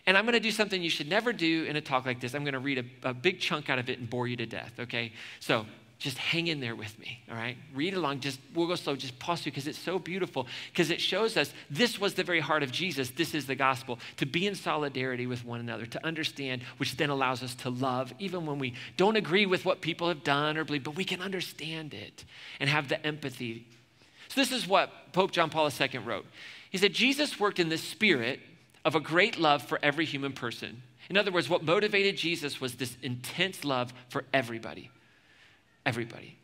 And 0.06 0.18
I'm 0.18 0.26
going 0.26 0.34
to 0.34 0.40
do 0.40 0.52
something 0.52 0.82
you 0.82 0.90
should 0.90 1.10
never 1.10 1.34
do 1.34 1.64
in 1.64 1.76
a 1.76 1.82
talk 1.82 2.06
like 2.06 2.20
this. 2.20 2.36
I'm 2.36 2.44
going 2.44 2.54
to 2.54 2.60
read 2.60 2.78
a, 3.04 3.10
a 3.10 3.14
big 3.14 3.40
chunk 3.40 3.70
out 3.70 3.80
of 3.80 3.90
it 3.90 4.00
and 4.00 4.10
bore 4.10 4.28
you 4.28 4.36
to 4.38 4.46
death, 4.46 4.74
okay? 4.80 5.14
So 5.40 5.66
just 5.98 6.18
hang 6.18 6.48
in 6.48 6.60
there 6.60 6.76
with 6.76 7.00
me, 7.00 7.22
all 7.30 7.38
right? 7.38 7.58
Read 7.74 7.94
along, 7.94 8.20
just 8.20 8.40
we'll 8.54 8.68
go 8.68 8.76
slow, 8.76 8.96
just 8.96 9.18
pause 9.18 9.42
through 9.42 9.54
because 9.54 9.68
it's 9.68 9.80
so 9.80 9.98
beautiful, 9.98 10.46
because 10.72 10.90
it 10.90 11.00
shows 11.00 11.38
us 11.38 11.54
this 11.70 12.00
was 12.00 12.16
the 12.16 12.24
very 12.24 12.42
heart 12.42 12.64
of 12.64 12.72
Jesus. 12.72 13.12
This 13.12 13.34
is 13.34 13.48
the 13.48 13.56
gospel, 13.56 14.00
to 14.18 14.26
be 14.26 14.46
in 14.46 14.56
solidarity 14.56 15.26
with 15.26 15.46
one 15.46 15.62
another, 15.62 15.86
to 15.86 16.06
understand, 16.06 16.64
which 16.78 16.98
then 16.98 17.10
allows 17.10 17.42
us 17.42 17.56
to 17.56 17.70
love, 17.70 18.14
even 18.20 18.46
when 18.46 18.60
we 18.60 18.74
don't 18.98 19.16
agree 19.16 19.46
with 19.46 19.64
what 19.64 19.82
people 19.82 20.10
have 20.10 20.24
done 20.24 20.58
or 20.58 20.66
believe, 20.66 20.84
but 20.84 20.96
we 20.96 21.06
can 21.06 21.22
understand 21.22 21.94
it 21.94 22.26
and 22.60 22.70
have 22.70 22.90
the 22.90 23.04
empathy. 23.06 23.66
So 24.28 24.42
this 24.42 24.52
is 24.52 24.68
what 24.68 25.14
Pope 25.14 25.32
John 25.32 25.50
Paul 25.50 25.70
II 25.70 26.00
wrote. 26.00 26.26
He 26.70 26.78
said, 26.78 26.94
Jesus 26.94 27.40
worked 27.40 27.60
in 27.60 27.70
the 27.70 27.78
spirit 27.78 28.42
of 28.84 28.96
a 28.96 29.00
great 29.00 29.40
love 29.40 29.64
for 29.64 29.80
every 29.82 30.04
human 30.04 30.34
person. 30.34 30.82
In 31.10 31.16
other 31.16 31.32
words, 31.32 31.48
what 31.48 31.64
motivated 31.64 32.18
Jesus 32.18 32.60
was 32.60 32.76
this 32.76 32.98
intense 33.02 33.64
love 33.64 33.94
for 34.10 34.26
everybody 34.34 34.90
everybody. 35.86 36.38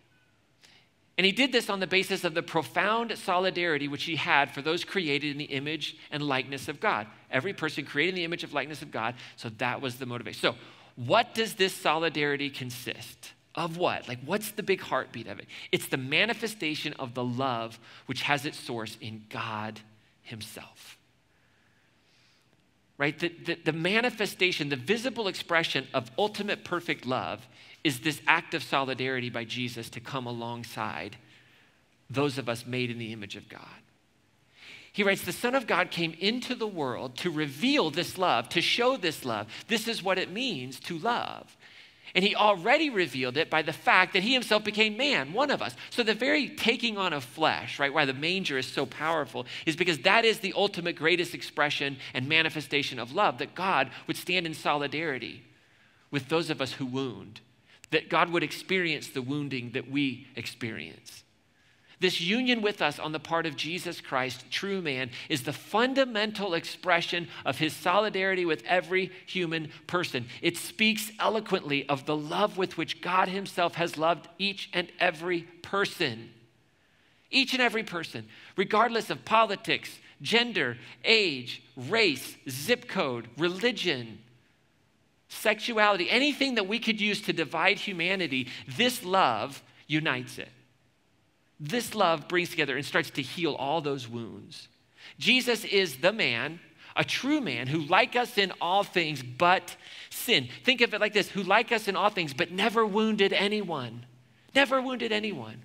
And 1.17 1.25
he 1.25 1.32
did 1.32 1.51
this 1.51 1.69
on 1.69 1.80
the 1.80 1.88
basis 1.88 2.23
of 2.23 2.34
the 2.34 2.41
profound 2.41 3.15
solidarity 3.17 3.88
which 3.88 4.06
he 4.06 4.15
had 4.15 4.51
for 4.51 4.62
those 4.62 4.84
created 4.84 5.32
in 5.32 5.38
the 5.38 5.45
image 5.45 5.95
and 6.10 6.23
likeness 6.23 6.67
of 6.67 6.80
God. 6.80 7.06
Every 7.30 7.54
person 7.54 7.86
created 7.86 8.10
in 8.10 8.15
the 8.15 8.23
image 8.23 8.43
of 8.43 8.54
likeness 8.54 8.82
of 8.82 8.91
God. 8.91 9.15
So 9.36 9.49
that 9.60 9.82
was 9.82 9.97
the 9.97 10.06
motivation. 10.06 10.41
So, 10.41 10.56
what 10.95 11.34
does 11.34 11.54
this 11.54 11.73
solidarity 11.73 12.49
consist? 12.49 13.34
Of 13.54 13.77
what? 13.77 14.08
Like, 14.08 14.19
what's 14.25 14.51
the 14.51 14.63
big 14.63 14.82
heartbeat 14.82 15.27
of 15.27 15.39
it? 15.39 15.47
It's 15.71 15.88
the 15.88 15.97
manifestation 15.97 16.93
of 16.93 17.13
the 17.13 17.23
love 17.23 17.80
which 18.06 18.21
has 18.21 18.45
its 18.45 18.58
source 18.58 18.97
in 19.01 19.25
God 19.30 19.82
Himself. 20.21 20.97
Right? 22.97 23.17
The, 23.19 23.30
the, 23.30 23.58
the 23.65 23.73
manifestation, 23.73 24.69
the 24.69 24.75
visible 24.75 25.27
expression 25.27 25.88
of 25.93 26.10
ultimate 26.17 26.63
perfect 26.63 27.06
love 27.06 27.45
is 27.84 28.02
this 28.02 28.22
act 28.28 28.54
of 28.54 28.63
solidarity 28.63 29.30
by 29.30 29.44
Jesus 29.44 29.89
to 29.91 30.00
come 30.00 30.28
alongside 30.28 31.17
those 32.10 32.38
of 32.38 32.50
us 32.50 32.65
made 32.65 32.91
in 32.91 33.00
the 33.00 33.13
image 33.13 33.36
of 33.36 33.50
God. 33.50 33.62
He 34.94 35.04
writes, 35.04 35.24
The 35.24 35.32
Son 35.32 35.56
of 35.56 35.67
God 35.67 35.89
came 35.89 36.15
into 36.20 36.54
the 36.54 36.67
world 36.67 37.17
to 37.20 37.32
reveal 37.32 37.89
this 37.89 38.17
love, 38.17 38.50
to 38.50 38.62
show 38.62 38.98
this 38.98 39.24
love. 39.24 39.48
This 39.67 39.88
is 39.88 40.04
what 40.04 40.17
it 40.17 40.32
means 40.32 40.80
to 40.82 40.98
love. 40.98 41.56
And 42.13 42.26
he 42.26 42.36
already 42.36 42.89
revealed 42.89 43.38
it 43.38 43.50
by 43.50 43.62
the 43.62 43.72
fact 43.72 44.12
that 44.13 44.24
he 44.24 44.34
himself 44.34 44.65
became 44.65 44.98
man, 44.98 45.32
one 45.32 45.50
of 45.50 45.62
us. 45.62 45.74
So 45.91 46.04
the 46.04 46.13
very 46.13 46.50
taking 46.50 46.98
on 46.98 47.13
of 47.13 47.24
flesh, 47.24 47.80
right, 47.80 47.94
why 47.94 48.04
the 48.04 48.13
manger 48.13 48.58
is 48.58 48.65
so 48.65 48.86
powerful, 48.86 49.46
is 49.65 49.78
because 49.78 50.00
that 50.00 50.26
is 50.26 50.39
the 50.39 50.54
ultimate 50.58 50.98
greatest 50.98 51.34
expression 51.34 51.96
and 52.13 52.28
manifestation 52.28 53.00
of 53.00 53.13
love, 53.13 53.38
that 53.38 53.56
God 53.56 53.89
would 54.08 54.17
stand 54.17 54.46
in 54.46 54.54
solidarity 54.54 55.44
with 56.12 56.28
those 56.28 56.50
of 56.50 56.62
us 56.62 56.74
who 56.74 56.86
wound 56.86 57.39
that 57.91 58.10
God 58.10 58.30
would 58.30 58.43
experience 58.43 59.10
the 59.10 59.21
wounding 59.21 59.71
that 59.71 59.89
we 59.89 60.27
experience. 60.36 61.23
This 62.01 62.19
union 62.19 62.63
with 62.63 62.82
us 62.82 62.97
on 62.97 63.12
the 63.12 63.19
part 63.19 63.45
of 63.45 63.56
Jesus 63.56 64.01
Christ, 64.01 64.45
true 64.49 64.82
man, 64.82 65.12
is 65.30 65.43
the 65.43 65.54
fundamental 65.54 66.56
expression 66.56 67.27
of 67.45 67.60
his 67.60 67.73
solidarity 67.73 68.43
with 68.43 68.63
every 68.65 69.12
human 69.27 69.71
person. 69.86 70.25
It 70.41 70.58
speaks 70.58 71.11
eloquently 71.20 71.88
of 71.88 72.07
the 72.07 72.18
love 72.18 72.57
with 72.57 72.76
which 72.76 73.01
God 73.01 73.28
himself 73.28 73.76
has 73.76 73.99
loved 73.99 74.28
each 74.39 74.68
and 74.74 74.91
every 74.99 75.43
person. 75.61 76.32
Each 77.30 77.53
and 77.53 77.61
every 77.61 77.84
person, 77.84 78.26
regardless 78.57 79.11
of 79.11 79.24
politics, 79.24 79.99
gender, 80.24 80.78
age, 81.05 81.61
race, 81.78 82.36
zip 82.49 82.88
code, 82.88 83.28
religion, 83.38 84.18
sexuality, 85.32 86.09
anything 86.09 86.55
that 86.55 86.67
we 86.67 86.77
could 86.77 86.99
use 86.99 87.21
to 87.21 87.34
divide 87.34 87.79
humanity, 87.79 88.47
this 88.67 89.03
love 89.03 89.63
unites 89.88 90.38
it. 90.38 90.49
This 91.59 91.95
love 91.95 92.27
brings 92.27 92.49
together 92.49 92.75
and 92.75 92.86
starts 92.86 93.09
to 93.11 93.21
heal 93.21 93.53
all 93.53 93.82
those 93.82 94.07
wounds. 94.07 94.67
Jesus 95.17 95.63
is 95.63 95.97
the 95.97 96.11
man, 96.11 96.59
a 96.95 97.03
true 97.03 97.39
man, 97.39 97.67
who, 97.67 97.82
like 97.82 98.15
us 98.15 98.38
in 98.38 98.51
all 98.59 98.84
things 98.84 99.23
but 99.23 99.75
sin. 100.09 100.49
Think 100.63 100.82
of 100.82 100.93
it 100.93 100.99
like 100.99 101.13
this 101.13 101.29
who, 101.29 101.43
like 101.43 101.71
us 101.71 101.88
in 101.88 101.95
all 101.95 102.09
things, 102.09 102.34
but 102.34 102.51
never 102.51 102.86
wounded 102.86 103.32
anyone. 103.32 104.05
never 104.53 104.82
wounded 104.82 105.13
anyone, 105.13 105.61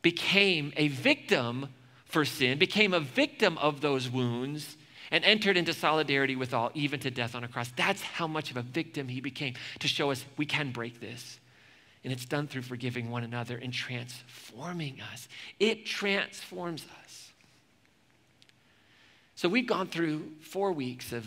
became 0.00 0.72
a 0.76 0.88
victim 0.88 1.68
for 2.06 2.24
sin, 2.24 2.58
became 2.58 2.94
a 2.94 3.00
victim 3.00 3.58
of 3.58 3.82
those 3.82 4.08
wounds, 4.08 4.78
and 5.10 5.24
entered 5.24 5.56
into 5.56 5.72
solidarity 5.72 6.36
with 6.36 6.52
all, 6.52 6.70
even 6.74 7.00
to 7.00 7.10
death 7.10 7.34
on 7.34 7.44
a 7.44 7.48
cross. 7.48 7.70
That's 7.76 8.02
how 8.02 8.26
much 8.26 8.50
of 8.50 8.56
a 8.56 8.62
victim 8.62 9.08
he 9.08 9.20
became 9.20 9.54
to 9.80 9.88
show 9.88 10.10
us 10.10 10.24
we 10.36 10.46
can 10.46 10.70
break 10.70 11.00
this. 11.00 11.40
And 12.04 12.12
it's 12.12 12.24
done 12.24 12.46
through 12.46 12.62
forgiving 12.62 13.10
one 13.10 13.24
another 13.24 13.56
and 13.56 13.72
transforming 13.72 15.00
us. 15.12 15.28
It 15.58 15.84
transforms 15.84 16.86
us. 17.02 17.32
So 19.34 19.48
we've 19.48 19.66
gone 19.66 19.88
through 19.88 20.32
four 20.40 20.72
weeks 20.72 21.12
of 21.12 21.26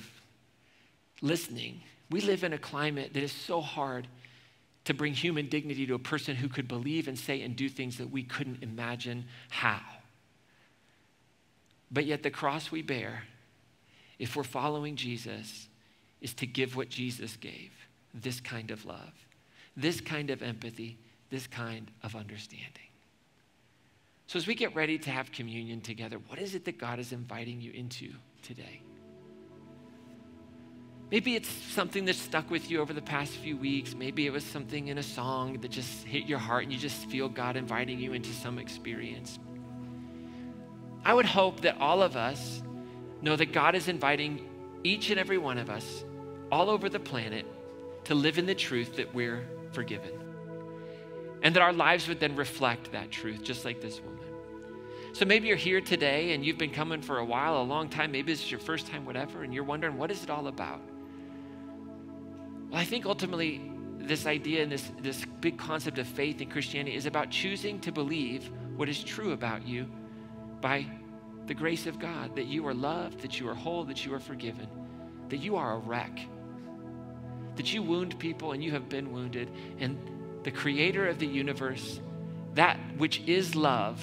listening. 1.22 1.82
We 2.10 2.22
live 2.22 2.44
in 2.44 2.54
a 2.54 2.58
climate 2.58 3.14
that 3.14 3.24
is 3.24 3.32
so 3.32 3.62
hard 3.62 4.08
to 4.86 4.94
bring 4.94 5.14
human 5.14 5.48
dignity 5.48 5.86
to 5.86 5.94
a 5.94 6.00
person 6.00 6.36
who 6.36 6.50
could 6.50 6.68
believe 6.68 7.08
and 7.08 7.18
say 7.18 7.42
and 7.42 7.56
do 7.56 7.70
things 7.70 7.98
that 7.98 8.10
we 8.10 8.24
couldn't 8.24 8.64
imagine 8.64 9.26
how. 9.50 9.80
But 11.92 12.06
yet, 12.06 12.24
the 12.24 12.32
cross 12.32 12.72
we 12.72 12.82
bear, 12.82 13.24
if 14.22 14.36
we're 14.36 14.44
following 14.44 14.96
Jesus, 14.96 15.68
is 16.22 16.36
to 16.36 16.46
give 16.46 16.76
what 16.76 16.90
Jesus 16.90 17.36
gave 17.38 17.72
this 18.14 18.40
kind 18.40 18.70
of 18.70 18.86
love, 18.86 19.14
this 19.76 20.00
kind 20.00 20.30
of 20.30 20.44
empathy, 20.44 21.00
this 21.32 21.48
kind 21.48 21.90
of 22.04 22.16
understanding. 22.16 22.92
So, 24.28 24.38
as 24.38 24.46
we 24.46 24.54
get 24.54 24.76
ready 24.76 25.00
to 25.00 25.10
have 25.10 25.32
communion 25.32 25.82
together, 25.82 26.18
what 26.28 26.38
is 26.38 26.54
it 26.54 26.66
that 26.66 26.78
God 26.78 27.00
is 27.00 27.12
inviting 27.12 27.62
you 27.62 27.72
into 27.72 28.12
today? 28.44 28.82
Maybe 31.10 31.36
it's 31.36 31.50
something 31.50 32.06
that 32.06 32.16
stuck 32.16 32.52
with 32.52 32.70
you 32.70 32.80
over 32.80 32.94
the 32.94 33.02
past 33.02 33.34
few 33.34 33.58
weeks. 33.58 33.96
Maybe 33.96 34.28
it 34.28 34.32
was 34.32 34.44
something 34.44 34.90
in 34.90 35.00
a 35.00 35.04
song 35.04 35.60
that 35.62 35.72
just 35.72 36.06
hit 36.06 36.28
your 36.28 36.40
heart 36.40 36.64
and 36.64 36.72
you 36.72 36.78
just 36.78 37.08
feel 37.08 37.28
God 37.28 37.58
inviting 37.58 38.00
you 38.00 38.14
into 38.14 38.32
some 38.34 38.60
experience. 38.60 39.40
I 41.04 41.16
would 41.16 41.26
hope 41.26 41.62
that 41.62 41.78
all 41.82 42.04
of 42.04 42.16
us 42.16 42.62
know 43.22 43.36
that 43.36 43.54
God 43.54 43.76
is 43.76 43.88
inviting 43.88 44.48
each 44.84 45.10
and 45.10 45.20
every 45.20 45.38
one 45.38 45.58
of 45.58 45.70
us 45.70 46.04
all 46.52 46.70
over 46.70 46.90
the 46.90 47.00
planet 47.00 47.46
to 48.06 48.16
live 48.16 48.38
in 48.38 48.46
the 48.46 48.56
truth 48.56 48.96
that 48.96 49.14
we're 49.14 49.48
forgiven. 49.72 50.12
And 51.44 51.56
that 51.56 51.62
our 51.62 51.74
lives 51.74 52.08
would 52.08 52.20
then 52.20 52.36
reflect 52.36 52.92
that 52.92 53.12
truth, 53.12 53.44
just 53.44 53.66
like 53.66 53.82
this 53.82 54.00
woman. 54.00 54.20
So 55.14 55.26
maybe 55.26 55.48
you're 55.48 55.58
here 55.58 55.82
today 55.82 56.34
and 56.34 56.46
you've 56.46 56.58
been 56.58 56.72
coming 56.72 57.02
for 57.02 57.18
a 57.18 57.26
while, 57.26 57.62
a 57.62 57.64
long 57.64 57.90
time. 57.90 58.12
Maybe 58.12 58.32
this 58.32 58.44
is 58.44 58.52
your 58.52 58.60
first 58.60 58.88
time, 58.88 59.06
whatever, 59.06 59.44
and 59.44 59.54
you're 59.54 59.64
wondering, 59.64 59.98
what 59.98 60.12
is 60.12 60.24
it 60.24 60.30
all 60.30 60.48
about? 60.48 60.82
Well, 62.70 62.80
I 62.80 62.86
think 62.86 63.06
ultimately, 63.06 63.72
this 63.98 64.26
idea 64.26 64.64
and 64.64 64.72
this, 64.72 64.90
this 65.02 65.26
big 65.42 65.58
concept 65.58 65.98
of 65.98 66.08
faith 66.08 66.42
in 66.42 66.50
Christianity 66.50 66.96
is 66.96 67.06
about 67.06 67.30
choosing 67.30 67.80
to 67.82 67.92
believe 67.92 68.50
what 68.78 68.88
is 68.88 69.04
true 69.04 69.34
about 69.34 69.68
you 69.68 69.86
by 70.62 70.86
the 71.52 71.56
grace 71.56 71.86
of 71.86 72.00
God 72.00 72.38
that 72.38 72.46
you 72.46 72.66
are 72.66 72.74
loved, 72.74 73.20
that 73.24 73.38
you 73.38 73.50
are 73.50 73.54
whole, 73.54 73.84
that 73.84 74.06
you 74.06 74.14
are 74.14 74.22
forgiven, 74.22 74.70
that 75.28 75.40
you 75.40 75.58
are 75.58 75.74
a 75.74 75.80
wreck, 75.80 76.18
that 77.58 77.74
you 77.74 77.84
wound 77.84 78.18
people 78.20 78.54
and 78.54 78.64
you 78.64 78.72
have 78.72 78.88
been 78.88 79.12
wounded, 79.12 79.52
and 79.78 80.00
the 80.44 80.52
creator 80.52 81.10
of 81.10 81.20
the 81.20 81.28
universe, 81.28 82.00
that 82.54 82.80
which 82.96 83.20
is 83.28 83.54
love, 83.54 84.02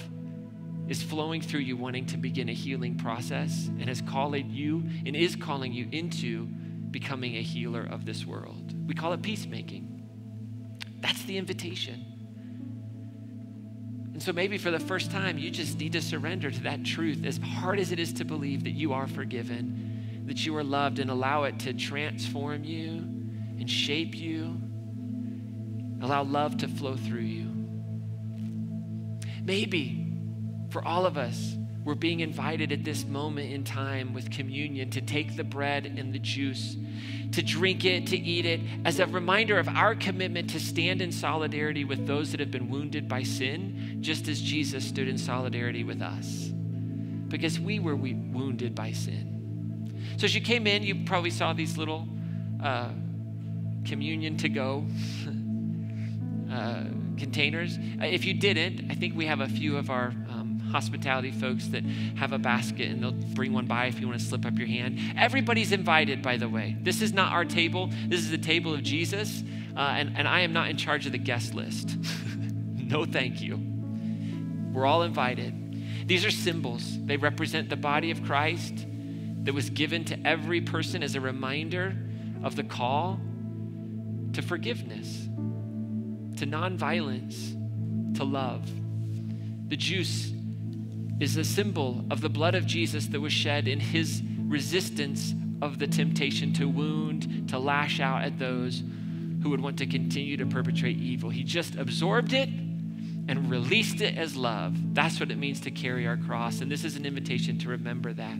is 0.87 1.01
flowing 1.01 1.41
through 1.41 1.61
you, 1.61 1.75
wanting 1.75 2.05
to 2.05 2.17
begin 2.17 2.49
a 2.49 2.53
healing 2.53 2.95
process, 2.95 3.65
and 3.79 3.87
has 3.87 3.99
called 3.99 4.35
you 4.35 4.83
and 5.07 5.15
is 5.15 5.35
calling 5.35 5.73
you 5.73 5.87
into 5.91 6.45
becoming 6.91 7.35
a 7.35 7.41
healer 7.41 7.81
of 7.81 8.05
this 8.05 8.27
world. 8.27 8.75
We 8.87 8.93
call 8.93 9.11
it 9.13 9.23
peacemaking. 9.23 10.03
That's 10.99 11.23
the 11.23 11.39
invitation. 11.39 12.08
And 14.19 14.23
so 14.25 14.33
maybe 14.33 14.57
for 14.57 14.69
the 14.69 14.81
first 14.81 15.11
time, 15.11 15.37
you 15.37 15.49
just 15.49 15.79
need 15.79 15.93
to 15.93 16.01
surrender 16.01 16.51
to 16.51 16.63
that 16.63 16.83
truth, 16.83 17.23
as 17.23 17.37
hard 17.37 17.79
as 17.79 17.93
it 17.93 17.99
is 17.99 18.11
to 18.15 18.25
believe 18.25 18.65
that 18.65 18.71
you 18.71 18.91
are 18.91 19.07
forgiven, 19.07 20.25
that 20.25 20.45
you 20.45 20.53
are 20.57 20.63
loved, 20.65 20.99
and 20.99 21.09
allow 21.09 21.45
it 21.45 21.57
to 21.59 21.71
transform 21.71 22.65
you 22.65 22.97
and 22.97 23.71
shape 23.71 24.13
you. 24.13 24.59
Allow 26.01 26.23
love 26.23 26.57
to 26.57 26.67
flow 26.67 26.97
through 26.97 27.21
you. 27.21 27.49
Maybe 29.41 30.13
for 30.69 30.83
all 30.83 31.05
of 31.05 31.17
us, 31.17 31.55
we're 31.83 31.95
being 31.95 32.19
invited 32.19 32.71
at 32.71 32.83
this 32.83 33.05
moment 33.05 33.51
in 33.51 33.63
time 33.63 34.13
with 34.13 34.29
communion 34.29 34.89
to 34.91 35.01
take 35.01 35.35
the 35.35 35.43
bread 35.43 35.85
and 35.85 36.13
the 36.13 36.19
juice, 36.19 36.75
to 37.31 37.41
drink 37.41 37.85
it, 37.85 38.07
to 38.07 38.17
eat 38.17 38.45
it, 38.45 38.59
as 38.85 38.99
a 38.99 39.07
reminder 39.07 39.57
of 39.57 39.67
our 39.69 39.95
commitment 39.95 40.49
to 40.51 40.59
stand 40.59 41.01
in 41.01 41.11
solidarity 41.11 41.85
with 41.85 42.05
those 42.05 42.31
that 42.31 42.39
have 42.39 42.51
been 42.51 42.69
wounded 42.69 43.07
by 43.07 43.23
sin, 43.23 43.97
just 44.01 44.27
as 44.27 44.41
Jesus 44.41 44.85
stood 44.85 45.07
in 45.07 45.17
solidarity 45.17 45.83
with 45.83 46.01
us. 46.01 46.51
Because 47.29 47.59
we 47.59 47.79
were 47.79 47.95
wounded 47.95 48.75
by 48.75 48.91
sin. 48.91 50.15
So 50.17 50.25
as 50.25 50.35
you 50.35 50.41
came 50.41 50.67
in, 50.67 50.83
you 50.83 51.05
probably 51.05 51.29
saw 51.29 51.53
these 51.53 51.77
little 51.77 52.07
uh, 52.61 52.89
communion 53.85 54.37
to 54.37 54.49
go. 54.49 54.85
uh, 56.51 56.83
containers. 57.17 57.77
If 58.01 58.25
you 58.25 58.33
didn't, 58.33 58.89
I 58.89 58.95
think 58.95 59.15
we 59.15 59.25
have 59.25 59.41
a 59.41 59.47
few 59.47 59.77
of 59.77 59.89
our 59.89 60.13
hospitality 60.69 61.31
folks 61.31 61.67
that 61.67 61.83
have 62.15 62.31
a 62.31 62.37
basket 62.37 62.89
and 62.89 63.03
they'll 63.03 63.11
bring 63.11 63.53
one 63.53 63.65
by 63.65 63.85
if 63.87 63.99
you 63.99 64.07
want 64.07 64.19
to 64.19 64.25
slip 64.25 64.45
up 64.45 64.57
your 64.57 64.67
hand. 64.67 64.99
Everybody's 65.17 65.71
invited, 65.71 66.21
by 66.21 66.37
the 66.37 66.47
way. 66.47 66.77
This 66.81 67.01
is 67.01 67.13
not 67.13 67.31
our 67.31 67.45
table, 67.45 67.89
this 68.07 68.21
is 68.21 68.31
the 68.31 68.37
table 68.37 68.73
of 68.73 68.83
Jesus, 68.83 69.43
uh, 69.75 69.79
and, 69.79 70.17
and 70.17 70.27
I 70.27 70.41
am 70.41 70.53
not 70.53 70.69
in 70.69 70.77
charge 70.77 71.05
of 71.05 71.11
the 71.11 71.17
guest 71.17 71.53
list. 71.53 71.97
no, 72.75 73.05
thank 73.05 73.41
you. 73.41 73.59
We're 74.71 74.85
all 74.85 75.03
invited. 75.03 76.07
These 76.07 76.25
are 76.25 76.31
symbols, 76.31 76.97
they 77.05 77.17
represent 77.17 77.69
the 77.69 77.75
body 77.75 78.11
of 78.11 78.23
Christ 78.23 78.85
that 79.43 79.53
was 79.53 79.69
given 79.69 80.05
to 80.05 80.27
every 80.27 80.61
person 80.61 81.03
as 81.03 81.15
a 81.15 81.21
reminder 81.21 81.95
of 82.43 82.55
the 82.55 82.63
call 82.63 83.19
to 84.33 84.41
forgiveness, 84.41 85.27
to 86.37 86.45
nonviolence, 86.45 87.55
to 88.15 88.23
love. 88.23 88.69
The 89.69 89.77
juice 89.77 90.31
is 91.19 91.35
a 91.37 91.43
symbol 91.43 92.05
of 92.09 92.21
the 92.21 92.29
blood 92.29 92.55
of 92.55 92.65
Jesus 92.65 93.07
that 93.07 93.19
was 93.19 93.33
shed 93.33 93.67
in 93.67 93.79
his 93.79 94.21
resistance 94.47 95.33
of 95.61 95.79
the 95.79 95.87
temptation 95.87 96.53
to 96.53 96.69
wound, 96.69 97.49
to 97.49 97.59
lash 97.59 97.99
out 97.99 98.23
at 98.23 98.39
those 98.39 98.83
who 99.43 99.49
would 99.49 99.61
want 99.61 99.77
to 99.77 99.85
continue 99.85 100.37
to 100.37 100.45
perpetrate 100.45 100.97
evil. 100.97 101.29
He 101.29 101.43
just 101.43 101.75
absorbed 101.75 102.33
it 102.33 102.49
and 102.49 103.49
released 103.49 104.01
it 104.01 104.17
as 104.17 104.35
love. 104.35 104.95
That's 104.95 105.19
what 105.19 105.29
it 105.29 105.37
means 105.37 105.61
to 105.61 105.71
carry 105.71 106.07
our 106.07 106.17
cross. 106.17 106.61
And 106.61 106.71
this 106.71 106.83
is 106.83 106.95
an 106.95 107.05
invitation 107.05 107.57
to 107.59 107.69
remember 107.69 108.13
that. 108.13 108.37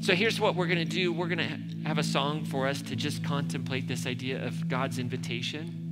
So 0.00 0.14
here's 0.14 0.40
what 0.40 0.54
we're 0.54 0.66
going 0.66 0.78
to 0.78 0.84
do 0.84 1.12
we're 1.12 1.28
going 1.28 1.38
to 1.38 1.88
have 1.88 1.98
a 1.98 2.02
song 2.02 2.44
for 2.44 2.66
us 2.66 2.82
to 2.82 2.96
just 2.96 3.24
contemplate 3.24 3.88
this 3.88 4.06
idea 4.06 4.44
of 4.44 4.68
God's 4.68 4.98
invitation. 4.98 5.83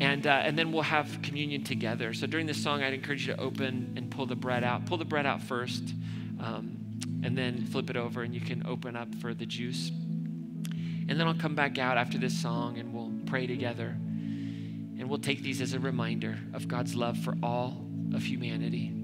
And, 0.00 0.26
uh, 0.26 0.30
and 0.44 0.56
then 0.56 0.70
we'll 0.70 0.82
have 0.82 1.22
communion 1.22 1.64
together. 1.64 2.14
So 2.14 2.26
during 2.26 2.46
this 2.46 2.62
song, 2.62 2.82
I'd 2.82 2.94
encourage 2.94 3.26
you 3.26 3.34
to 3.34 3.40
open 3.40 3.94
and 3.96 4.10
pull 4.10 4.26
the 4.26 4.36
bread 4.36 4.62
out. 4.62 4.86
Pull 4.86 4.98
the 4.98 5.04
bread 5.04 5.26
out 5.26 5.42
first, 5.42 5.82
um, 6.40 6.76
and 7.24 7.36
then 7.36 7.66
flip 7.66 7.90
it 7.90 7.96
over, 7.96 8.22
and 8.22 8.32
you 8.32 8.40
can 8.40 8.64
open 8.66 8.94
up 8.94 9.12
for 9.16 9.34
the 9.34 9.46
juice. 9.46 9.90
And 9.90 11.10
then 11.10 11.26
I'll 11.26 11.34
come 11.34 11.54
back 11.54 11.78
out 11.78 11.96
after 11.96 12.18
this 12.18 12.36
song, 12.38 12.78
and 12.78 12.92
we'll 12.92 13.12
pray 13.26 13.46
together. 13.46 13.88
And 13.88 15.08
we'll 15.08 15.18
take 15.18 15.42
these 15.42 15.60
as 15.60 15.72
a 15.72 15.80
reminder 15.80 16.38
of 16.52 16.68
God's 16.68 16.94
love 16.94 17.18
for 17.18 17.36
all 17.42 17.84
of 18.14 18.22
humanity. 18.22 18.97